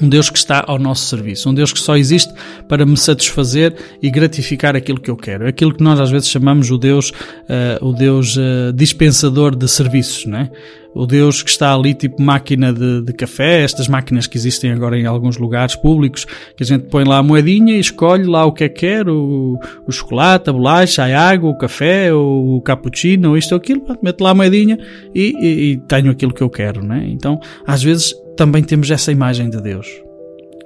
Um 0.00 0.08
Deus 0.08 0.30
que 0.30 0.38
está 0.38 0.64
ao 0.66 0.78
nosso 0.78 1.06
serviço, 1.06 1.48
um 1.50 1.54
Deus 1.54 1.72
que 1.72 1.80
só 1.80 1.96
existe 1.96 2.32
para 2.68 2.86
me 2.86 2.96
satisfazer 2.96 3.74
e 4.00 4.10
gratificar 4.10 4.76
aquilo 4.76 5.00
que 5.00 5.10
eu 5.10 5.16
quero. 5.16 5.46
Aquilo 5.46 5.74
que 5.74 5.82
nós 5.82 5.98
às 6.00 6.10
vezes 6.10 6.28
chamamos 6.28 6.70
o 6.70 6.78
Deus, 6.78 7.10
uh, 7.10 7.84
o 7.84 7.92
Deus 7.92 8.36
uh, 8.36 8.72
dispensador 8.72 9.54
de 9.54 9.68
serviços, 9.68 10.26
não 10.26 10.38
é? 10.38 10.50
O 10.92 11.06
Deus 11.06 11.40
que 11.42 11.50
está 11.50 11.72
ali 11.72 11.94
tipo 11.94 12.20
máquina 12.20 12.72
de, 12.72 13.02
de, 13.02 13.12
café, 13.12 13.62
estas 13.62 13.86
máquinas 13.86 14.26
que 14.26 14.36
existem 14.36 14.72
agora 14.72 14.98
em 14.98 15.06
alguns 15.06 15.38
lugares 15.38 15.76
públicos, 15.76 16.24
que 16.56 16.64
a 16.64 16.66
gente 16.66 16.88
põe 16.88 17.04
lá 17.04 17.18
a 17.18 17.22
moedinha 17.22 17.76
e 17.76 17.80
escolhe 17.80 18.24
lá 18.24 18.44
o 18.44 18.52
que 18.52 18.64
é 18.64 18.68
que 18.68 18.80
quer, 18.80 19.08
o, 19.08 19.56
o 19.86 19.92
chocolate, 19.92 20.50
a 20.50 20.52
bolacha, 20.52 21.04
a 21.04 21.30
água, 21.30 21.48
o 21.48 21.56
café, 21.56 22.12
o 22.12 22.60
cappuccino, 22.64 23.36
isto 23.36 23.52
ou 23.52 23.58
aquilo, 23.58 23.82
mete 24.02 24.20
lá 24.20 24.30
a 24.30 24.34
moedinha 24.34 24.78
e, 25.14 25.32
e, 25.40 25.72
e 25.72 25.76
tenho 25.76 26.10
aquilo 26.10 26.34
que 26.34 26.42
eu 26.42 26.50
quero, 26.50 26.84
não 26.84 26.96
é? 26.96 27.06
Então, 27.06 27.38
às 27.64 27.82
vezes 27.82 28.12
também 28.40 28.62
temos 28.62 28.90
essa 28.90 29.12
imagem 29.12 29.50
de 29.50 29.60
Deus 29.60 29.86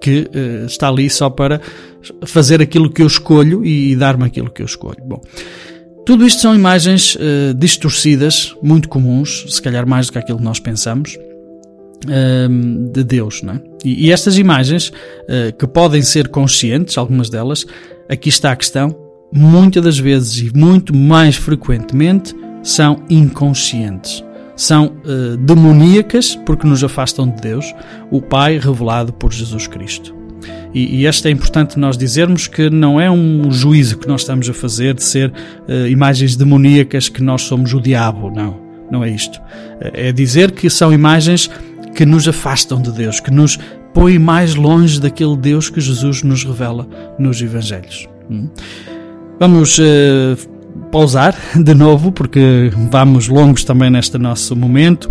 que 0.01 0.31
uh, 0.33 0.65
está 0.65 0.89
ali 0.89 1.11
só 1.11 1.29
para 1.29 1.61
fazer 2.25 2.63
aquilo 2.63 2.89
que 2.89 3.03
eu 3.03 3.07
escolho 3.09 3.65
e, 3.65 3.91
e 3.91 3.97
dar-me 3.97 4.25
aquilo 4.25 4.49
que 4.49 4.63
eu 4.63 4.67
escolho. 4.67 5.03
Bom, 5.05 5.21
tudo 6.07 6.25
isto 6.25 6.41
são 6.41 6.55
imagens 6.55 7.17
uh, 7.17 7.53
distorcidas, 7.53 8.55
muito 8.63 8.89
comuns, 8.89 9.45
se 9.49 9.61
calhar 9.61 9.89
mais 9.89 10.07
do 10.07 10.13
que 10.13 10.19
aquilo 10.19 10.39
que 10.39 10.45
nós 10.45 10.61
pensamos, 10.61 11.17
uh, 12.05 12.91
de 12.93 13.03
Deus. 13.03 13.43
Não 13.43 13.55
é? 13.55 13.61
e, 13.85 14.13
estas 14.13 14.39
imagens, 14.39 14.91
uh, 14.91 15.53
que 15.59 15.67
podem 15.67 16.03
ser 16.03 16.29
conscientes, 16.29 16.97
algumas 16.97 17.29
delas, 17.29 17.67
aqui 18.09 18.29
está 18.29 18.53
a 18.53 18.57
questão, 18.57 18.95
muitas 19.33 19.83
das 19.83 19.99
vezes 19.99 20.39
e 20.39 20.57
muito 20.57 20.95
mais 20.95 21.35
frequentemente 21.35 22.37
são 22.63 23.03
inconscientes. 23.11 24.24
São 24.57 24.93
demoníacas 25.41 26.37
porque 26.47 26.67
nos 26.67 26.85
afastam 26.85 27.29
de 27.29 27.41
Deus, 27.41 27.75
o 28.11 28.23
Pai 28.23 28.59
revelado 28.59 29.13
por 29.13 29.33
Jesus 29.33 29.67
Cristo. 29.67 30.15
E, 30.75 30.97
e 30.97 31.07
este 31.07 31.29
é 31.29 31.31
importante 31.31 31.79
nós 31.79 31.97
dizermos 31.97 32.49
que 32.49 32.69
não 32.69 33.01
é 33.01 33.09
um 33.09 33.51
juízo 33.51 33.97
que 33.97 34.09
nós 34.09 34.23
estamos 34.23 34.49
a 34.51 34.53
fazer 34.53 34.95
de 34.95 35.05
ser 35.05 35.31
uh, 35.31 35.87
imagens 35.87 36.35
demoníacas 36.35 37.09
que 37.09 37.23
nós 37.23 37.43
somos 37.43 37.73
o 37.73 37.81
diabo, 37.81 38.31
não, 38.31 38.59
não 38.91 39.05
é 39.05 39.09
isto. 39.09 39.41
É 39.81 40.11
dizer 40.11 40.51
que 40.51 40.69
são 40.69 40.93
imagens 40.93 41.49
que 41.95 42.05
nos 42.05 42.27
afastam 42.27 42.83
de 42.83 42.91
Deus, 42.91 43.21
que 43.21 43.31
nos 43.31 43.57
põem 43.95 44.19
mais 44.19 44.57
longe 44.57 45.01
daquele 45.01 45.37
Deus 45.37 45.71
que 45.71 45.81
Jesus 45.81 46.25
nos 46.25 46.43
revela 46.43 46.89
nos 47.17 47.41
Evangelhos. 47.41 48.09
Hum? 48.29 48.49
Vamos 49.39 49.79
uh, 49.79 49.83
pausar 50.95 51.35
de 51.57 51.75
novo, 51.75 52.13
porque 52.13 52.71
vamos 52.89 53.27
longos 53.27 53.65
também 53.65 53.91
neste 53.91 54.17
nosso 54.17 54.55
momento. 54.55 55.09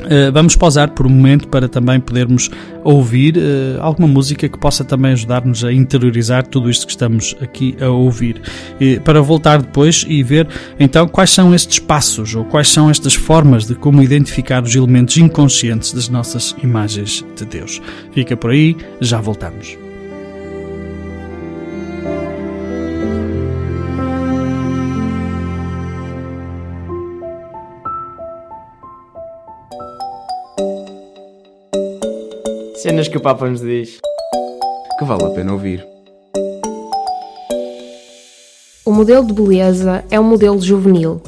Uh, 0.00 0.30
vamos 0.34 0.54
pausar 0.54 0.90
por 0.90 1.06
um 1.06 1.08
momento 1.08 1.48
para 1.48 1.66
também 1.66 1.98
podermos 1.98 2.50
ouvir 2.84 3.38
uh, 3.38 3.80
alguma 3.80 4.06
música 4.06 4.46
que 4.50 4.58
possa 4.58 4.84
também 4.84 5.12
ajudar-nos 5.12 5.64
a 5.64 5.72
interiorizar 5.72 6.46
tudo 6.46 6.68
isto 6.68 6.84
que 6.84 6.92
estamos 6.92 7.34
aqui 7.40 7.74
a 7.80 7.88
ouvir. 7.88 8.42
E, 8.78 9.00
para 9.00 9.22
voltar 9.22 9.62
depois 9.62 10.04
e 10.06 10.22
ver 10.22 10.46
então 10.78 11.08
quais 11.08 11.30
são 11.30 11.54
estes 11.54 11.78
passos 11.78 12.34
ou 12.34 12.44
quais 12.44 12.68
são 12.68 12.90
estas 12.90 13.14
formas 13.14 13.64
de 13.64 13.74
como 13.74 14.02
identificar 14.02 14.62
os 14.62 14.76
elementos 14.76 15.16
inconscientes 15.16 15.90
das 15.94 16.10
nossas 16.10 16.54
imagens 16.62 17.24
de 17.34 17.46
Deus. 17.46 17.80
Fica 18.12 18.36
por 18.36 18.50
aí, 18.50 18.76
já 19.00 19.22
voltamos. 19.22 19.87
Cenas 32.88 33.06
que 33.06 33.18
o 33.18 33.20
Papa 33.20 33.46
nos 33.46 33.60
diz 33.60 34.00
que 34.98 35.04
vale 35.04 35.22
a 35.22 35.28
pena 35.28 35.52
ouvir. 35.52 35.86
O 38.82 38.90
modelo 38.90 39.26
de 39.26 39.34
beleza 39.34 40.02
é 40.10 40.18
um 40.18 40.24
modelo 40.24 40.58
juvenil, 40.58 41.20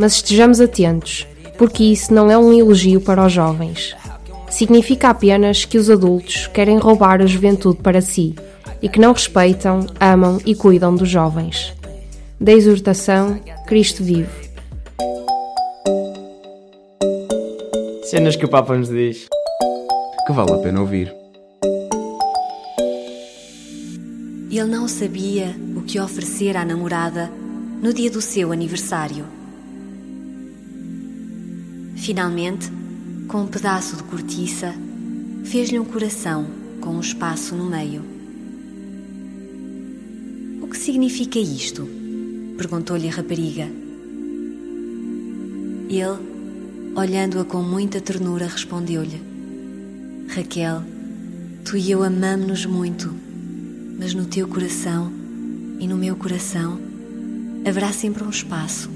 mas 0.00 0.14
estejamos 0.14 0.60
atentos, 0.60 1.24
porque 1.56 1.84
isso 1.84 2.12
não 2.12 2.28
é 2.28 2.36
um 2.36 2.52
elogio 2.52 3.00
para 3.00 3.24
os 3.24 3.32
jovens. 3.32 3.94
Significa 4.50 5.10
apenas 5.10 5.64
que 5.64 5.78
os 5.78 5.88
adultos 5.88 6.48
querem 6.48 6.76
roubar 6.76 7.22
a 7.22 7.26
juventude 7.26 7.78
para 7.80 8.00
si 8.00 8.34
e 8.82 8.88
que 8.88 8.98
não 8.98 9.12
respeitam, 9.12 9.86
amam 10.00 10.40
e 10.44 10.56
cuidam 10.56 10.92
dos 10.92 11.08
jovens. 11.08 11.72
Da 12.40 12.50
exortação, 12.50 13.40
Cristo 13.68 14.02
vive. 14.02 14.50
Cenas 18.02 18.34
que 18.34 18.44
o 18.44 18.48
Papa 18.48 18.76
nos 18.76 18.88
diz 18.88 19.28
que 20.26 20.32
vale 20.32 20.52
a 20.52 20.58
pena 20.58 20.80
ouvir. 20.80 21.14
Ele 24.50 24.64
não 24.64 24.88
sabia 24.88 25.54
o 25.76 25.82
que 25.82 26.00
oferecer 26.00 26.56
à 26.56 26.64
namorada 26.64 27.30
no 27.80 27.94
dia 27.94 28.10
do 28.10 28.20
seu 28.20 28.50
aniversário. 28.50 29.24
Finalmente, 31.94 32.68
com 33.28 33.42
um 33.42 33.46
pedaço 33.46 33.96
de 33.96 34.02
cortiça, 34.02 34.74
fez-lhe 35.44 35.78
um 35.78 35.84
coração 35.84 36.46
com 36.80 36.90
um 36.90 37.00
espaço 37.00 37.54
no 37.54 37.66
meio. 37.66 38.02
O 40.60 40.66
que 40.66 40.76
significa 40.76 41.38
isto? 41.38 41.88
perguntou-lhe 42.56 43.08
a 43.08 43.12
rapariga. 43.12 43.68
Ele, 45.88 46.18
olhando-a 46.96 47.44
com 47.44 47.62
muita 47.62 48.00
ternura, 48.00 48.46
respondeu-lhe: 48.46 49.25
Raquel, 50.28 50.82
tu 51.64 51.76
e 51.76 51.90
eu 51.90 52.02
amamos-nos 52.02 52.66
muito, 52.66 53.14
mas 53.98 54.12
no 54.12 54.26
teu 54.26 54.46
coração 54.46 55.10
e 55.78 55.86
no 55.86 55.96
meu 55.96 56.16
coração 56.16 56.78
haverá 57.66 57.92
sempre 57.92 58.22
um 58.22 58.30
espaço, 58.30 58.90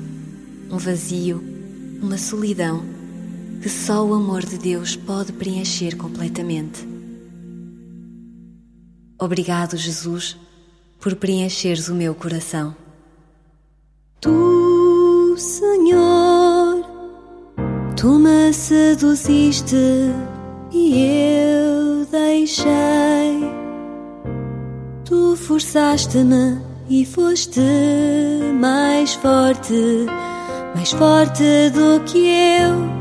um 0.70 0.76
vazio, 0.76 1.42
uma 2.02 2.18
solidão 2.18 2.82
que 3.62 3.68
só 3.68 4.04
o 4.04 4.14
amor 4.14 4.44
de 4.44 4.58
Deus 4.58 4.96
pode 4.96 5.32
preencher 5.32 5.96
completamente. 5.96 6.86
Obrigado, 9.18 9.76
Jesus, 9.76 10.36
por 10.98 11.14
preencheres 11.14 11.88
o 11.88 11.94
meu 11.94 12.14
coração. 12.14 12.74
Tu, 14.20 15.34
Senhor, 15.36 16.84
tu 17.96 18.18
me 18.18 18.52
seduziste 18.52 19.76
e 20.72 21.36
eu 21.36 22.06
deixei. 22.06 23.50
Tu 25.04 25.36
forçaste-me 25.36 26.58
e 26.88 27.04
foste 27.04 27.60
mais 28.58 29.14
forte, 29.14 30.06
mais 30.74 30.92
forte 30.92 31.70
do 31.70 32.00
que 32.04 32.28
eu. 32.28 33.00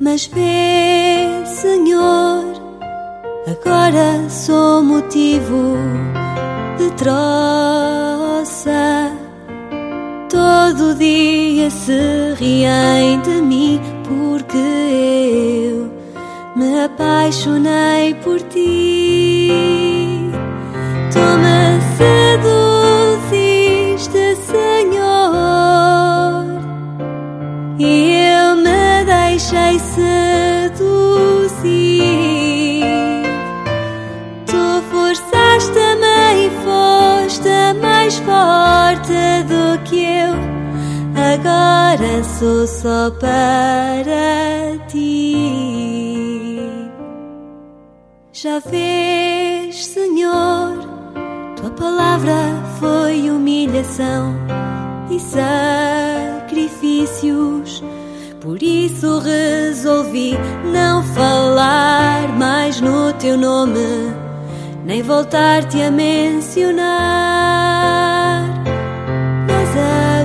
Mas 0.00 0.26
vê, 0.26 1.44
Senhor, 1.46 2.44
agora 3.46 4.28
sou 4.28 4.82
motivo 4.82 5.76
de 6.78 6.90
troça. 6.92 7.18
Todo 10.28 10.94
dia 10.94 11.70
se 11.70 12.34
riem 12.36 13.20
de 13.22 13.42
mim 13.42 13.80
porque 14.04 14.56
eu 14.56 15.87
me 16.58 16.80
apaixonei 16.80 18.14
por 18.14 18.40
ti. 18.40 19.48
Tu 21.12 21.24
me 21.42 21.80
seduziste, 23.28 24.24
Senhor, 24.50 24.84
e 27.78 28.12
eu 28.36 28.56
me 28.56 29.04
deixei 29.04 29.78
seduzir. 29.78 30.82
Tu 34.46 34.82
forçaste-me 34.90 36.46
e 36.46 36.48
foste 36.64 37.56
mais 37.80 38.18
forte 38.18 39.20
do 39.46 39.78
que 39.84 40.00
eu. 40.04 40.34
Agora 41.14 42.12
sou 42.24 42.66
só 42.66 43.10
para 43.12 44.76
ti. 44.88 45.97
Já 48.40 48.60
vês, 48.60 49.84
Senhor, 49.84 50.78
tua 51.56 51.70
palavra 51.70 52.36
foi 52.78 53.28
humilhação 53.30 54.32
e 55.10 55.18
sacrifícios. 56.46 57.82
Por 58.40 58.62
isso 58.62 59.18
resolvi 59.18 60.38
não 60.72 61.02
falar 61.02 62.28
mais 62.38 62.80
no 62.80 63.12
teu 63.14 63.36
nome, 63.36 64.14
nem 64.84 65.02
voltar-te 65.02 65.82
a 65.82 65.90
mencionar. 65.90 66.86
Mas 69.48 69.68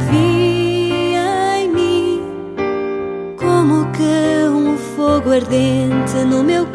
havia 0.06 1.64
em 1.64 1.68
mim 1.68 2.22
como 3.40 3.92
que 3.92 4.48
um 4.50 4.78
fogo 4.96 5.32
ardente 5.32 6.14
no 6.30 6.44
meu 6.44 6.73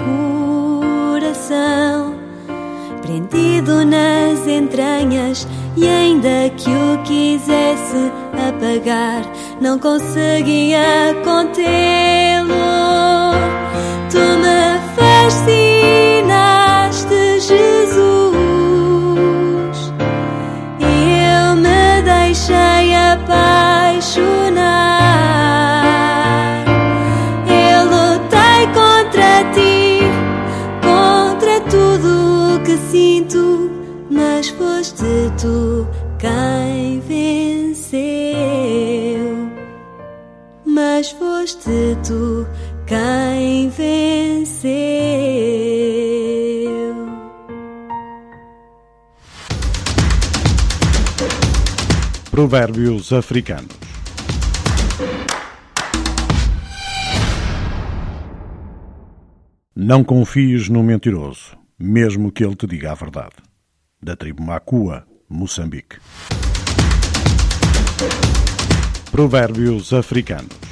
prendido 3.29 3.85
nas 3.85 4.47
entranhas. 4.47 5.47
E 5.77 5.87
ainda 5.87 6.51
que 6.57 6.69
o 6.69 7.03
quisesse 7.05 8.11
apagar, 8.33 9.23
não 9.61 9.79
conseguia 9.79 11.15
contê-lo. 11.25 12.55
Tu 14.11 14.19
me 14.19 14.81
fascinaste, 14.97 15.78
tu 35.39 35.87
quem 36.19 37.01
venceu. 37.01 37.99
Mas 40.67 41.11
foste 41.11 41.97
tu 42.07 42.47
quem 42.87 43.71
venceu. 43.71 44.69
Provérbios 52.31 53.13
africanos. 53.13 53.79
Não 59.75 60.03
confies 60.03 60.69
no 60.69 60.83
mentiroso, 60.83 61.57
mesmo 61.79 62.33
que 62.33 62.45
ele 62.45 62.57
te 62.57 62.67
diga 62.67 62.91
a 62.91 62.95
verdade. 62.95 63.37
Da 64.03 64.15
tribo 64.15 64.43
Macua, 64.43 65.08
Moçambique. 65.29 65.99
Provérbios 69.11 69.93
africanos. 69.93 70.68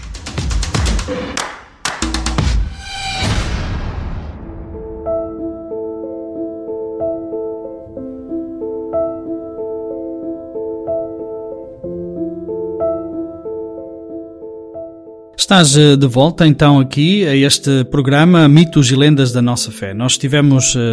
Estás 15.47 15.77
eh, 15.77 15.95
de 15.95 16.09
volta 16.09 16.45
então 16.45 16.81
aqui 16.81 17.25
a 17.25 17.37
este 17.37 17.85
programa 17.85 18.49
Mitos 18.49 18.91
e 18.91 18.97
Lendas 18.97 19.31
da 19.31 19.41
Nossa 19.41 19.71
Fé. 19.71 19.95
Nós 19.95 20.15
estivemos 20.15 20.75
eh, 20.75 20.93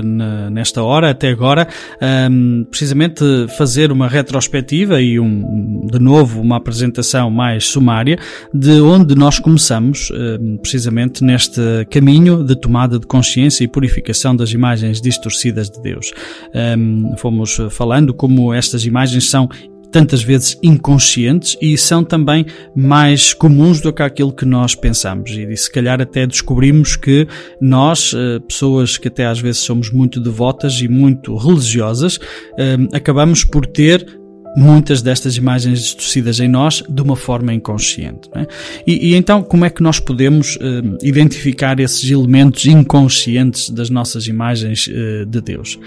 nesta 0.52 0.84
hora, 0.84 1.10
até 1.10 1.30
agora, 1.30 1.68
ehm, 2.00 2.64
precisamente 2.66 3.24
fazer 3.58 3.92
uma 3.92 4.08
retrospectiva 4.08 5.02
e 5.02 5.20
um, 5.20 5.88
de 5.92 5.98
novo 5.98 6.40
uma 6.40 6.58
apresentação 6.58 7.32
mais 7.32 7.66
sumária 7.66 8.20
de 8.54 8.80
onde 8.80 9.16
nós 9.16 9.40
começamos, 9.40 10.12
ehm, 10.12 10.58
precisamente 10.58 11.24
neste 11.24 11.60
caminho 11.90 12.44
de 12.44 12.56
tomada 12.56 13.00
de 13.00 13.08
consciência 13.08 13.64
e 13.64 13.68
purificação 13.68 14.36
das 14.36 14.52
imagens 14.52 15.02
distorcidas 15.02 15.68
de 15.68 15.82
Deus. 15.82 16.14
Ehm, 16.54 17.16
fomos 17.18 17.60
falando 17.72 18.14
como 18.14 18.54
estas 18.54 18.86
imagens 18.86 19.32
são 19.32 19.50
tantas 19.94 20.24
vezes 20.24 20.58
inconscientes 20.62 21.56
e 21.62 21.78
são 21.78 22.04
também 22.04 22.48
mais 22.76 23.32
comuns 23.32 23.80
do 23.80 23.94
que 23.94 24.02
aquilo 24.02 24.34
que 24.34 24.44
nós 24.44 24.74
pensamos. 24.74 25.30
E 25.30 25.56
se 25.56 25.72
calhar 25.72 26.02
até 26.02 26.26
descobrimos 26.26 26.96
que 26.96 27.28
nós, 27.62 28.12
eh, 28.14 28.40
pessoas 28.40 28.98
que 28.98 29.08
até 29.08 29.28
às 29.28 29.40
vezes 29.40 29.62
somos 29.62 29.92
muito 29.92 30.20
devotas 30.20 30.82
e 30.82 30.88
muito 30.88 31.36
religiosas, 31.38 32.20
eh, 32.58 32.78
acabamos 32.92 33.44
por 33.44 33.68
ter 33.68 34.23
muitas 34.56 35.02
destas 35.02 35.38
imagens 35.38 35.80
distorcidas 35.80 36.40
em 36.40 36.48
nós 36.48 36.84
de 36.88 37.02
uma 37.02 37.16
forma 37.16 37.54
inconsciente. 37.54 38.30
É? 38.36 38.48
E, 38.86 39.12
e, 39.12 39.16
então, 39.16 39.42
como 39.42 39.66
é 39.66 39.70
que 39.70 39.82
nós 39.82 40.00
podemos 40.00 40.56
uh, 40.56 40.98
identificar 41.02 41.80
esses 41.80 42.10
elementos 42.10 42.66
inconscientes 42.66 43.70
das 43.70 43.90
nossas 43.90 44.28
imagens 44.28 44.88
uh, 44.88 45.26
de 45.26 45.42
Deus? 45.42 45.80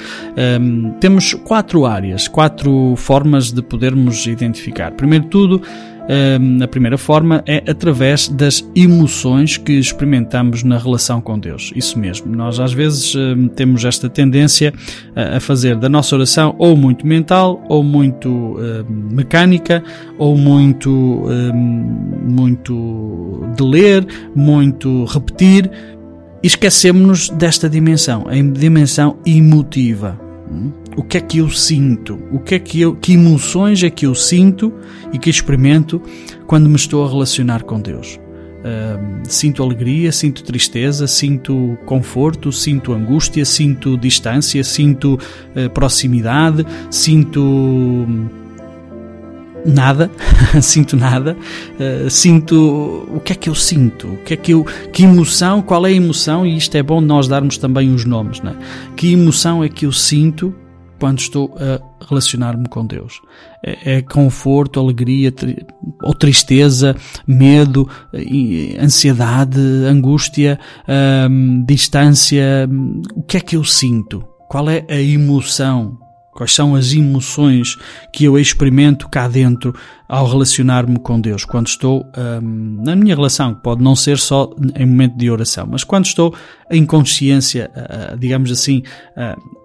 Um, 0.61 0.93
temos 1.01 1.35
quatro 1.35 1.87
áreas, 1.87 2.29
quatro 2.29 2.95
formas 2.97 3.53
de 3.53 3.63
podermos 3.63 4.27
identificar. 4.27 4.93
Primeiro 4.93 5.27
tudo, 5.27 5.63
a 6.63 6.69
primeira 6.69 6.97
forma 6.97 7.43
é 7.47 7.63
através 7.69 8.29
das 8.29 8.65
emoções 8.75 9.57
que 9.57 9.73
experimentamos 9.73 10.63
na 10.63 10.79
relação 10.79 11.21
com 11.21 11.39
Deus. 11.39 11.73
Isso 11.75 11.99
mesmo. 11.99 12.35
Nós 12.35 12.61
às 12.61 12.73
vezes 12.73 13.15
temos 13.55 13.85
esta 13.85 14.09
tendência 14.09 14.73
a 15.15 15.41
fazer 15.41 15.77
da 15.77 15.89
nossa 15.89 16.15
oração 16.15 16.55
ou 16.59 16.77
muito 16.77 17.07
mental, 17.07 17.65
ou 17.69 17.83
muito 17.83 18.57
mecânica, 18.89 19.83
ou 20.19 20.37
muito, 20.37 21.25
muito 22.23 23.45
de 23.57 23.63
ler, 23.63 24.07
muito 24.35 25.05
repetir. 25.05 25.71
Esquecemos-nos 26.43 27.31
desta 27.31 27.69
dimensão, 27.69 28.27
a 28.29 28.35
dimensão 28.35 29.17
emotiva. 29.27 30.21
Hum? 30.97 31.01
o 31.01 31.03
que 31.03 31.19
é 31.19 31.21
que 31.21 31.39
eu 31.39 31.51
sinto, 31.51 32.19
o 32.33 32.39
que 32.39 32.55
é 32.55 32.59
que 32.59 32.81
eu, 32.81 32.97
que 32.97 33.13
emoções 33.13 33.83
é 33.83 33.91
que 33.91 34.07
eu 34.07 34.15
sinto 34.15 34.73
e 35.13 35.19
que 35.19 35.29
experimento 35.29 36.01
quando 36.47 36.69
me 36.69 36.77
estou 36.77 37.05
a 37.05 37.09
relacionar 37.09 37.63
com 37.63 37.79
Deus. 37.81 38.19
Uh, 38.67 39.23
sinto 39.29 39.63
alegria, 39.63 40.11
sinto 40.11 40.43
tristeza, 40.43 41.07
sinto 41.07 41.79
conforto, 41.87 42.51
sinto 42.51 42.93
angústia, 42.93 43.45
sinto 43.45 43.97
distância, 43.97 44.65
sinto 44.65 45.15
uh, 45.15 45.71
proximidade, 45.71 46.67
sinto 46.91 48.09
nada, 49.65 50.11
sinto 50.61 50.97
nada, 50.97 51.37
uh, 51.79 52.11
sinto 52.11 53.07
o 53.15 53.21
que 53.21 53.35
é 53.35 53.37
que 53.37 53.49
eu 53.49 53.55
sinto, 53.55 54.09
o 54.09 54.17
que 54.25 54.35
é 54.35 54.37
que 54.37 54.53
eu, 54.53 54.65
que 54.93 55.05
emoção, 55.05 55.63
qual 55.63 55.87
é 55.87 55.91
a 55.91 55.93
emoção, 55.93 56.45
e 56.45 56.57
isto 56.57 56.77
é 56.77 56.83
bom 56.83 57.01
nós 57.01 57.29
darmos 57.29 57.59
também 57.59 57.95
os 57.95 58.05
nomes, 58.05 58.41
né? 58.41 58.57
que 58.97 59.13
emoção 59.13 59.63
é 59.63 59.69
que 59.69 59.87
eu 59.87 59.93
sinto 59.93 60.53
quando 60.99 61.19
estou 61.19 61.55
a 61.59 61.81
relacionar-me 62.07 62.69
com 62.69 62.87
Deus. 62.87 63.21
É, 63.63 63.97
é 63.97 64.03
conforto, 64.03 64.81
alegria 64.81 65.33
tri, 65.33 65.65
ou 66.03 66.15
tristeza, 66.15 66.97
medo, 67.27 67.89
ansiedade, 68.81 69.61
angústia, 69.89 70.59
hum, 71.31 71.65
distância. 71.67 72.69
O 73.15 73.23
que 73.23 73.37
é 73.37 73.41
que 73.41 73.57
eu 73.57 73.65
sinto? 73.65 74.25
Qual 74.49 74.69
é 74.71 74.85
a 74.89 75.01
emoção 75.01 75.99
Quais 76.37 76.53
são 76.53 76.75
as 76.75 76.93
emoções 76.93 77.79
que 78.13 78.25
eu 78.25 78.39
experimento 78.39 79.09
cá 79.09 79.27
dentro 79.27 79.75
ao 80.07 80.27
relacionar-me 80.27 80.99
com 80.99 81.19
Deus? 81.19 81.47
Quando 81.47 81.67
estou 81.67 82.05
hum, 82.43 82.83
na 82.85 82.95
minha 82.95 83.17
relação, 83.17 83.55
que 83.55 83.63
pode 83.63 83.83
não 83.83 83.97
ser 83.97 84.19
só 84.19 84.55
em 84.77 84.85
momento 84.85 85.17
de 85.17 85.31
oração, 85.31 85.67
mas 85.67 85.83
quando 85.83 86.05
estou 86.05 86.35
em 86.71 86.85
consciência, 86.85 87.71
digamos 88.19 88.53
assim, 88.53 88.83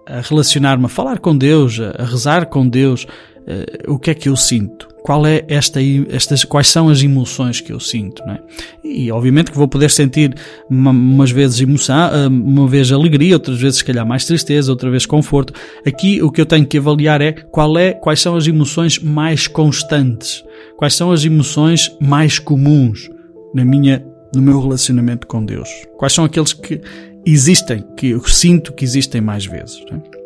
a 0.06 0.20
relacionar-me, 0.20 0.86
a 0.86 0.88
falar 0.88 1.18
com 1.18 1.36
Deus, 1.36 1.78
a 1.80 2.04
rezar 2.04 2.46
com 2.46 2.68
Deus, 2.68 3.06
eh, 3.46 3.84
o 3.88 3.98
que 3.98 4.10
é 4.10 4.14
que 4.14 4.28
eu 4.28 4.36
sinto? 4.36 4.92
qual 5.02 5.26
é 5.26 5.44
esta, 5.48 5.80
estas, 6.10 6.44
quais 6.44 6.68
são 6.68 6.88
as 6.88 7.02
emoções 7.02 7.60
que 7.60 7.72
eu 7.72 7.80
sinto, 7.80 8.22
não 8.24 8.34
é? 8.34 8.40
E 8.84 9.10
obviamente 9.10 9.50
que 9.50 9.56
vou 9.56 9.66
poder 9.66 9.90
sentir 9.90 10.34
uma, 10.70 10.90
umas 10.90 11.30
vezes 11.30 11.60
emoção, 11.60 11.96
ah, 11.96 12.28
uma 12.28 12.68
vez 12.68 12.90
alegria, 12.92 13.34
outras 13.34 13.60
vezes 13.60 13.78
se 13.78 13.84
calhar 13.84 14.06
mais 14.06 14.24
tristeza, 14.24 14.70
outra 14.70 14.90
vez 14.90 15.04
conforto. 15.04 15.52
Aqui 15.84 16.22
o 16.22 16.30
que 16.30 16.40
eu 16.40 16.46
tenho 16.46 16.64
que 16.64 16.78
avaliar 16.78 17.20
é 17.20 17.32
qual 17.32 17.76
é, 17.76 17.92
quais 17.92 18.20
são 18.20 18.36
as 18.36 18.46
emoções 18.46 18.98
mais 19.00 19.48
constantes, 19.48 20.44
quais 20.76 20.94
são 20.94 21.10
as 21.10 21.24
emoções 21.24 21.94
mais 22.00 22.38
comuns 22.38 23.10
na 23.52 23.64
minha, 23.64 24.04
no 24.34 24.40
meu 24.40 24.60
relacionamento 24.60 25.26
com 25.26 25.44
Deus, 25.44 25.68
quais 25.98 26.12
são 26.12 26.24
aqueles 26.24 26.52
que 26.52 26.80
existem, 27.24 27.84
que 27.96 28.10
eu 28.10 28.24
sinto 28.26 28.72
que 28.72 28.84
existem 28.84 29.20
mais 29.20 29.46
vezes. 29.46 29.82
É? 29.92 30.22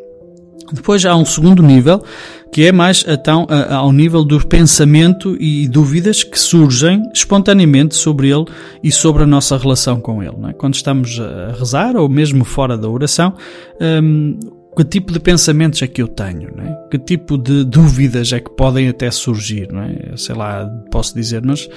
Depois 0.71 1.05
há 1.05 1.15
um 1.15 1.23
segundo 1.23 1.63
nível, 1.63 2.03
que 2.51 2.65
é 2.65 2.71
mais 2.71 3.05
então, 3.07 3.47
ao 3.69 3.91
nível 3.91 4.23
do 4.23 4.45
pensamento 4.45 5.37
e 5.39 5.67
dúvidas 5.67 6.23
que 6.23 6.39
surgem 6.39 7.03
espontaneamente 7.13 7.95
sobre 7.95 8.29
ele 8.29 8.45
e 8.83 8.91
sobre 8.91 9.23
a 9.23 9.27
nossa 9.27 9.57
relação 9.57 10.01
com 10.01 10.21
ele. 10.21 10.35
É? 10.49 10.53
Quando 10.53 10.75
estamos 10.75 11.19
a 11.19 11.53
rezar, 11.57 11.95
ou 11.95 12.09
mesmo 12.09 12.43
fora 12.43 12.77
da 12.77 12.89
oração, 12.89 13.33
hum, 13.81 14.37
que 14.75 14.83
tipo 14.83 15.11
de 15.11 15.19
pensamentos 15.19 15.81
é 15.81 15.87
que 15.87 16.01
eu 16.01 16.07
tenho? 16.07 16.49
É? 16.59 16.89
Que 16.91 16.99
tipo 16.99 17.37
de 17.37 17.63
dúvidas 17.63 18.31
é 18.33 18.39
que 18.39 18.51
podem 18.51 18.89
até 18.89 19.09
surgir? 19.09 19.71
Não 19.71 19.83
é? 19.83 20.17
Sei 20.17 20.35
lá, 20.35 20.65
posso 20.91 21.15
dizer, 21.15 21.41
mas 21.43 21.67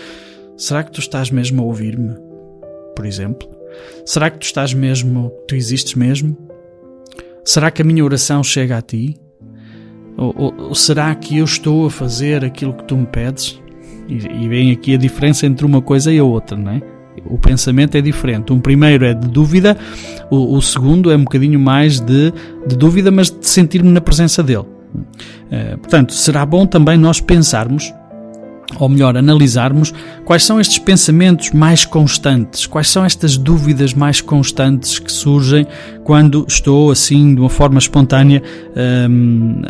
será 0.56 0.82
que 0.82 0.90
tu 0.90 1.00
estás 1.00 1.30
mesmo 1.30 1.62
a 1.62 1.64
ouvir-me? 1.64 2.14
Por 2.96 3.06
exemplo? 3.06 3.59
Será 4.04 4.30
que 4.30 4.38
tu 4.38 4.44
estás 4.44 4.72
mesmo, 4.74 5.32
tu 5.46 5.54
existes 5.54 5.94
mesmo? 5.94 6.36
Será 7.44 7.70
que 7.70 7.82
a 7.82 7.84
minha 7.84 8.04
oração 8.04 8.42
chega 8.42 8.78
a 8.78 8.82
ti? 8.82 9.16
Ou, 10.16 10.34
ou, 10.36 10.54
ou 10.68 10.74
será 10.74 11.14
que 11.14 11.38
eu 11.38 11.44
estou 11.44 11.86
a 11.86 11.90
fazer 11.90 12.44
aquilo 12.44 12.74
que 12.74 12.84
tu 12.84 12.96
me 12.96 13.06
pedes? 13.06 13.60
E, 14.08 14.14
e 14.14 14.48
vem 14.48 14.70
aqui 14.72 14.94
a 14.94 14.98
diferença 14.98 15.46
entre 15.46 15.64
uma 15.64 15.80
coisa 15.80 16.12
e 16.12 16.18
a 16.18 16.24
outra, 16.24 16.56
não 16.56 16.72
é? 16.72 16.82
O 17.24 17.38
pensamento 17.38 17.96
é 17.96 18.00
diferente. 18.00 18.52
Um 18.52 18.60
primeiro 18.60 19.04
é 19.04 19.14
de 19.14 19.28
dúvida, 19.28 19.76
o, 20.30 20.56
o 20.56 20.62
segundo 20.62 21.10
é 21.10 21.16
um 21.16 21.24
bocadinho 21.24 21.58
mais 21.58 22.00
de, 22.00 22.32
de 22.66 22.76
dúvida, 22.76 23.10
mas 23.10 23.30
de 23.30 23.46
sentir-me 23.46 23.90
na 23.90 24.00
presença 24.00 24.42
dele. 24.42 24.64
Uh, 24.64 25.78
portanto, 25.78 26.12
será 26.12 26.44
bom 26.44 26.66
também 26.66 26.96
nós 26.96 27.20
pensarmos 27.20 27.92
ou 28.78 28.88
melhor, 28.88 29.16
analisarmos 29.16 29.92
quais 30.24 30.44
são 30.44 30.60
estes 30.60 30.78
pensamentos 30.78 31.50
mais 31.50 31.84
constantes, 31.84 32.66
quais 32.66 32.88
são 32.88 33.04
estas 33.04 33.36
dúvidas 33.36 33.94
mais 33.94 34.20
constantes 34.20 34.98
que 34.98 35.10
surgem 35.10 35.66
quando 36.04 36.44
estou 36.48 36.90
assim, 36.90 37.34
de 37.34 37.40
uma 37.40 37.50
forma 37.50 37.78
espontânea, 37.78 38.42
um, 39.08 39.62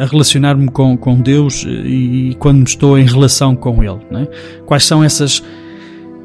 a 0.00 0.06
relacionar-me 0.06 0.68
com, 0.68 0.96
com 0.96 1.20
Deus 1.20 1.64
e, 1.66 2.36
quando 2.38 2.66
estou 2.66 2.98
em 2.98 3.06
relação 3.06 3.54
com 3.54 3.82
Ele. 3.82 4.00
É? 4.12 4.28
Quais 4.64 4.84
são 4.84 5.02
essas, 5.02 5.42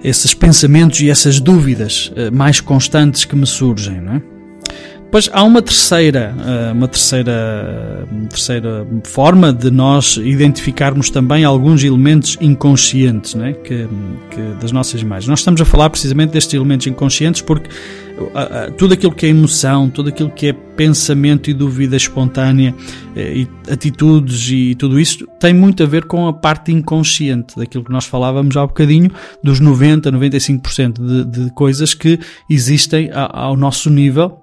esses 0.03 0.33
pensamentos 0.33 0.99
e 1.01 1.09
essas 1.09 1.39
dúvidas 1.39 2.11
uh, 2.15 2.35
mais 2.35 2.59
constantes 2.59 3.25
que 3.25 3.35
me 3.35 3.45
surgem? 3.45 4.01
Não 4.01 4.13
é? 4.13 4.30
Pois 5.11 5.29
há 5.33 5.43
uma 5.43 5.61
terceira, 5.61 6.33
eh, 6.39 6.71
uma 6.71 6.87
terceira, 6.87 8.07
uma 8.09 8.27
terceira 8.29 8.87
forma 9.03 9.51
de 9.51 9.69
nós 9.69 10.15
identificarmos 10.15 11.09
também 11.09 11.43
alguns 11.43 11.83
elementos 11.83 12.37
inconscientes 12.39 13.35
né, 13.35 13.51
que, 13.51 13.89
que 14.29 14.41
das 14.61 14.71
nossas 14.71 15.01
imagens. 15.01 15.27
Nós 15.27 15.39
estamos 15.39 15.59
a 15.59 15.65
falar 15.65 15.89
precisamente 15.89 16.31
destes 16.31 16.53
elementos 16.53 16.87
inconscientes 16.87 17.41
porque 17.41 17.69
tudo 18.77 18.93
aquilo 18.93 19.11
que 19.11 19.25
é 19.25 19.29
emoção, 19.29 19.89
tudo 19.89 20.09
aquilo 20.09 20.29
que 20.29 20.47
é 20.47 20.53
pensamento 20.53 21.49
e 21.49 21.53
dúvida 21.53 21.95
espontânea, 21.95 22.73
eh, 23.15 23.39
e 23.39 23.47
atitudes 23.71 24.49
e 24.49 24.75
tudo 24.75 24.99
isso 24.99 25.27
tem 25.39 25.53
muito 25.53 25.83
a 25.83 25.85
ver 25.85 26.05
com 26.05 26.27
a 26.27 26.33
parte 26.33 26.71
inconsciente 26.71 27.55
daquilo 27.57 27.83
que 27.83 27.91
nós 27.91 28.05
falávamos 28.05 28.55
há 28.57 28.65
bocadinho, 28.65 29.11
dos 29.43 29.59
90, 29.59 30.11
95% 30.11 30.93
de, 30.93 31.25
de 31.25 31.51
coisas 31.51 31.93
que 31.93 32.19
existem 32.49 33.09
ao 33.13 33.57
nosso 33.57 33.89
nível 33.89 34.40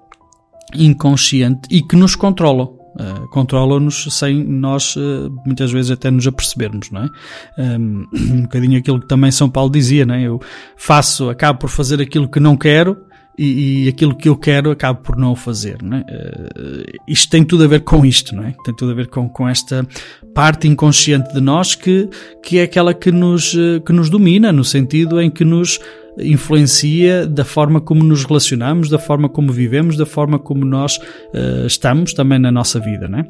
inconsciente 0.73 1.61
e 1.69 1.81
que 1.81 1.95
nos 1.95 2.15
controlam. 2.15 2.77
Uh, 2.99 3.27
controlam-nos 3.29 4.07
sem 4.09 4.43
nós 4.43 4.95
uh, 4.95 5.31
muitas 5.45 5.71
vezes 5.71 5.91
até 5.91 6.11
nos 6.11 6.27
apercebermos, 6.27 6.91
não 6.91 7.03
é? 7.03 7.09
Um, 7.57 8.05
um 8.33 8.41
bocadinho 8.41 8.77
aquilo 8.77 8.99
que 8.99 9.07
também 9.07 9.31
São 9.31 9.49
Paulo 9.49 9.71
dizia, 9.71 10.05
não 10.05 10.15
é? 10.15 10.23
Eu 10.23 10.41
faço, 10.75 11.29
acabo 11.29 11.59
por 11.59 11.69
fazer 11.69 12.01
aquilo 12.01 12.27
que 12.27 12.39
não 12.39 12.57
quero 12.57 12.97
e, 13.37 13.85
e 13.85 13.87
aquilo 13.87 14.13
que 14.13 14.27
eu 14.27 14.35
quero 14.35 14.69
acabo 14.71 14.99
por 15.01 15.15
não 15.15 15.33
fazer, 15.33 15.81
não 15.81 15.97
é? 15.97 16.01
Uh, 16.01 16.99
isto 17.07 17.29
tem 17.29 17.43
tudo 17.43 17.63
a 17.63 17.67
ver 17.67 17.81
com 17.81 18.05
isto, 18.05 18.35
não 18.35 18.43
é? 18.43 18.53
Tem 18.65 18.75
tudo 18.75 18.91
a 18.91 18.95
ver 18.95 19.07
com, 19.07 19.29
com 19.29 19.47
esta 19.47 19.87
parte 20.33 20.67
inconsciente 20.67 21.31
de 21.33 21.39
nós 21.39 21.75
que, 21.75 22.09
que 22.43 22.57
é 22.57 22.63
aquela 22.63 22.93
que 22.93 23.11
nos, 23.11 23.55
que 23.85 23.93
nos 23.93 24.09
domina, 24.09 24.51
no 24.51 24.65
sentido 24.65 25.21
em 25.21 25.29
que 25.29 25.45
nos 25.45 25.79
influencia 26.21 27.25
da 27.25 27.45
forma 27.45 27.79
como 27.81 28.03
nos 28.03 28.23
relacionamos, 28.23 28.89
da 28.89 28.99
forma 28.99 29.29
como 29.29 29.51
vivemos, 29.51 29.97
da 29.97 30.05
forma 30.05 30.39
como 30.39 30.65
nós 30.65 30.97
uh, 30.97 31.65
estamos 31.65 32.13
também 32.13 32.39
na 32.39 32.51
nossa 32.51 32.79
vida. 32.79 33.07
Né? 33.07 33.25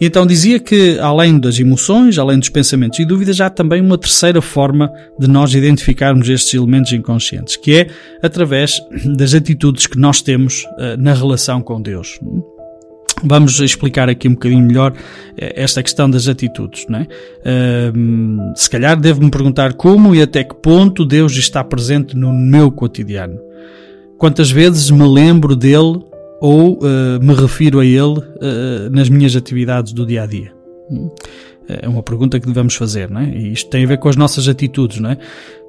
Então 0.00 0.26
dizia 0.26 0.58
que 0.58 0.98
além 0.98 1.38
das 1.38 1.58
emoções, 1.58 2.18
além 2.18 2.38
dos 2.38 2.48
pensamentos 2.48 2.98
e 2.98 3.04
dúvidas, 3.04 3.40
há 3.40 3.50
também 3.50 3.80
uma 3.80 3.98
terceira 3.98 4.40
forma 4.40 4.92
de 5.18 5.28
nós 5.28 5.54
identificarmos 5.54 6.28
estes 6.28 6.54
elementos 6.54 6.92
inconscientes, 6.92 7.56
que 7.56 7.74
é 7.74 7.86
através 8.22 8.80
das 9.16 9.34
atitudes 9.34 9.86
que 9.86 9.98
nós 9.98 10.20
temos 10.20 10.64
uh, 10.64 10.96
na 10.98 11.14
relação 11.14 11.62
com 11.62 11.80
Deus. 11.80 12.18
Vamos 13.24 13.58
explicar 13.60 14.08
aqui 14.08 14.28
um 14.28 14.32
bocadinho 14.32 14.64
melhor 14.66 14.92
eh, 15.36 15.52
esta 15.56 15.82
questão 15.82 16.10
das 16.10 16.28
atitudes, 16.28 16.86
não 16.88 17.00
é? 17.00 17.06
Se 18.56 18.68
calhar 18.68 18.98
devo-me 18.98 19.30
perguntar 19.30 19.74
como 19.74 20.14
e 20.14 20.22
até 20.22 20.42
que 20.42 20.54
ponto 20.54 21.04
Deus 21.04 21.32
está 21.36 21.62
presente 21.62 22.16
no 22.16 22.32
meu 22.32 22.70
cotidiano. 22.70 23.38
Quantas 24.18 24.50
vezes 24.50 24.90
me 24.90 25.06
lembro 25.06 25.56
dele 25.56 26.00
ou 26.40 26.78
uh, 26.78 27.20
me 27.20 27.34
refiro 27.34 27.80
a 27.80 27.84
ele 27.84 28.18
uh, 28.18 28.90
nas 28.90 29.08
minhas 29.08 29.34
atividades 29.34 29.92
do 29.92 30.06
dia 30.06 30.22
a 30.22 30.26
dia? 30.26 30.52
É 31.68 31.88
uma 31.88 32.02
pergunta 32.02 32.38
que 32.38 32.46
devemos 32.46 32.74
fazer, 32.74 33.08
não 33.08 33.20
é? 33.20 33.28
E 33.30 33.52
isto 33.52 33.70
tem 33.70 33.84
a 33.84 33.86
ver 33.86 33.98
com 33.98 34.08
as 34.08 34.16
nossas 34.16 34.48
atitudes, 34.48 34.98
não 34.98 35.10
é? 35.10 35.18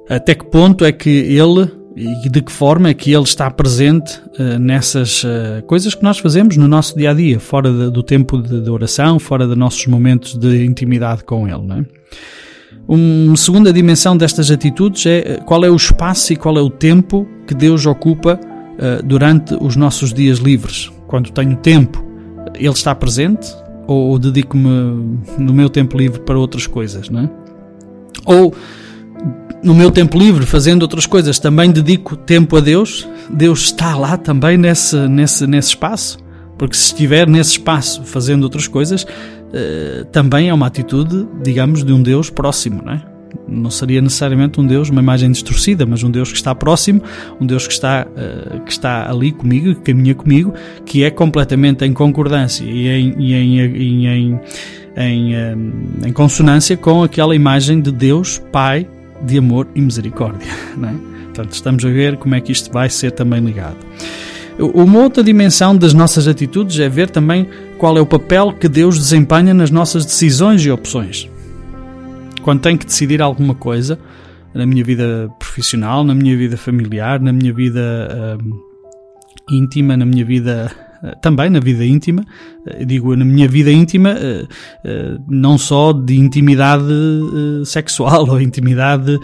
Até 0.08 0.34
que 0.34 0.44
ponto 0.44 0.84
é 0.84 0.92
que 0.92 1.08
ele 1.08 1.70
e 1.96 2.28
de 2.28 2.42
que 2.42 2.50
forma 2.50 2.88
é 2.88 2.94
que 2.94 3.12
ele 3.12 3.22
está 3.22 3.48
presente 3.50 4.20
uh, 4.38 4.58
nessas 4.58 5.22
uh, 5.22 5.62
coisas 5.66 5.94
que 5.94 6.02
nós 6.02 6.18
fazemos 6.18 6.56
no 6.56 6.66
nosso 6.66 6.96
dia 6.96 7.10
a 7.10 7.14
dia, 7.14 7.38
fora 7.38 7.70
de, 7.70 7.90
do 7.90 8.02
tempo 8.02 8.42
de, 8.42 8.60
de, 8.60 8.70
oração, 8.70 9.18
fora 9.20 9.46
de 9.46 9.54
nossos 9.54 9.86
momentos 9.86 10.36
de 10.36 10.64
intimidade 10.64 11.22
com 11.22 11.46
ele. 11.46 11.62
Não 11.62 11.76
é? 11.76 11.84
Uma 12.88 13.36
segunda 13.36 13.72
dimensão 13.72 14.16
destas 14.16 14.50
atitudes 14.50 15.06
é 15.06 15.18
eh, 15.18 15.40
qual 15.46 15.64
é 15.64 15.70
o 15.70 15.76
espaço 15.76 16.32
e 16.32 16.36
qual 16.36 16.58
é 16.58 16.60
o 16.60 16.68
tempo 16.68 17.26
que 17.46 17.54
Deus 17.54 17.86
ocupa 17.86 18.38
uh, 18.38 19.02
durante 19.06 19.54
os 19.54 19.76
nossos 19.76 20.12
dias 20.12 20.38
livres. 20.38 20.90
Quando 21.06 21.30
tenho 21.30 21.56
tempo, 21.56 22.04
Ele 22.56 22.68
está 22.70 22.92
presente 22.94 23.54
ou, 23.86 24.10
ou 24.10 24.18
dedico-me 24.18 24.68
no 25.38 25.54
meu 25.54 25.70
tempo 25.70 25.96
livre 25.96 26.20
para 26.20 26.36
outras 26.36 26.66
coisas, 26.66 27.08
não 27.08 27.20
é? 27.20 27.30
Ou 28.26 28.52
no 29.64 29.74
meu 29.74 29.90
tempo 29.90 30.18
livre, 30.18 30.44
fazendo 30.44 30.82
outras 30.82 31.06
coisas, 31.06 31.38
também 31.38 31.70
dedico 31.70 32.14
tempo 32.16 32.56
a 32.56 32.60
Deus. 32.60 33.08
Deus 33.30 33.62
está 33.62 33.96
lá 33.96 34.16
também 34.16 34.58
nesse, 34.58 34.96
nesse, 35.08 35.46
nesse 35.46 35.70
espaço. 35.70 36.18
Porque 36.58 36.76
se 36.76 36.84
estiver 36.84 37.26
nesse 37.26 37.52
espaço 37.52 38.04
fazendo 38.04 38.44
outras 38.44 38.68
coisas, 38.68 39.02
uh, 39.02 40.04
também 40.12 40.50
é 40.50 40.54
uma 40.54 40.66
atitude, 40.66 41.26
digamos, 41.42 41.82
de 41.82 41.92
um 41.92 42.02
Deus 42.02 42.30
próximo, 42.30 42.82
não 42.84 42.92
é? 42.92 43.02
Não 43.48 43.70
seria 43.70 44.00
necessariamente 44.00 44.60
um 44.60 44.66
Deus, 44.66 44.90
uma 44.90 45.00
imagem 45.00 45.32
distorcida, 45.32 45.84
mas 45.84 46.04
um 46.04 46.10
Deus 46.10 46.30
que 46.30 46.36
está 46.36 46.54
próximo, 46.54 47.02
um 47.40 47.46
Deus 47.46 47.66
que 47.66 47.72
está, 47.72 48.06
uh, 48.06 48.60
que 48.60 48.70
está 48.70 49.10
ali 49.10 49.32
comigo, 49.32 49.74
que 49.74 49.92
caminha 49.92 50.14
comigo, 50.14 50.52
que 50.84 51.02
é 51.02 51.10
completamente 51.10 51.84
em 51.84 51.92
concordância 51.92 52.64
e 52.64 52.86
em, 52.86 53.14
e 53.18 53.34
em, 53.34 53.60
em, 53.60 54.06
em, 54.06 54.40
em, 54.96 55.34
em 56.06 56.12
consonância 56.12 56.76
com 56.76 57.02
aquela 57.02 57.34
imagem 57.34 57.80
de 57.80 57.90
Deus, 57.90 58.40
Pai, 58.52 58.86
de 59.24 59.38
amor 59.38 59.66
e 59.74 59.80
misericórdia. 59.80 60.48
Não 60.76 60.88
é? 60.88 60.94
Portanto, 61.24 61.52
estamos 61.52 61.84
a 61.84 61.88
ver 61.88 62.16
como 62.16 62.34
é 62.34 62.40
que 62.40 62.52
isto 62.52 62.72
vai 62.72 62.88
ser 62.88 63.10
também 63.10 63.40
ligado. 63.40 63.76
Uma 64.58 65.00
outra 65.00 65.22
dimensão 65.22 65.76
das 65.76 65.92
nossas 65.92 66.28
atitudes 66.28 66.78
é 66.78 66.88
ver 66.88 67.10
também 67.10 67.48
qual 67.76 67.98
é 67.98 68.00
o 68.00 68.06
papel 68.06 68.52
que 68.52 68.68
Deus 68.68 68.96
desempenha 68.96 69.52
nas 69.52 69.70
nossas 69.70 70.04
decisões 70.04 70.64
e 70.64 70.70
opções. 70.70 71.28
Quando 72.40 72.60
tenho 72.60 72.78
que 72.78 72.86
decidir 72.86 73.20
alguma 73.20 73.54
coisa 73.54 73.98
na 74.54 74.64
minha 74.64 74.84
vida 74.84 75.28
profissional, 75.40 76.04
na 76.04 76.14
minha 76.14 76.36
vida 76.36 76.56
familiar, 76.56 77.18
na 77.20 77.32
minha 77.32 77.52
vida 77.52 78.38
hum, 78.40 78.60
íntima, 79.50 79.96
na 79.96 80.06
minha 80.06 80.24
vida 80.24 80.70
também 81.20 81.50
na 81.50 81.60
vida 81.60 81.84
íntima, 81.84 82.24
eh, 82.66 82.84
digo 82.84 83.14
na 83.14 83.24
minha 83.24 83.48
vida 83.48 83.70
íntima, 83.70 84.10
eh, 84.10 84.46
não 85.28 85.58
só 85.58 85.92
de 85.92 86.16
intimidade 86.16 86.84
sexual 87.64 88.28
ou 88.30 88.40
intimidade 88.40 89.18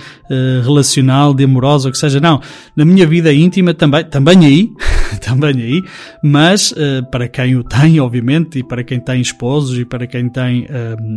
relacional, 0.62 1.34
de 1.34 1.44
amorosa, 1.44 1.88
ou 1.88 1.92
que 1.92 1.98
seja, 1.98 2.20
não, 2.20 2.40
na 2.76 2.84
minha 2.84 3.06
vida 3.06 3.32
íntima 3.32 3.74
também, 3.74 4.04
também 4.04 4.44
aí, 4.44 4.70
também 5.20 5.54
aí, 5.56 5.82
mas 6.22 6.74
para 7.11 7.28
quem 7.28 7.56
o 7.56 7.64
tem, 7.64 8.00
obviamente, 8.00 8.58
e 8.58 8.62
para 8.62 8.84
quem 8.84 9.00
tem 9.00 9.20
esposos 9.20 9.78
e 9.78 9.84
para 9.84 10.06
quem 10.06 10.28
tem 10.28 10.66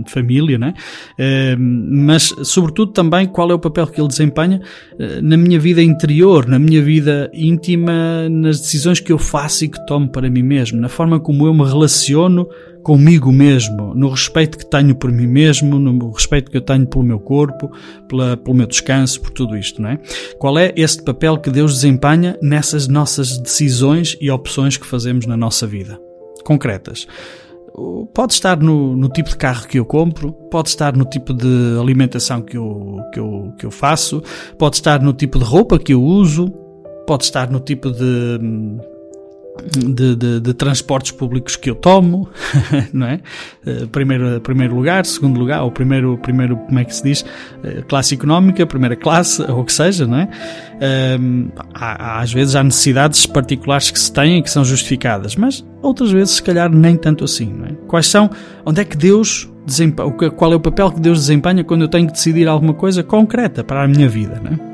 família, 0.08 0.58
né? 0.58 0.74
mas 1.58 2.34
sobretudo 2.44 2.92
também 2.92 3.28
qual 3.28 3.52
é 3.52 3.54
o 3.54 3.60
papel 3.60 3.88
que 3.88 4.00
ele 4.00 4.08
desempenha 4.08 4.62
na 5.22 5.38
minha 5.38 5.60
vida 5.60 5.82
interior, 5.82 6.48
na 6.48 6.60
minha 6.60 6.82
vida 6.82 7.30
íntima, 7.34 8.28
nas 8.30 8.60
decisões 8.60 9.00
que 9.00 9.12
eu 9.12 9.18
faço 9.18 9.66
e 9.66 9.70
que 9.70 9.86
tomo 9.86 10.10
para 10.10 10.30
mim 10.30 10.44
mesmo, 10.44 10.80
na 10.80 10.90
forma 10.90 11.20
como 11.20 11.46
eu 11.46 11.54
me 11.54 11.64
relaciono 11.64 12.48
comigo 12.84 13.32
mesmo, 13.32 13.96
no 13.96 14.10
respeito 14.10 14.58
que 14.58 14.66
tenho 14.66 14.94
por 14.94 15.12
mim 15.12 15.26
mesmo, 15.26 15.80
no 15.80 16.12
respeito 16.12 16.52
que 16.52 16.58
eu 16.58 16.62
tenho 16.62 16.86
pelo 16.86 17.04
meu 17.04 17.20
corpo, 17.20 17.72
pela, 18.08 18.36
pelo 18.36 18.56
meu 18.56 18.68
descanso, 18.68 19.22
por 19.22 19.32
tudo 19.32 19.58
isto, 19.58 19.82
não 19.82 19.90
é? 19.90 20.00
Qual 20.38 20.60
é 20.60 20.74
este 20.76 21.02
papel 21.02 21.38
que 21.38 21.50
Deus 21.50 21.76
desempenha 21.76 22.38
nessas 22.42 22.88
nossas 22.88 23.38
decisões 23.38 24.18
e 24.20 24.30
opções 24.30 24.76
que 24.76 24.86
fazemos 24.86 25.26
na 25.26 25.38
nossa 25.38 25.66
vida? 25.66 26.00
Concretas. 26.44 27.08
Pode 28.14 28.34
estar 28.34 28.58
no, 28.60 28.96
no 28.96 29.10
tipo 29.10 29.30
de 29.30 29.38
carro 29.38 29.66
que 29.68 29.80
eu 29.80 29.86
compro, 29.86 30.34
pode 30.52 30.70
estar 30.70 30.96
no 30.96 31.06
tipo 31.06 31.34
de 31.34 31.80
alimentação 31.80 32.42
que 32.42 32.56
eu, 32.56 33.00
que, 33.12 33.20
eu, 33.20 33.54
que 33.58 33.66
eu 33.66 33.72
faço, 33.72 34.22
pode 34.60 34.76
estar 34.76 35.02
no 35.02 35.14
tipo 35.14 35.40
de 35.40 35.46
roupa 35.46 35.80
que 35.80 35.94
eu 35.94 36.04
uso, 36.04 36.50
pode 37.08 37.24
estar 37.24 37.50
no 37.50 37.60
tipo 37.60 37.90
de 37.90 38.38
de, 39.62 40.16
de, 40.16 40.40
de, 40.40 40.54
transportes 40.54 41.12
públicos 41.12 41.56
que 41.56 41.70
eu 41.70 41.76
tomo, 41.76 42.28
não 42.92 43.06
é? 43.06 43.20
Eh, 43.66 43.86
primeiro, 43.92 44.42
primeiro 44.42 44.76
lugar, 44.76 45.06
segundo 45.06 45.40
lugar, 45.40 45.62
ou 45.62 45.72
primeiro, 45.72 46.18
primeiro, 46.18 46.58
como 46.58 46.80
é 46.80 46.86
que 46.86 46.96
se 46.96 47.04
diz? 47.04 47.26
Eh, 47.64 47.84
classe 47.88 48.16
económica, 48.16 48.66
primeira 48.66 48.96
classe, 48.96 49.42
ou 49.44 49.60
o 49.60 49.66
que 49.66 49.72
seja, 49.72 50.08
não 50.08 50.18
é? 50.18 50.30
Um, 51.20 51.50
há, 51.74 52.20
às 52.20 52.34
vezes 52.34 52.56
há 52.56 52.64
necessidades 52.64 53.26
particulares 53.28 53.92
que 53.92 54.00
se 54.00 54.12
têm 54.12 54.42
que 54.42 54.50
são 54.50 54.66
justificadas, 54.66 55.36
mas 55.36 55.64
outras 55.82 56.12
vezes, 56.12 56.36
se 56.36 56.44
calhar, 56.44 56.70
nem 56.70 56.98
tanto 56.98 57.24
assim, 57.24 57.54
não 57.54 57.66
é? 57.66 57.72
Quais 57.88 58.08
são, 58.08 58.30
onde 58.66 58.82
é 58.82 58.84
que 58.84 58.98
Deus 58.98 59.50
desempenha, 59.66 60.12
qual 60.32 60.52
é 60.52 60.56
o 60.56 60.60
papel 60.60 60.92
que 60.92 61.00
Deus 61.00 61.20
desempenha 61.20 61.64
quando 61.64 61.82
eu 61.82 61.88
tenho 61.88 62.08
que 62.08 62.14
decidir 62.14 62.48
alguma 62.48 62.74
coisa 62.74 63.04
concreta 63.04 63.64
para 63.64 63.84
a 63.84 63.88
minha 63.88 64.10
vida, 64.10 64.42
não 64.44 64.52
é? 64.52 64.73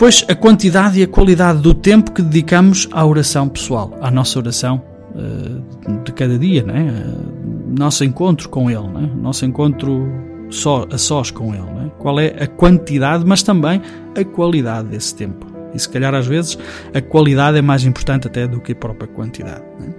Depois, 0.00 0.24
a 0.28 0.34
quantidade 0.34 0.98
e 0.98 1.02
a 1.02 1.06
qualidade 1.06 1.58
do 1.58 1.74
tempo 1.74 2.12
que 2.12 2.22
dedicamos 2.22 2.88
à 2.90 3.04
oração 3.04 3.46
pessoal, 3.46 3.98
à 4.00 4.10
nossa 4.10 4.38
oração 4.38 4.82
uh, 5.14 6.02
de 6.02 6.10
cada 6.12 6.38
dia, 6.38 6.62
né? 6.62 7.04
Nosso 7.78 8.02
encontro 8.02 8.48
com 8.48 8.70
Ele, 8.70 8.88
né? 8.88 9.10
nosso 9.14 9.44
encontro 9.44 10.10
só, 10.48 10.86
a 10.90 10.96
sós 10.96 11.30
com 11.30 11.54
Ele. 11.54 11.70
Né? 11.74 11.90
Qual 11.98 12.18
é 12.18 12.28
a 12.28 12.46
quantidade, 12.46 13.26
mas 13.26 13.42
também 13.42 13.82
a 14.18 14.24
qualidade 14.24 14.88
desse 14.88 15.14
tempo. 15.14 15.46
E 15.74 15.78
se 15.78 15.86
calhar 15.86 16.14
às 16.14 16.26
vezes 16.26 16.58
a 16.94 17.02
qualidade 17.02 17.58
é 17.58 17.62
mais 17.62 17.84
importante 17.84 18.26
até 18.26 18.48
do 18.48 18.58
que 18.58 18.72
a 18.72 18.76
própria 18.76 19.06
quantidade. 19.06 19.64
Né? 19.78 19.92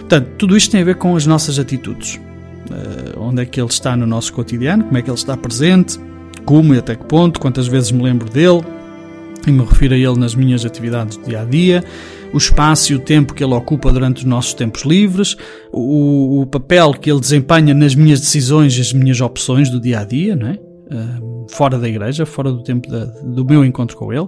Portanto, 0.00 0.32
tudo 0.36 0.54
isto 0.54 0.70
tem 0.70 0.82
a 0.82 0.84
ver 0.84 0.96
com 0.96 1.16
as 1.16 1.26
nossas 1.26 1.58
atitudes. 1.58 2.20
Uh, 2.70 3.18
onde 3.18 3.40
é 3.40 3.46
que 3.46 3.58
Ele 3.58 3.70
está 3.70 3.96
no 3.96 4.06
nosso 4.06 4.34
cotidiano, 4.34 4.84
como 4.84 4.98
é 4.98 5.00
que 5.00 5.08
Ele 5.08 5.16
está 5.16 5.34
presente, 5.34 5.98
como 6.44 6.74
e 6.74 6.78
até 6.78 6.94
que 6.94 7.06
ponto, 7.06 7.40
quantas 7.40 7.66
vezes 7.66 7.90
me 7.90 8.02
lembro 8.02 8.28
dele, 8.28 8.75
e 9.46 9.52
me 9.52 9.64
refiro 9.64 9.94
a 9.94 9.96
ele 9.96 10.18
nas 10.18 10.34
minhas 10.34 10.64
atividades 10.64 11.16
do 11.16 11.24
dia 11.24 11.42
a 11.42 11.44
dia, 11.44 11.84
o 12.32 12.38
espaço 12.38 12.92
e 12.92 12.96
o 12.96 12.98
tempo 12.98 13.34
que 13.34 13.42
ele 13.42 13.54
ocupa 13.54 13.92
durante 13.92 14.18
os 14.18 14.24
nossos 14.24 14.54
tempos 14.54 14.82
livres, 14.82 15.36
o, 15.72 16.40
o 16.42 16.46
papel 16.46 16.92
que 16.92 17.10
ele 17.10 17.20
desempenha 17.20 17.72
nas 17.72 17.94
minhas 17.94 18.20
decisões 18.20 18.76
e 18.76 18.80
as 18.80 18.92
minhas 18.92 19.20
opções 19.20 19.70
do 19.70 19.80
dia 19.80 20.00
a 20.00 20.04
dia, 20.04 20.34
não 20.34 20.48
é? 20.48 20.58
Uh, 20.88 21.46
fora 21.50 21.78
da 21.78 21.88
igreja, 21.88 22.24
fora 22.24 22.52
do 22.52 22.62
tempo 22.62 22.88
da, 22.88 23.04
do 23.04 23.44
meu 23.44 23.64
encontro 23.64 23.96
com 23.96 24.12
ele, 24.12 24.26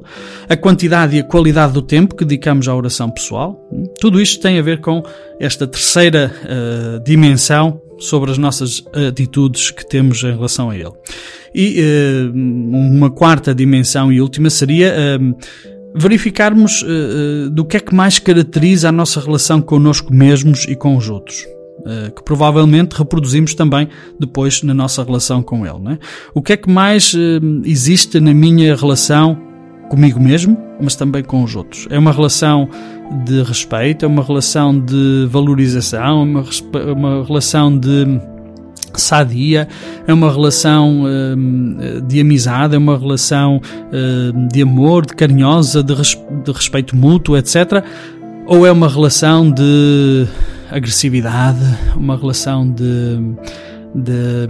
a 0.49 0.57
quantidade 0.57 1.17
e 1.17 1.21
a 1.21 1.25
qualidade 1.25 1.73
do 1.73 1.83
tempo 1.83 2.17
que 2.17 2.25
dedicamos 2.25 2.67
à 2.69 2.75
oração 2.75 3.11
pessoal, 3.11 3.61
tudo 4.01 4.21
isto 4.21 4.41
tem 4.41 4.59
a 4.59 4.63
ver 4.63 4.81
com 4.81 5.03
esta 5.39 5.67
terceira 5.67 6.33
uh, 6.45 7.05
dimensão 7.05 7.81
sobre 7.99 8.31
as 8.31 8.39
nossas 8.39 8.85
atitudes 9.09 9.71
que 9.71 9.87
temos 9.87 10.23
em 10.23 10.33
relação 10.33 10.71
a 10.71 10.77
ele. 10.77 10.93
E 11.55 11.81
uh, 11.81 12.33
uma 12.35 13.11
quarta 13.11 13.55
dimensão 13.55 14.13
e 14.13 14.21
última 14.21 14.51
seria 14.51 14.95
uh, 14.95 15.37
verificarmos 15.95 16.83
uh, 16.83 17.51
do 17.51 17.65
que 17.65 17.77
é 17.77 17.81
que 17.81 17.95
mais 17.95 18.19
caracteriza 18.19 18.89
a 18.89 18.93
nossa 18.93 19.21
relação 19.21 19.61
connosco 19.61 20.13
mesmos 20.13 20.65
e 20.65 20.77
com 20.77 20.97
os 20.97 21.09
outros. 21.09 21.45
Que 22.17 22.25
provavelmente 22.25 22.97
reproduzimos 22.97 23.55
também 23.55 23.89
depois 24.19 24.65
na 24.65 24.75
nossa 24.75 25.03
relação 25.03 25.41
com 25.41 25.65
Ele. 25.65 25.79
Né? 25.79 25.99
O 26.35 26.43
que 26.43 26.53
é 26.53 26.57
que 26.57 26.69
mais 26.69 27.15
existe 27.65 28.19
na 28.19 28.35
minha 28.35 28.75
relação 28.75 29.48
comigo 29.89 30.21
mesmo, 30.21 30.57
mas 30.81 30.95
também 30.95 31.23
com 31.23 31.43
os 31.43 31.57
outros? 31.57 31.87
É 31.91 31.99
uma 31.99 32.13
relação 32.13 32.69
de 33.25 33.43
respeito, 33.43 34.05
é 34.05 34.09
uma 34.09 34.23
relação 34.23 34.79
de 34.79 35.27
valorização, 35.31 36.21
é 36.21 36.25
uma, 36.25 36.45
uma 36.93 37.25
relação 37.25 37.77
de 37.77 38.21
sadia, 38.95 39.69
é 40.07 40.13
uma 40.13 40.31
relação 40.31 41.05
uh, 41.05 42.01
de 42.03 42.21
amizade, 42.21 42.75
é 42.75 42.79
uma 42.79 42.99
relação 42.99 43.57
uh, 43.59 44.49
de 44.49 44.63
amor, 44.63 45.07
de 45.07 45.15
carinhosa, 45.15 45.83
de, 45.83 45.95
res 45.95 46.19
de 46.45 46.53
respeito 46.53 46.97
mútuo, 46.97 47.37
etc. 47.37 47.85
Ou 48.47 48.67
é 48.67 48.73
uma 48.73 48.89
relação 48.89 49.51
de 49.51 50.27
agressividade, 50.71 51.61
uma 51.97 52.17
relação 52.17 52.71
de, 52.71 53.19
de, 53.95 54.47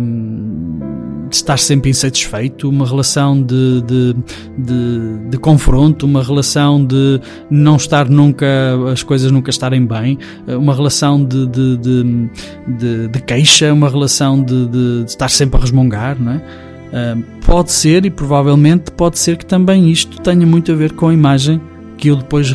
de 1.28 1.36
estar 1.36 1.58
sempre 1.58 1.90
insatisfeito, 1.90 2.68
uma 2.68 2.86
relação 2.86 3.40
de, 3.40 3.82
de, 3.82 4.16
de, 4.56 5.28
de, 5.30 5.38
confronto, 5.38 6.06
uma 6.06 6.22
relação 6.22 6.84
de 6.84 7.20
não 7.50 7.76
estar 7.76 8.08
nunca, 8.08 8.46
as 8.92 9.02
coisas 9.02 9.30
nunca 9.30 9.50
estarem 9.50 9.84
bem, 9.86 10.18
uma 10.46 10.74
relação 10.74 11.22
de, 11.24 11.46
de, 11.46 11.76
de, 11.76 13.08
de 13.08 13.22
queixa, 13.22 13.72
uma 13.72 13.88
relação 13.88 14.42
de, 14.42 15.04
estar 15.06 15.28
sempre 15.28 15.58
a 15.58 15.60
resmungar, 15.60 16.20
não 16.20 16.32
é? 16.32 16.42
Uh, 16.88 17.22
pode 17.44 17.70
ser 17.70 18.06
e 18.06 18.10
provavelmente 18.10 18.90
pode 18.90 19.18
ser 19.18 19.36
que 19.36 19.44
também 19.44 19.90
isto 19.90 20.22
tenha 20.22 20.46
muito 20.46 20.72
a 20.72 20.74
ver 20.74 20.92
com 20.92 21.08
a 21.08 21.12
imagem 21.12 21.60
que 21.98 22.08
eu 22.08 22.16
depois, 22.16 22.54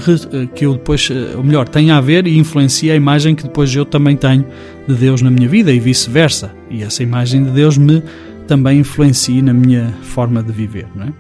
que 0.55 0.65
eu 0.65 0.74
depois 0.74 1.09
ou 1.36 1.43
melhor, 1.43 1.67
tenha 1.67 1.97
a 1.97 2.01
ver 2.01 2.26
e 2.26 2.38
influencia 2.38 2.93
a 2.93 2.95
imagem 2.95 3.36
que 3.36 3.43
depois 3.43 3.76
eu 3.76 3.86
também 3.86 4.15
tenho 4.15 4.45
de 4.88 4.95
Deus 4.95 5.21
na 5.21 5.30
minha 5.30 5.47
vida 5.47 5.71
e 5.71 5.80
vice-versa. 5.80 6.51
E 6.71 6.82
essa 6.82 7.03
imagem 7.03 7.43
de 7.43 7.51
Deus 7.51 7.78
me 7.78 8.01
também 8.43 8.79
influencia 8.79 9.41
na 9.41 9.53
minha 9.53 9.93
forma 10.01 10.43
de 10.43 10.51
viver. 10.51 10.87
Não 10.95 11.07
é? 11.07 11.13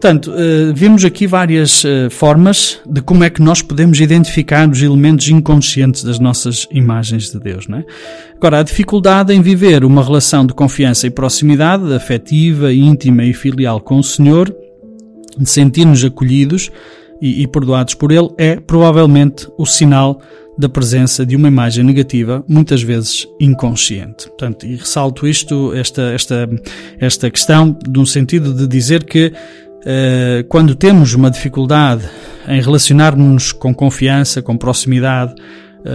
Portanto, 0.00 0.30
uh, 0.30 0.72
vimos 0.74 1.04
aqui 1.04 1.26
várias 1.26 1.84
uh, 1.84 2.08
formas 2.08 2.80
de 2.86 3.02
como 3.02 3.22
é 3.22 3.28
que 3.28 3.42
nós 3.42 3.60
podemos 3.60 4.00
identificar 4.00 4.66
os 4.66 4.82
elementos 4.82 5.28
inconscientes 5.28 6.02
das 6.02 6.18
nossas 6.18 6.66
imagens 6.70 7.30
de 7.30 7.38
Deus. 7.38 7.68
Não 7.68 7.78
é? 7.78 7.84
Agora, 8.34 8.60
a 8.60 8.62
dificuldade 8.62 9.34
em 9.34 9.42
viver 9.42 9.84
uma 9.84 10.02
relação 10.02 10.46
de 10.46 10.54
confiança 10.54 11.06
e 11.06 11.10
proximidade, 11.10 11.92
afetiva, 11.92 12.72
íntima 12.72 13.24
e 13.24 13.34
filial 13.34 13.78
com 13.78 13.98
o 13.98 14.02
Senhor, 14.02 14.50
de 15.36 15.50
sentir-nos 15.50 16.02
acolhidos 16.02 16.70
e, 17.20 17.42
e 17.42 17.46
perdoados 17.46 17.92
por 17.92 18.10
Ele, 18.10 18.30
é 18.38 18.56
provavelmente 18.56 19.46
o 19.58 19.66
sinal 19.66 20.22
da 20.60 20.68
presença 20.68 21.24
de 21.24 21.34
uma 21.34 21.48
imagem 21.48 21.82
negativa, 21.82 22.44
muitas 22.46 22.82
vezes 22.82 23.26
inconsciente. 23.40 24.28
Portanto, 24.28 24.66
e 24.66 24.76
ressalto 24.76 25.26
isto, 25.26 25.72
esta, 25.74 26.02
esta, 26.12 26.48
esta 26.98 27.30
questão, 27.30 27.76
de 27.88 27.98
um 27.98 28.06
sentido 28.06 28.52
de 28.52 28.66
dizer 28.66 29.04
que 29.04 29.32
eh, 29.84 30.44
quando 30.48 30.74
temos 30.74 31.14
uma 31.14 31.30
dificuldade 31.30 32.04
em 32.46 32.60
relacionar-nos 32.60 33.52
com 33.52 33.74
confiança, 33.74 34.42
com 34.42 34.56
proximidade, 34.56 35.34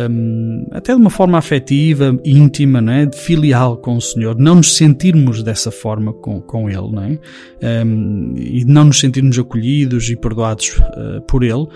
um, 0.09 0.66
até 0.72 0.95
de 0.95 0.99
uma 0.99 1.11
forma 1.11 1.38
afetiva, 1.38 2.18
íntima, 2.26 2.82
não 2.82 2.91
é? 2.91 3.05
de 3.05 3.18
filial 3.18 3.78
com 3.78 3.95
o 3.95 4.01
Senhor, 4.01 4.36
não 4.36 4.55
nos 4.55 4.76
sentirmos 4.76 5.43
dessa 5.43 5.70
forma 5.70 6.11
com, 6.11 6.41
com 6.41 6.68
Ele, 6.68 6.91
não 6.91 7.03
é? 7.03 7.84
Um, 7.86 8.34
e 8.36 8.66
não 8.66 8.86
nos 8.86 8.99
sentirmos 8.99 9.38
acolhidos 9.38 10.09
e 10.09 10.16
perdoados 10.16 10.80
uh, 10.80 11.22
por 11.28 11.43
Ele, 11.43 11.68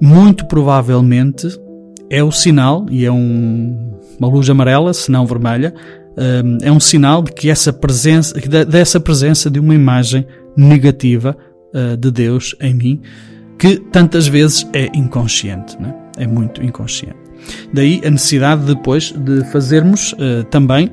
muito 0.00 0.46
provavelmente 0.46 1.48
é 2.10 2.22
o 2.22 2.32
sinal, 2.32 2.86
e 2.90 3.04
é 3.04 3.12
um, 3.12 3.98
uma 4.18 4.28
luz 4.28 4.48
amarela, 4.48 4.92
se 4.92 5.10
não 5.10 5.26
vermelha, 5.26 5.74
um, 6.16 6.58
é 6.62 6.72
um 6.72 6.80
sinal 6.80 7.22
de 7.22 7.32
que 7.32 7.50
essa 7.50 7.72
presença, 7.72 8.34
dessa 8.66 8.98
presença 8.98 9.50
de 9.50 9.60
uma 9.60 9.74
imagem 9.74 10.26
negativa 10.56 11.36
uh, 11.74 11.96
de 11.96 12.10
Deus 12.10 12.56
em 12.60 12.74
mim, 12.74 13.00
que 13.58 13.76
tantas 13.76 14.26
vezes 14.26 14.66
é 14.72 14.86
inconsciente, 14.94 15.80
né? 15.80 15.94
é 16.16 16.26
muito 16.26 16.62
inconsciente. 16.62 17.16
Daí 17.72 18.00
a 18.04 18.10
necessidade 18.10 18.64
depois 18.64 19.12
de 19.12 19.44
fazermos 19.50 20.12
uh, 20.12 20.44
também, 20.50 20.90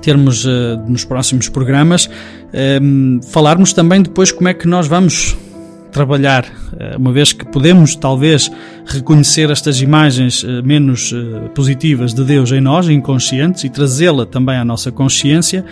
termos 0.00 0.44
nos 0.86 1.02
próximos 1.02 1.48
programas, 1.48 2.10
falarmos 3.32 3.72
também 3.72 4.02
depois 4.02 4.30
como 4.30 4.48
é 4.48 4.52
que 4.52 4.68
nós 4.68 4.86
vamos 4.86 5.34
trabalhar, 5.94 6.44
uma 6.98 7.12
vez 7.12 7.32
que 7.32 7.46
podemos 7.46 7.94
talvez 7.94 8.50
reconhecer 8.84 9.48
estas 9.48 9.80
imagens 9.80 10.44
menos 10.64 11.14
positivas 11.54 12.12
de 12.12 12.24
Deus 12.24 12.50
em 12.50 12.60
nós, 12.60 12.88
inconscientes, 12.88 13.62
e 13.62 13.70
trazê-la 13.70 14.26
também 14.26 14.56
à 14.56 14.64
nossa 14.64 14.90
consciência, 14.90 15.64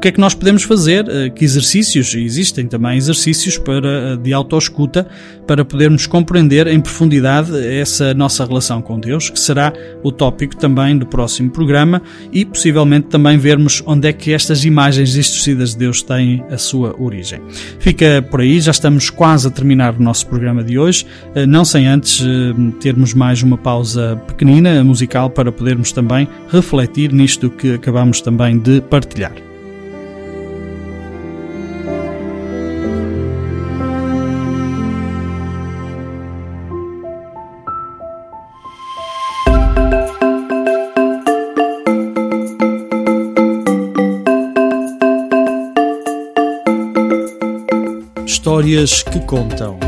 o 0.00 0.02
que 0.02 0.08
é 0.08 0.12
que 0.12 0.18
nós 0.18 0.32
podemos 0.32 0.62
fazer? 0.62 1.06
Eh, 1.10 1.28
que 1.28 1.44
exercícios? 1.44 2.14
Existem 2.14 2.66
também 2.66 2.96
exercícios 2.96 3.58
para, 3.58 3.86
eh, 3.86 4.16
de 4.16 4.32
autoescuta 4.32 5.06
para 5.46 5.62
podermos 5.62 6.06
compreender 6.06 6.66
em 6.68 6.80
profundidade 6.80 7.54
essa 7.66 8.14
nossa 8.14 8.46
relação 8.46 8.80
com 8.80 8.98
Deus, 8.98 9.28
que 9.28 9.38
será 9.38 9.74
o 10.02 10.10
tópico 10.10 10.56
também 10.56 10.96
do 10.96 11.04
próximo 11.04 11.50
programa 11.50 12.00
e 12.32 12.46
possivelmente 12.46 13.08
também 13.08 13.36
vermos 13.36 13.82
onde 13.84 14.08
é 14.08 14.12
que 14.14 14.32
estas 14.32 14.64
imagens 14.64 15.12
distorcidas 15.12 15.72
de 15.72 15.80
Deus 15.80 16.00
têm 16.00 16.42
a 16.50 16.56
sua 16.56 16.96
origem. 16.98 17.42
Fica 17.78 18.22
por 18.22 18.40
aí, 18.40 18.58
já 18.58 18.70
estamos 18.70 19.10
quase 19.10 19.48
a 19.48 19.50
terminar 19.50 19.94
o 19.94 20.02
nosso 20.02 20.26
programa 20.28 20.64
de 20.64 20.78
hoje, 20.78 21.04
eh, 21.34 21.44
não 21.44 21.62
sem 21.62 21.86
antes 21.86 22.24
termos 22.80 23.12
mais 23.12 23.42
uma 23.42 23.58
pausa 23.58 24.16
pequenina 24.26 24.82
musical 24.82 25.28
para 25.28 25.52
podermos 25.52 25.92
também 25.92 26.26
refletir 26.48 27.12
nisto 27.12 27.50
que 27.50 27.74
acabamos 27.74 28.22
também 28.22 28.58
de 28.58 28.80
partilhar. 28.80 29.49
Histórias 48.70 49.02
que 49.02 49.18
Contam. 49.26 49.80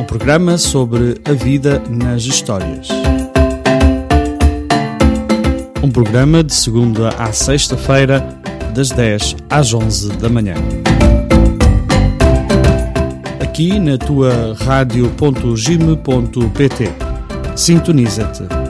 Um 0.00 0.04
programa 0.04 0.56
sobre 0.56 1.20
a 1.26 1.32
vida 1.32 1.82
nas 1.90 2.22
histórias. 2.22 2.88
Um 5.82 5.90
programa 5.90 6.42
de 6.42 6.54
segunda 6.54 7.10
à 7.18 7.30
sexta-feira, 7.34 8.26
das 8.74 8.88
10 8.88 9.36
às 9.50 9.74
11 9.74 10.16
da 10.16 10.30
manhã. 10.30 10.54
Aqui 13.42 13.78
na 13.78 13.98
tua 13.98 14.56
rádio.gime.pt. 14.64 15.14
Sintoniza-te. 17.54 18.63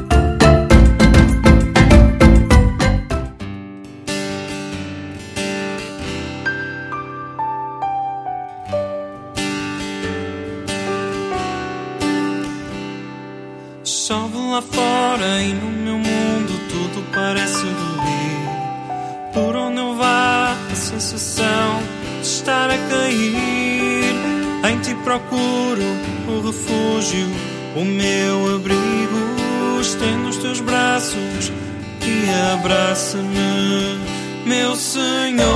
meu 34.45 34.77
Senhor. 34.77 35.55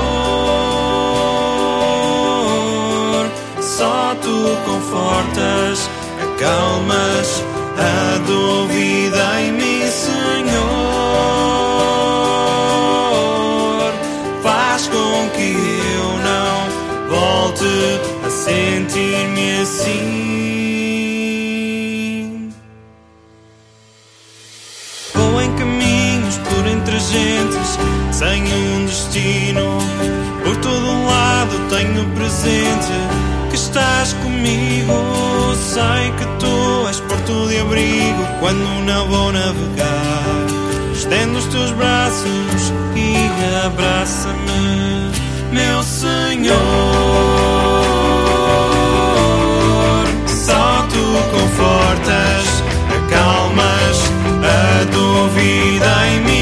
Só 3.61 4.14
tu 4.22 4.57
confortas, 4.64 5.89
acalmas 6.22 7.45
a 7.76 8.18
dúvida 8.26 9.41
em 9.41 9.53
mim, 9.53 9.91
Senhor. 9.91 10.59
Faz 14.43 14.89
com 14.89 15.29
que 15.37 15.55
eu 15.97 16.18
não 16.29 16.68
volte 17.09 18.01
a 18.26 18.31
sentir-me 18.31 19.61
assim. 19.61 20.18
Sem 28.19 28.43
um 28.43 28.85
destino, 28.85 29.79
por 30.43 30.57
todo 30.57 30.85
um 30.85 31.07
lado 31.07 31.57
tenho 31.71 32.05
presente 32.16 32.93
que 33.49 33.55
estás 33.55 34.12
comigo. 34.14 35.55
Sei 35.55 36.11
que 36.19 36.27
tu 36.41 36.89
és 36.89 36.99
porto 36.99 37.47
de 37.47 37.61
abrigo 37.61 38.25
quando 38.41 38.85
não 38.85 39.07
vou 39.07 39.31
navegar. 39.31 40.47
Estendo 40.93 41.39
os 41.39 41.45
teus 41.45 41.71
braços 41.71 42.73
e 42.97 43.64
abraça-me, 43.64 45.12
meu 45.53 45.81
Senhor. 45.85 46.59
Só 50.27 50.89
tu 50.91 51.05
confortas, 51.31 52.64
acalmas 52.99 53.97
a 54.43 54.85
dúvida 54.91 56.09
em 56.09 56.21
mim. 56.23 56.38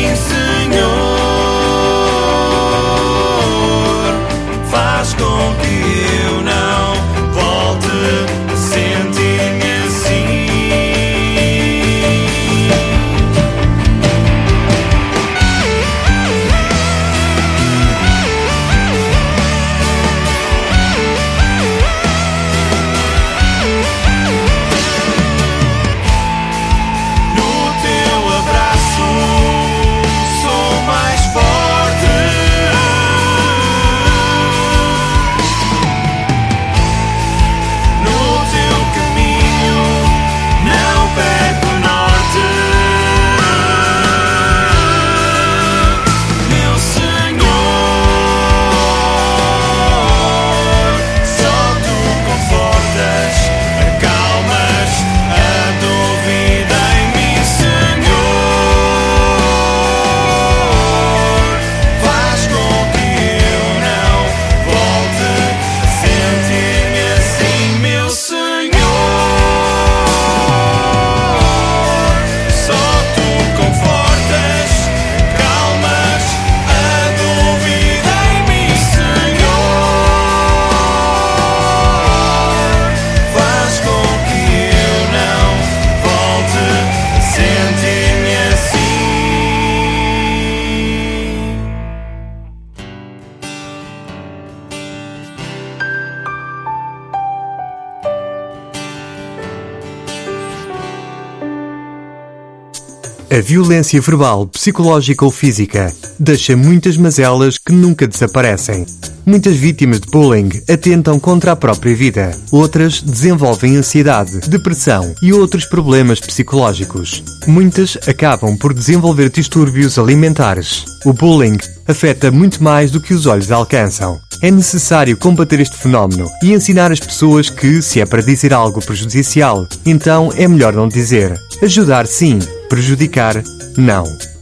A 103.37 103.41
violência 103.43 104.01
verbal, 104.01 104.47
psicológica 104.47 105.23
ou 105.23 105.31
física 105.31 105.93
deixa 106.19 106.57
muitas 106.57 106.97
mazelas 106.97 107.59
que 107.59 107.71
nunca 107.71 108.07
desaparecem. 108.07 108.87
Muitas 109.27 109.57
vítimas 109.57 110.01
de 110.01 110.07
bullying 110.11 110.49
atentam 110.67 111.21
contra 111.21 111.53
a 111.53 111.57
própria 111.57 111.95
vida. 111.95 112.31
Outras 112.51 113.03
desenvolvem 113.03 113.77
ansiedade, 113.77 114.41
depressão 114.49 115.15
e 115.23 115.35
outros 115.35 115.67
problemas 115.67 116.19
psicológicos. 116.19 117.23
Muitas 117.47 117.99
acabam 118.09 118.57
por 118.57 118.73
desenvolver 118.73 119.29
distúrbios 119.29 119.99
alimentares. 119.99 120.87
O 121.05 121.13
bullying 121.13 121.59
afeta 121.87 122.31
muito 122.31 122.65
mais 122.65 122.91
do 122.91 123.03
que 123.03 123.13
os 123.13 123.27
olhos 123.27 123.53
alcançam. 123.53 124.19
É 124.43 124.51
necessário 124.51 125.15
combater 125.15 125.61
este 125.61 125.77
fenómeno 125.77 126.27
e 126.43 126.55
ensinar 126.55 126.91
as 126.91 127.01
pessoas 127.01 127.51
que, 127.51 127.83
se 127.83 128.01
é 128.01 128.07
para 128.07 128.23
dizer 128.23 128.55
algo 128.55 128.81
prejudicial, 128.81 129.69
então 129.85 130.33
é 130.37 130.49
melhor 130.49 130.73
não 130.73 130.89
dizer. 130.89 131.39
Ajudar 131.63 132.07
sim, 132.07 132.39
prejudicar 132.69 133.43
não. 133.77 134.36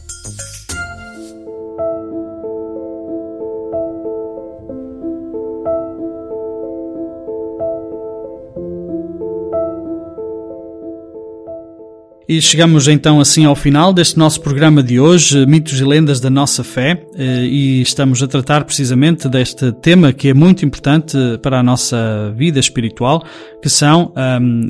E 12.27 12.41
chegamos 12.41 12.87
então 12.87 13.19
assim 13.19 13.45
ao 13.45 13.55
final 13.55 13.93
deste 13.93 14.17
nosso 14.17 14.41
programa 14.41 14.81
de 14.81 14.99
hoje, 14.99 15.45
Mitos 15.45 15.79
e 15.79 15.83
Lendas 15.83 16.19
da 16.19 16.27
Nossa 16.27 16.63
Fé, 16.63 17.05
eh, 17.15 17.45
e 17.45 17.81
estamos 17.83 18.23
a 18.23 18.27
tratar 18.27 18.63
precisamente 18.63 19.29
deste 19.29 19.71
tema 19.73 20.11
que 20.11 20.29
é 20.29 20.33
muito 20.33 20.65
importante 20.65 21.15
para 21.43 21.59
a 21.59 21.63
nossa 21.63 22.33
vida 22.35 22.59
espiritual, 22.59 23.23
que 23.61 23.69
são, 23.69 24.11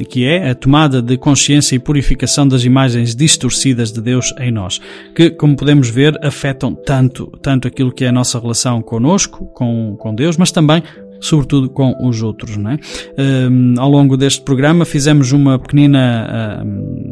que 0.09 0.25
é 0.25 0.49
a 0.49 0.55
tomada 0.55 1.01
de 1.01 1.17
consciência 1.17 1.75
e 1.75 1.79
purificação 1.79 2.45
das 2.45 2.65
imagens 2.65 3.15
distorcidas 3.15 3.91
de 3.91 4.01
Deus 4.01 4.33
em 4.37 4.51
nós, 4.51 4.81
que, 5.15 5.29
como 5.29 5.55
podemos 5.55 5.89
ver, 5.89 6.17
afetam 6.21 6.75
tanto, 6.75 7.27
tanto 7.41 7.69
aquilo 7.69 7.91
que 7.91 8.03
é 8.03 8.09
a 8.09 8.11
nossa 8.11 8.37
relação 8.37 8.81
conosco, 8.81 9.45
com, 9.53 9.95
com 9.97 10.13
Deus, 10.13 10.35
mas 10.35 10.51
também 10.51 10.83
sobretudo 11.19 11.69
com 11.69 11.95
os 12.07 12.21
outros. 12.21 12.57
Não 12.57 12.71
é? 12.71 12.79
Um, 13.17 13.75
ao 13.77 13.89
longo 13.89 14.15
deste 14.15 14.41
programa 14.41 14.85
fizemos 14.85 15.31
uma 15.31 15.57
pequenina, 15.59 16.63
um, 16.63 16.69
um 16.69 17.04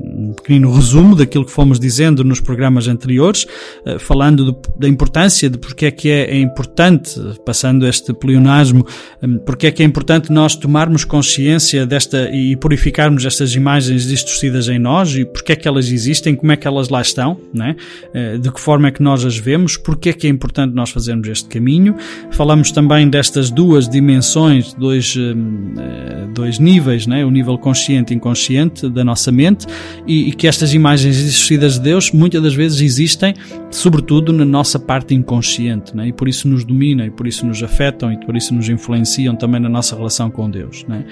pequenino 0.44 0.72
resumo 0.72 1.16
daquilo 1.16 1.46
que 1.46 1.52
fomos 1.52 1.80
dizendo 1.80 2.24
nos 2.24 2.40
programas 2.40 2.88
anteriores, 2.88 3.46
uh, 3.86 3.98
falando 3.98 4.56
da 4.78 4.88
importância 4.88 5.50
de 5.50 5.58
porque 5.58 5.86
é 5.86 5.92
que 5.92 6.10
é, 6.10 6.32
é 6.32 6.40
importante, 6.40 7.20
passando 7.46 7.88
este 7.88 8.14
pleonasmo, 8.14 8.86
um, 9.22 9.38
porque 9.40 9.68
é 9.68 9.72
que 9.72 9.82
é 9.82 9.86
importante 9.86 10.32
nós 10.32 10.56
tomarmos 10.56 11.06
consciência 11.06 11.86
desta 11.86 12.30
e 12.30 12.56
purificarmos 12.58 13.26
estas 13.26 13.56
imagens 13.56 14.06
distorcidas 14.06 14.68
em 14.68 14.78
nós 14.78 15.16
e 15.16 15.26
porque 15.26 15.54
é 15.54 15.56
que 15.56 15.68
elas 15.68 15.90
existem, 15.90 16.36
como 16.36 16.52
é 16.52 16.58
que 16.58 16.68
elas 16.68 16.90
lá 16.90 17.02
estão, 17.02 17.40
é? 17.60 18.36
Uh, 18.36 18.40
de 18.40 18.52
que 18.52 18.60
forma 18.60 18.90
é 18.90 18.92
que 18.92 19.02
nós 19.02 19.26
as 19.26 19.38
vemos, 19.38 19.78
porque 19.78 20.10
é 20.10 20.14
que 20.14 20.28
é 20.28 20.30
importante 20.30 20.76
nós 20.76 20.90
fazermos 20.90 21.28
este 21.28 21.48
caminho. 21.48 21.96
Falamos 22.32 22.72
também 22.72 23.10
destas 23.10 23.50
duas 23.50 23.88
dimensões, 23.88 24.74
dois, 24.74 25.16
eh, 25.18 26.28
dois 26.34 26.60
níveis, 26.60 27.08
né? 27.08 27.24
o 27.24 27.30
nível 27.30 27.58
consciente 27.58 28.14
e 28.14 28.18
inconsciente 28.18 28.90
da 28.90 29.04
nossa 29.04 29.32
mente, 29.32 29.66
e, 30.08 30.33
que 30.36 30.48
estas 30.48 30.74
imagens 30.74 31.16
distorcidas 31.16 31.76
de 31.76 31.82
Deus 31.82 32.12
muitas 32.12 32.42
das 32.42 32.54
vezes 32.54 32.82
existem, 32.82 33.34
sobretudo 33.72 34.34
na 34.34 34.46
nossa 34.46 34.80
parte 34.80 35.14
inconsciente, 35.14 35.96
né? 35.96 36.08
e 36.08 36.14
por 36.14 36.28
isso 36.28 36.48
nos 36.48 36.64
dominam, 36.64 37.06
e 37.06 37.12
por 37.12 37.28
isso 37.28 37.46
nos 37.46 37.62
afetam, 37.62 38.12
e 38.12 38.18
por 38.26 38.36
isso 38.36 38.54
nos 38.54 38.70
influenciam 38.70 39.36
também 39.36 39.62
na 39.62 39.70
nossa 39.70 39.96
relação 39.96 40.30
com 40.30 40.50
Deus. 40.50 40.86
Né? 40.88 41.06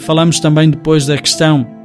falamos 0.00 0.40
também 0.40 0.70
depois 0.70 1.06
da 1.06 1.18
questão 1.18 1.75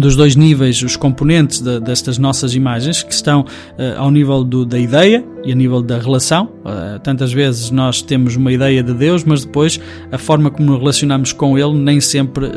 dos 0.00 0.16
dois 0.16 0.36
níveis, 0.36 0.82
os 0.82 0.96
componentes 0.96 1.60
de, 1.60 1.80
destas 1.80 2.18
nossas 2.18 2.54
imagens, 2.54 3.02
que 3.02 3.12
estão 3.12 3.42
uh, 3.42 3.98
ao 3.98 4.10
nível 4.10 4.44
do, 4.44 4.64
da 4.64 4.78
ideia 4.78 5.24
e 5.44 5.52
a 5.52 5.54
nível 5.54 5.80
da 5.80 5.98
relação. 5.98 6.50
Uh, 6.64 6.98
tantas 7.00 7.32
vezes 7.32 7.70
nós 7.70 8.02
temos 8.02 8.36
uma 8.36 8.52
ideia 8.52 8.82
de 8.82 8.92
Deus, 8.92 9.24
mas 9.24 9.44
depois 9.44 9.80
a 10.10 10.18
forma 10.18 10.50
como 10.50 10.70
nos 10.70 10.78
relacionamos 10.78 11.32
com 11.32 11.58
Ele 11.58 11.74
nem 11.74 12.00
sempre 12.00 12.46
uh, 12.46 12.50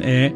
é, 0.00 0.32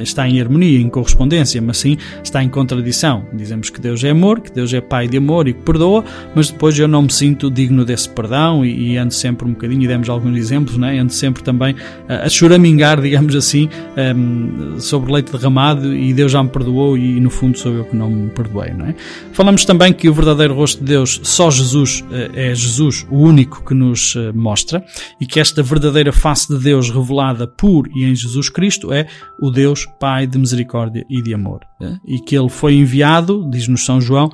está 0.00 0.28
em 0.28 0.40
harmonia, 0.40 0.78
em 0.78 0.88
correspondência, 0.88 1.60
mas 1.60 1.78
sim 1.78 1.96
está 2.22 2.42
em 2.42 2.48
contradição. 2.48 3.24
Dizemos 3.32 3.70
que 3.70 3.80
Deus 3.80 4.04
é 4.04 4.10
amor, 4.10 4.40
que 4.40 4.52
Deus 4.52 4.72
é 4.72 4.80
Pai 4.80 5.08
de 5.08 5.16
amor 5.16 5.48
e 5.48 5.54
que 5.54 5.62
perdoa, 5.62 6.04
mas 6.34 6.50
depois 6.50 6.78
eu 6.78 6.86
não 6.86 7.02
me 7.02 7.12
sinto 7.12 7.50
digno 7.50 7.84
desse 7.84 8.08
perdão 8.08 8.64
e, 8.64 8.92
e 8.92 8.96
ando 8.98 9.14
sempre 9.14 9.46
um 9.46 9.52
bocadinho, 9.52 9.82
e 9.82 9.86
demos 9.86 10.08
alguns 10.08 10.36
exemplos, 10.36 10.76
né? 10.76 10.98
ando 10.98 11.12
sempre 11.12 11.42
também 11.42 11.74
a 12.08 12.28
choramingar, 12.28 13.00
digamos 13.02 13.34
assim, 13.34 13.68
um, 14.16 14.78
sobre 14.78 15.12
leite 15.12 15.32
derramado 15.32 15.63
e 15.72 16.12
Deus 16.12 16.32
já 16.32 16.42
me 16.42 16.48
perdoou 16.48 16.96
e 16.96 17.20
no 17.20 17.30
fundo 17.30 17.58
sou 17.58 17.72
eu 17.72 17.84
que 17.84 17.96
não 17.96 18.10
me 18.10 18.30
perdoei, 18.30 18.72
não 18.72 18.86
é? 18.86 18.94
Falamos 19.32 19.64
também 19.64 19.92
que 19.92 20.08
o 20.08 20.14
verdadeiro 20.14 20.54
rosto 20.54 20.80
de 20.80 20.86
Deus, 20.86 21.20
só 21.22 21.50
Jesus, 21.50 22.04
eh, 22.10 22.50
é 22.50 22.54
Jesus 22.54 23.06
o 23.10 23.18
único 23.18 23.64
que 23.64 23.74
nos 23.74 24.16
eh, 24.16 24.32
mostra 24.32 24.84
e 25.20 25.26
que 25.26 25.40
esta 25.40 25.62
verdadeira 25.62 26.12
face 26.12 26.48
de 26.48 26.62
Deus 26.62 26.90
revelada 26.90 27.46
por 27.46 27.88
e 27.94 28.04
em 28.04 28.14
Jesus 28.14 28.48
Cristo 28.48 28.92
é 28.92 29.06
o 29.40 29.50
Deus 29.50 29.86
Pai 29.98 30.26
de 30.26 30.38
misericórdia 30.38 31.04
e 31.08 31.22
de 31.22 31.34
amor. 31.34 31.60
É? 31.80 31.96
E 32.06 32.20
que 32.20 32.36
ele 32.36 32.48
foi 32.48 32.74
enviado, 32.74 33.48
diz-nos 33.50 33.84
São 33.84 34.00
João, 34.00 34.30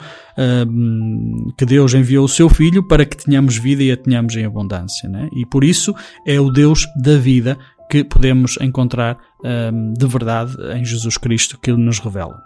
que 1.59 1.67
Deus 1.67 1.93
enviou 1.93 2.25
o 2.25 2.29
seu 2.29 2.49
Filho 2.49 2.83
para 2.87 3.05
que 3.05 3.17
tenhamos 3.17 3.57
vida 3.57 3.83
e 3.83 3.93
a 3.93 3.97
tenhamos 3.97 4.35
em 4.37 4.45
abundância. 4.45 5.09
É? 5.09 5.29
E 5.33 5.45
por 5.45 5.65
isso 5.65 5.95
é 6.27 6.41
o 6.41 6.51
Deus 6.51 6.87
da 6.97 7.17
vida 7.17 7.59
que 7.91 8.05
podemos 8.05 8.57
encontrar 8.61 9.19
um, 9.45 9.93
de 9.93 10.07
verdade 10.07 10.55
em 10.77 10.85
Jesus 10.85 11.19
Cristo 11.19 11.59
que 11.61 11.71
Ele 11.71 11.83
nos 11.83 11.99
revela. 11.99 12.41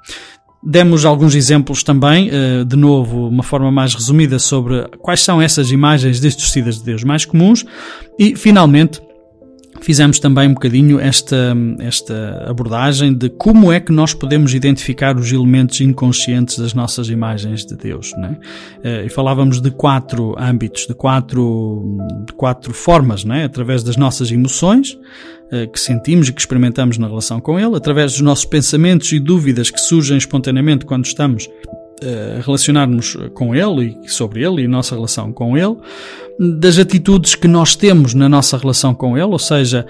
Demos 0.66 1.04
alguns 1.04 1.34
exemplos 1.34 1.82
também, 1.82 2.30
uh, 2.30 2.64
de 2.64 2.76
novo, 2.76 3.28
uma 3.28 3.42
forma 3.42 3.70
mais 3.70 3.94
resumida 3.94 4.38
sobre 4.38 4.88
quais 4.98 5.20
são 5.20 5.42
essas 5.42 5.70
imagens 5.70 6.18
distorcidas 6.18 6.78
de 6.78 6.84
Deus 6.84 7.04
mais 7.04 7.26
comuns 7.26 7.66
e, 8.18 8.34
finalmente, 8.34 9.02
fizemos 9.80 10.18
também 10.18 10.48
um 10.48 10.54
bocadinho 10.54 10.98
esta, 10.98 11.54
esta 11.80 12.46
abordagem 12.48 13.12
de 13.12 13.28
como 13.28 13.70
é 13.70 13.78
que 13.78 13.92
nós 13.92 14.14
podemos 14.14 14.54
identificar 14.54 15.16
os 15.16 15.30
elementos 15.30 15.80
inconscientes 15.82 16.58
das 16.58 16.72
nossas 16.72 17.10
imagens 17.10 17.66
de 17.66 17.76
Deus. 17.76 18.12
Né? 18.16 18.38
E 19.04 19.08
falávamos 19.10 19.60
de 19.60 19.70
quatro 19.70 20.34
âmbitos, 20.38 20.86
de 20.86 20.94
quatro, 20.94 21.98
de 22.26 22.32
quatro 22.32 22.72
formas, 22.72 23.24
né? 23.24 23.44
através 23.44 23.82
das 23.82 23.96
nossas 23.96 24.30
emoções, 24.30 24.96
eh, 24.96 25.33
que 25.72 25.78
sentimos 25.78 26.28
e 26.28 26.32
que 26.32 26.40
experimentamos 26.40 26.98
na 26.98 27.06
relação 27.06 27.40
com 27.40 27.58
Ele, 27.58 27.76
através 27.76 28.12
dos 28.12 28.20
nossos 28.20 28.44
pensamentos 28.44 29.12
e 29.12 29.20
dúvidas 29.20 29.70
que 29.70 29.80
surgem 29.80 30.16
espontaneamente 30.16 30.84
quando 30.84 31.04
estamos 31.04 31.48
eh, 32.02 32.38
a 32.38 32.42
relacionar-nos 32.42 33.16
com 33.34 33.54
Ele 33.54 33.96
e 34.02 34.08
sobre 34.08 34.44
Ele 34.44 34.62
e 34.62 34.64
a 34.66 34.68
nossa 34.68 34.94
relação 34.94 35.32
com 35.32 35.56
Ele, 35.56 35.76
das 36.38 36.78
atitudes 36.78 37.34
que 37.34 37.46
nós 37.46 37.76
temos 37.76 38.14
na 38.14 38.28
nossa 38.28 38.56
relação 38.56 38.94
com 38.94 39.16
Ele, 39.16 39.26
ou 39.26 39.38
seja, 39.38 39.86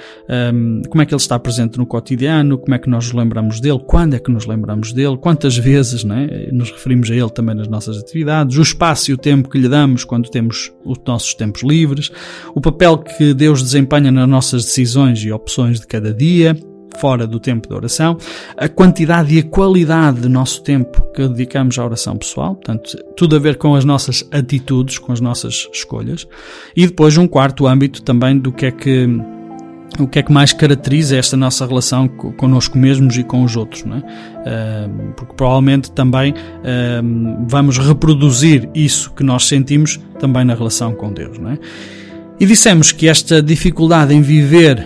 um, 0.52 0.82
como 0.88 1.02
é 1.02 1.06
que 1.06 1.14
Ele 1.14 1.20
está 1.20 1.38
presente 1.38 1.78
no 1.78 1.86
cotidiano, 1.86 2.58
como 2.58 2.74
é 2.74 2.78
que 2.78 2.88
nós 2.88 3.06
nos 3.06 3.14
lembramos 3.14 3.60
dele, 3.60 3.80
quando 3.86 4.14
é 4.14 4.18
que 4.18 4.30
nos 4.30 4.46
lembramos 4.46 4.92
dele, 4.92 5.16
quantas 5.16 5.56
vezes 5.56 6.04
né, 6.04 6.48
nos 6.52 6.70
referimos 6.70 7.10
a 7.10 7.14
Ele 7.14 7.30
também 7.30 7.54
nas 7.54 7.68
nossas 7.68 7.98
atividades, 7.98 8.58
o 8.58 8.62
espaço 8.62 9.10
e 9.10 9.14
o 9.14 9.18
tempo 9.18 9.48
que 9.48 9.58
lhe 9.58 9.68
damos 9.68 10.04
quando 10.04 10.28
temos 10.28 10.72
os 10.84 10.98
nossos 11.06 11.34
tempos 11.34 11.62
livres, 11.62 12.10
o 12.54 12.60
papel 12.60 12.98
que 12.98 13.32
Deus 13.32 13.62
desempenha 13.62 14.10
nas 14.10 14.28
nossas 14.28 14.64
decisões 14.64 15.20
e 15.20 15.32
opções 15.32 15.80
de 15.80 15.86
cada 15.86 16.12
dia, 16.12 16.56
fora 16.98 17.26
do 17.26 17.38
tempo 17.40 17.68
de 17.68 17.74
oração, 17.74 18.16
a 18.56 18.68
quantidade 18.68 19.34
e 19.34 19.38
a 19.38 19.42
qualidade 19.42 20.20
do 20.20 20.28
nosso 20.28 20.62
tempo 20.62 21.02
que 21.14 21.26
dedicamos 21.28 21.78
à 21.78 21.84
oração 21.84 22.16
pessoal, 22.16 22.54
portanto, 22.54 22.96
tudo 23.16 23.36
a 23.36 23.38
ver 23.38 23.56
com 23.56 23.74
as 23.74 23.84
nossas 23.84 24.26
atitudes, 24.30 24.98
com 24.98 25.12
as 25.12 25.20
nossas 25.20 25.68
escolhas, 25.72 26.26
e 26.76 26.86
depois 26.86 27.16
um 27.16 27.26
quarto 27.26 27.66
âmbito 27.66 28.02
também 28.02 28.38
do 28.38 28.52
que 28.52 28.66
é 28.66 28.70
que 28.70 29.08
o 29.98 30.08
que 30.08 30.18
é 30.18 30.22
que 30.22 30.32
mais 30.32 30.52
caracteriza 30.52 31.16
esta 31.16 31.36
nossa 31.36 31.64
relação 31.66 32.08
connosco 32.08 32.76
mesmos 32.76 33.16
e 33.16 33.22
com 33.22 33.44
os 33.44 33.54
outros, 33.54 33.84
não 33.84 33.98
é? 33.98 34.02
porque 35.16 35.34
provavelmente 35.34 35.90
também 35.92 36.34
vamos 37.46 37.78
reproduzir 37.78 38.68
isso 38.74 39.12
que 39.12 39.22
nós 39.22 39.46
sentimos 39.46 40.00
também 40.18 40.44
na 40.44 40.54
relação 40.54 40.92
com 40.94 41.12
Deus, 41.12 41.38
não 41.38 41.50
é? 41.50 41.58
E 42.40 42.46
dissemos 42.46 42.90
que 42.90 43.08
esta 43.08 43.40
dificuldade 43.40 44.12
em 44.12 44.20
viver 44.20 44.84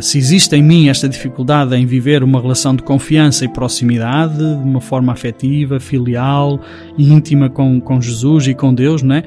se 0.00 0.18
existe 0.18 0.56
em 0.56 0.62
mim 0.62 0.88
esta 0.88 1.08
dificuldade 1.08 1.74
em 1.76 1.86
viver 1.86 2.22
uma 2.22 2.40
relação 2.40 2.74
de 2.74 2.82
confiança 2.82 3.44
e 3.44 3.48
proximidade, 3.48 4.38
de 4.38 4.62
uma 4.62 4.80
forma 4.80 5.12
afetiva, 5.12 5.78
filial 5.78 6.60
e 6.96 7.12
íntima 7.12 7.50
com, 7.50 7.80
com 7.80 8.00
Jesus 8.00 8.46
e 8.46 8.54
com 8.54 8.74
Deus, 8.74 9.02
né? 9.02 9.22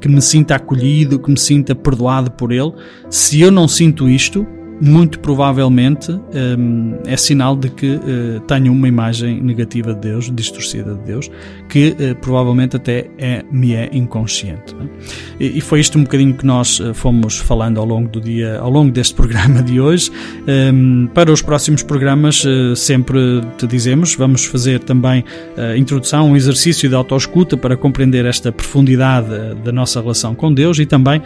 que 0.00 0.08
me 0.08 0.22
sinta 0.22 0.54
acolhido, 0.54 1.18
que 1.18 1.30
me 1.30 1.38
sinta 1.38 1.74
perdoado 1.74 2.30
por 2.30 2.52
Ele, 2.52 2.72
se 3.10 3.40
eu 3.40 3.50
não 3.50 3.66
sinto 3.66 4.08
isto, 4.08 4.46
muito 4.80 5.20
provavelmente 5.20 6.10
um, 6.12 6.98
é 7.06 7.16
sinal 7.16 7.56
de 7.56 7.68
que 7.68 7.94
uh, 7.94 8.40
tenho 8.46 8.72
uma 8.72 8.88
imagem 8.88 9.40
negativa 9.40 9.94
de 9.94 10.00
Deus, 10.00 10.30
distorcida 10.34 10.94
de 10.94 11.00
Deus, 11.04 11.30
que 11.68 11.90
uh, 11.90 12.14
provavelmente 12.16 12.76
até 12.76 13.08
é, 13.18 13.44
me 13.50 13.74
é 13.74 13.88
inconsciente. 13.92 14.74
É? 14.74 15.44
E, 15.44 15.58
e, 15.58 15.60
foi 15.60 15.80
isto 15.80 15.98
um 15.98 16.02
bocadinho 16.02 16.34
que 16.34 16.44
nós 16.44 16.80
uh, 16.80 16.92
fomos 16.92 17.38
falando 17.38 17.78
ao 17.78 17.86
longo 17.86 18.08
do 18.08 18.20
dia, 18.20 18.58
ao 18.58 18.70
longo 18.70 18.90
deste 18.90 19.14
programa 19.16 19.62
de 19.62 19.80
hoje. 19.80 20.10
Um, 20.46 21.06
para 21.14 21.32
os 21.32 21.40
próximos 21.40 21.82
programas, 21.82 22.44
sempre 22.76 23.40
te 23.56 23.66
dizemos, 23.66 24.14
vamos 24.14 24.44
fazer 24.44 24.80
também 24.80 25.24
a 25.56 25.76
introdução, 25.76 26.30
um 26.30 26.36
exercício 26.36 26.88
de 26.88 26.94
autoescuta 26.94 27.56
para 27.56 27.76
compreender 27.76 28.24
esta 28.24 28.50
profundidade 28.50 29.28
da 29.64 29.72
nossa 29.72 30.00
relação 30.00 30.34
com 30.34 30.52
Deus 30.52 30.78
e 30.78 30.86
também 30.86 31.22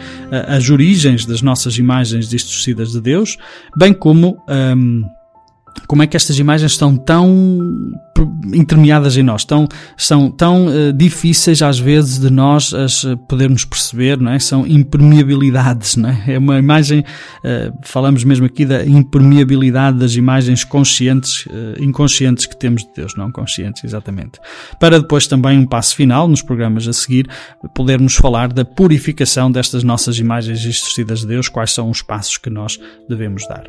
as 0.47 0.69
origens 0.69 1.25
das 1.25 1.41
nossas 1.41 1.77
imagens 1.77 2.27
distorcidas 2.27 2.91
de 2.91 3.01
Deus 3.01 3.38
bem 3.75 3.93
como 3.93 4.43
um, 4.47 5.09
como 5.89 6.03
é 6.03 6.07
que 6.07 6.15
estas 6.15 6.37
imagens 6.37 6.73
estão 6.73 6.95
tão 6.95 7.67
intermeadas 8.53 9.17
em 9.17 9.23
nós, 9.23 9.43
tão, 9.43 9.67
são 9.97 10.29
tão 10.29 10.67
uh, 10.67 10.93
difíceis 10.93 11.63
às 11.63 11.79
vezes 11.79 12.19
de 12.19 12.29
nós 12.29 12.73
as 12.73 13.05
eh, 13.05 13.15
podermos 13.27 13.65
perceber, 13.65 14.19
não 14.19 14.31
é? 14.31 14.39
São 14.39 14.67
impermeabilidades, 14.67 15.95
não 15.95 16.09
é? 16.09 16.23
É 16.27 16.37
uma 16.37 16.59
imagem, 16.59 16.99
uh, 16.99 17.75
falamos 17.81 18.23
mesmo 18.23 18.45
aqui 18.45 18.65
da 18.65 18.85
impermeabilidade 18.85 19.97
das 19.97 20.15
imagens 20.15 20.63
conscientes, 20.63 21.45
uh, 21.47 21.81
inconscientes 21.81 22.45
que 22.45 22.55
temos 22.55 22.83
de 22.83 22.89
Deus, 22.95 23.15
não 23.15 23.31
conscientes, 23.31 23.83
exatamente. 23.83 24.39
Para 24.79 24.99
depois 24.99 25.25
também 25.25 25.57
um 25.57 25.65
passo 25.65 25.95
final, 25.95 26.27
nos 26.27 26.43
programas 26.43 26.87
a 26.87 26.93
seguir, 26.93 27.27
podermos 27.73 28.15
falar 28.15 28.53
da 28.53 28.63
purificação 28.63 29.51
destas 29.51 29.83
nossas 29.83 30.19
imagens 30.19 30.59
distorcidas 30.59 31.21
de 31.21 31.27
Deus, 31.27 31.49
quais 31.49 31.71
são 31.71 31.89
os 31.89 32.01
passos 32.01 32.37
que 32.37 32.49
nós 32.49 32.77
devemos 33.07 33.47
dar. 33.47 33.63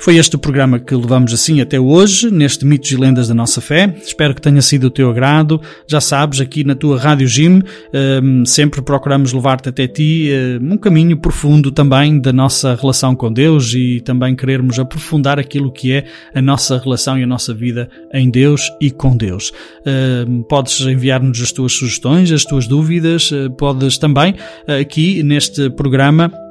Foi 0.00 0.16
este 0.16 0.34
o 0.34 0.38
programa 0.38 0.80
que 0.80 0.94
levamos 0.94 1.32
assim 1.32 1.59
até 1.60 1.78
hoje, 1.78 2.30
neste 2.30 2.64
Mitos 2.64 2.90
e 2.90 2.96
Lendas 2.96 3.28
da 3.28 3.34
Nossa 3.34 3.60
Fé. 3.60 3.94
Espero 4.02 4.34
que 4.34 4.40
tenha 4.40 4.60
sido 4.60 4.80
do 4.80 4.90
teu 4.90 5.10
agrado. 5.10 5.60
Já 5.86 6.00
sabes, 6.00 6.40
aqui 6.40 6.64
na 6.64 6.74
tua 6.74 6.98
Rádio 6.98 7.28
Gym, 7.28 7.62
um, 8.22 8.44
sempre 8.44 8.82
procuramos 8.82 9.32
levar-te 9.32 9.68
até 9.68 9.86
ti 9.86 10.30
um, 10.60 10.74
um 10.74 10.76
caminho 10.76 11.16
profundo 11.16 11.70
também 11.70 12.20
da 12.20 12.32
nossa 12.32 12.74
relação 12.74 13.14
com 13.14 13.32
Deus 13.32 13.72
e 13.74 14.00
também 14.00 14.34
querermos 14.34 14.78
aprofundar 14.78 15.38
aquilo 15.38 15.70
que 15.70 15.92
é 15.92 16.04
a 16.34 16.42
nossa 16.42 16.78
relação 16.78 17.18
e 17.18 17.22
a 17.22 17.26
nossa 17.26 17.54
vida 17.54 17.88
em 18.12 18.30
Deus 18.30 18.62
e 18.80 18.90
com 18.90 19.16
Deus. 19.16 19.52
Um, 20.26 20.42
podes 20.42 20.80
enviar-nos 20.80 21.40
as 21.40 21.52
tuas 21.52 21.72
sugestões, 21.72 22.32
as 22.32 22.44
tuas 22.44 22.66
dúvidas, 22.66 23.30
uh, 23.30 23.50
podes 23.50 23.98
também 23.98 24.34
aqui 24.66 25.22
neste 25.22 25.70
programa 25.70 26.32
eh, 26.34 26.49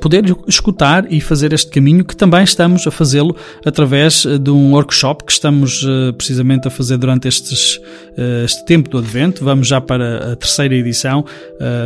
poder 0.00 0.24
escutar 0.46 1.10
e 1.12 1.20
fazer 1.20 1.52
este 1.52 1.70
caminho 1.70 2.04
que 2.04 2.16
também 2.16 2.42
estamos 2.42 2.86
a 2.86 2.90
fazê-lo 2.90 3.34
através 3.64 4.24
eh, 4.24 4.38
de 4.38 4.50
um 4.50 4.72
workshop 4.72 5.24
que 5.24 5.32
estamos 5.32 5.84
eh, 5.86 6.12
precisamente 6.12 6.68
a 6.68 6.70
fazer 6.70 6.96
durante 6.96 7.28
estes, 7.28 7.80
este 8.44 8.64
tempo 8.64 8.88
do 8.88 8.98
Advento. 8.98 9.44
Vamos 9.44 9.68
já 9.68 9.80
para 9.80 10.32
a 10.32 10.36
terceira 10.36 10.74
edição, 10.74 11.24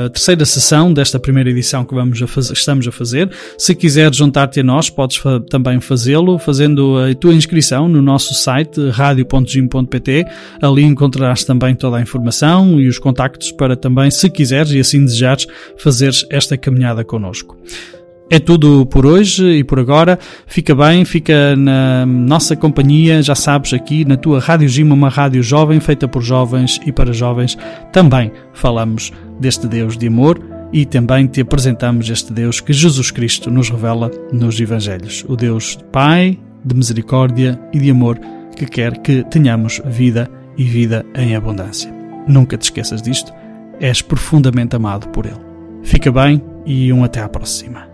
a 0.05 0.09
terceira 0.09 0.45
sessão 0.45 0.93
desta 0.93 1.19
primeira 1.19 1.51
edição 1.51 1.85
que 1.85 1.95
vamos 1.95 2.21
a 2.23 2.27
fazer, 2.27 2.53
estamos 2.53 2.89
a 2.89 2.93
fazer. 2.93 3.31
Se 3.59 3.75
quiseres 3.75 4.17
juntar-te 4.17 4.61
a 4.61 4.63
nós, 4.63 4.91
podes 4.91 5.17
fa 5.17 5.41
também 5.41 5.81
fazê-lo 5.81 6.39
fazendo 6.39 6.99
a 6.99 7.15
tua 7.15 7.35
inscrição 7.35 7.89
no 7.89 8.03
nosso 8.03 8.35
site 8.35 8.89
radio.gym.pt. 8.91 10.27
Ali 10.61 10.83
encontrarás 10.83 11.45
também 11.45 11.75
toda 11.75 11.97
a 11.97 12.01
informação 12.01 12.81
e 12.81 12.89
os 12.89 12.99
contactos 12.99 13.53
para 13.53 13.77
também, 13.77 14.11
se 14.11 14.29
quiseres 14.31 14.73
e 14.73 14.81
assim 14.81 15.05
desejares, 15.05 15.47
fazeres 15.77 16.27
esta 16.31 16.57
caminhada 16.57 17.05
connosco. 17.05 17.57
É 18.31 18.39
tudo 18.39 18.87
por 18.87 19.05
hoje 19.05 19.45
e 19.59 19.65
por 19.65 19.79
agora. 19.79 20.19
Fica 20.47 20.75
bem, 20.75 21.05
fica 21.05 21.55
na 21.57 22.07
nossa 22.07 22.57
companhia, 22.57 23.23
já 23.23 23.35
sabes, 23.35 23.73
aqui 23.75 24.05
na 24.05 24.17
tua 24.17 24.41
Rádio 24.41 24.69
Gima, 24.69 24.95
uma 24.95 25.09
rádio 25.09 25.43
jovem, 25.43 25.79
feita 25.79 26.09
por 26.09 26.23
jovens 26.23 26.81
e 26.87 26.93
para 26.93 27.13
jovens. 27.13 27.57
Também 27.93 28.33
falamos 28.55 29.13
deste 29.39 29.69
Deus 29.69 29.97
de 29.97 30.07
amor 30.07 30.41
e 30.73 30.85
também 30.85 31.27
te 31.27 31.43
apresentamos 31.43 32.09
este 32.09 32.33
Deus 32.33 32.61
que 32.61 32.73
Jesus 32.73 33.11
Cristo 33.11 33.51
nos 33.51 33.71
revela 33.71 34.11
nos 34.33 34.59
Evangelhos. 34.59 35.25
O 35.29 35.37
Deus 35.37 35.79
Pai, 35.93 36.39
de 36.65 36.75
misericórdia 36.75 37.61
e 37.73 37.79
de 37.79 37.91
amor, 37.91 38.19
que 38.57 38.67
quer 38.67 38.99
que 38.99 39.23
tenhamos 39.25 39.81
vida 39.85 40.31
e 40.57 40.65
vida 40.65 41.05
em 41.15 41.37
abundância. 41.37 41.93
Nunca 42.27 42.57
te 42.57 42.63
esqueças 42.63 43.03
disto, 43.03 43.33
és 43.79 44.01
profundamente 44.01 44.75
amado 44.75 45.09
por 45.11 45.27
Ele. 45.27 45.41
Fica 45.83 46.11
bem 46.11 46.43
e 46.65 46.93
um 46.93 47.05
até 47.05 47.21
à 47.21 47.29
próxima. 47.29 47.94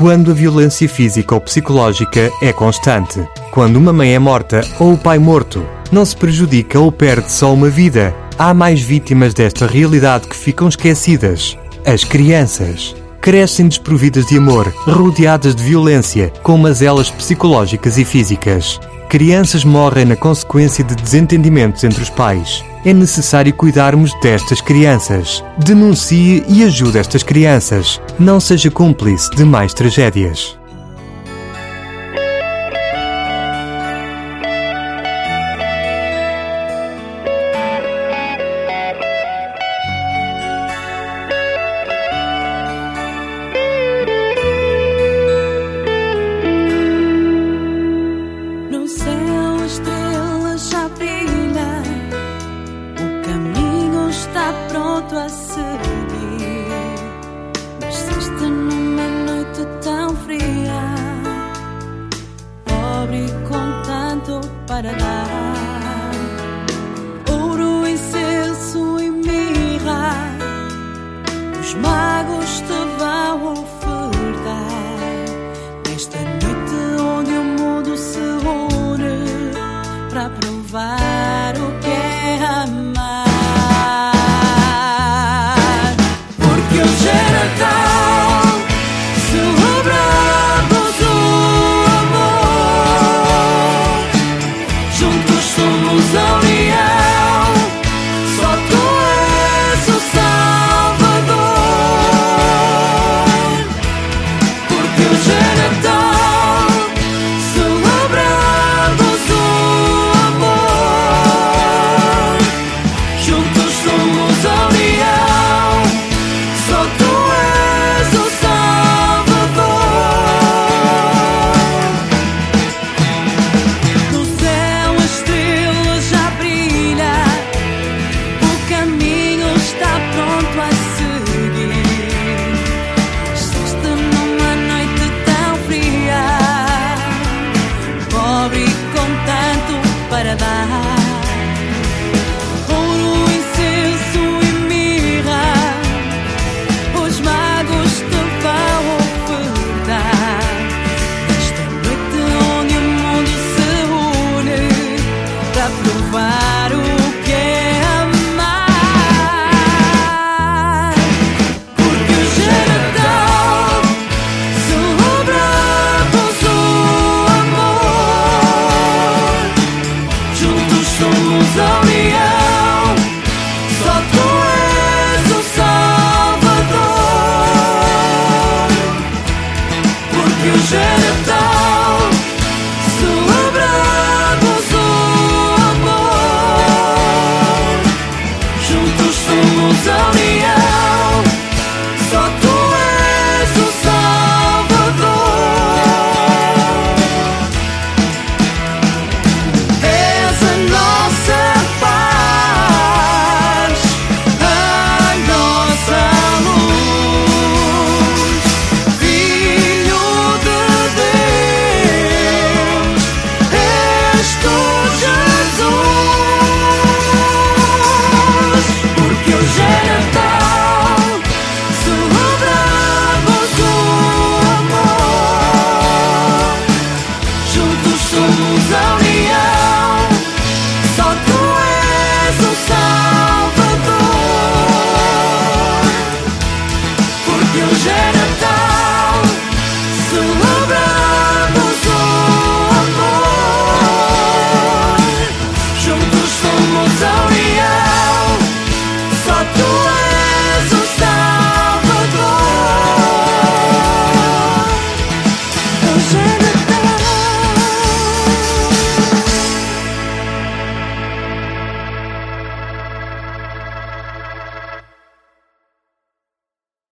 Quando 0.00 0.30
a 0.30 0.34
violência 0.34 0.88
física 0.88 1.34
ou 1.34 1.42
psicológica 1.42 2.32
é 2.40 2.54
constante, 2.54 3.22
quando 3.50 3.76
uma 3.76 3.92
mãe 3.92 4.14
é 4.14 4.18
morta 4.18 4.62
ou 4.78 4.94
o 4.94 4.98
pai 4.98 5.18
morto, 5.18 5.62
não 5.92 6.06
se 6.06 6.16
prejudica 6.16 6.80
ou 6.80 6.90
perde 6.90 7.30
só 7.30 7.52
uma 7.52 7.68
vida. 7.68 8.14
Há 8.38 8.54
mais 8.54 8.80
vítimas 8.80 9.34
desta 9.34 9.66
realidade 9.66 10.26
que 10.26 10.34
ficam 10.34 10.68
esquecidas: 10.68 11.54
as 11.84 12.02
crianças 12.02 12.96
crescem 13.20 13.68
desprovidas 13.68 14.24
de 14.24 14.38
amor, 14.38 14.72
rodeadas 14.86 15.54
de 15.54 15.62
violência, 15.62 16.32
com 16.42 16.56
mazelas 16.56 17.10
psicológicas 17.10 17.98
e 17.98 18.04
físicas. 18.06 18.80
Crianças 19.10 19.64
morrem 19.64 20.04
na 20.04 20.14
consequência 20.14 20.84
de 20.84 20.94
desentendimentos 20.94 21.82
entre 21.82 22.00
os 22.00 22.08
pais. 22.08 22.64
É 22.84 22.92
necessário 22.92 23.52
cuidarmos 23.52 24.14
destas 24.20 24.60
crianças. 24.60 25.42
Denuncie 25.58 26.44
e 26.46 26.62
ajude 26.62 26.96
estas 26.96 27.24
crianças. 27.24 28.00
Não 28.20 28.38
seja 28.38 28.70
cúmplice 28.70 29.28
de 29.32 29.44
mais 29.44 29.74
tragédias. 29.74 30.59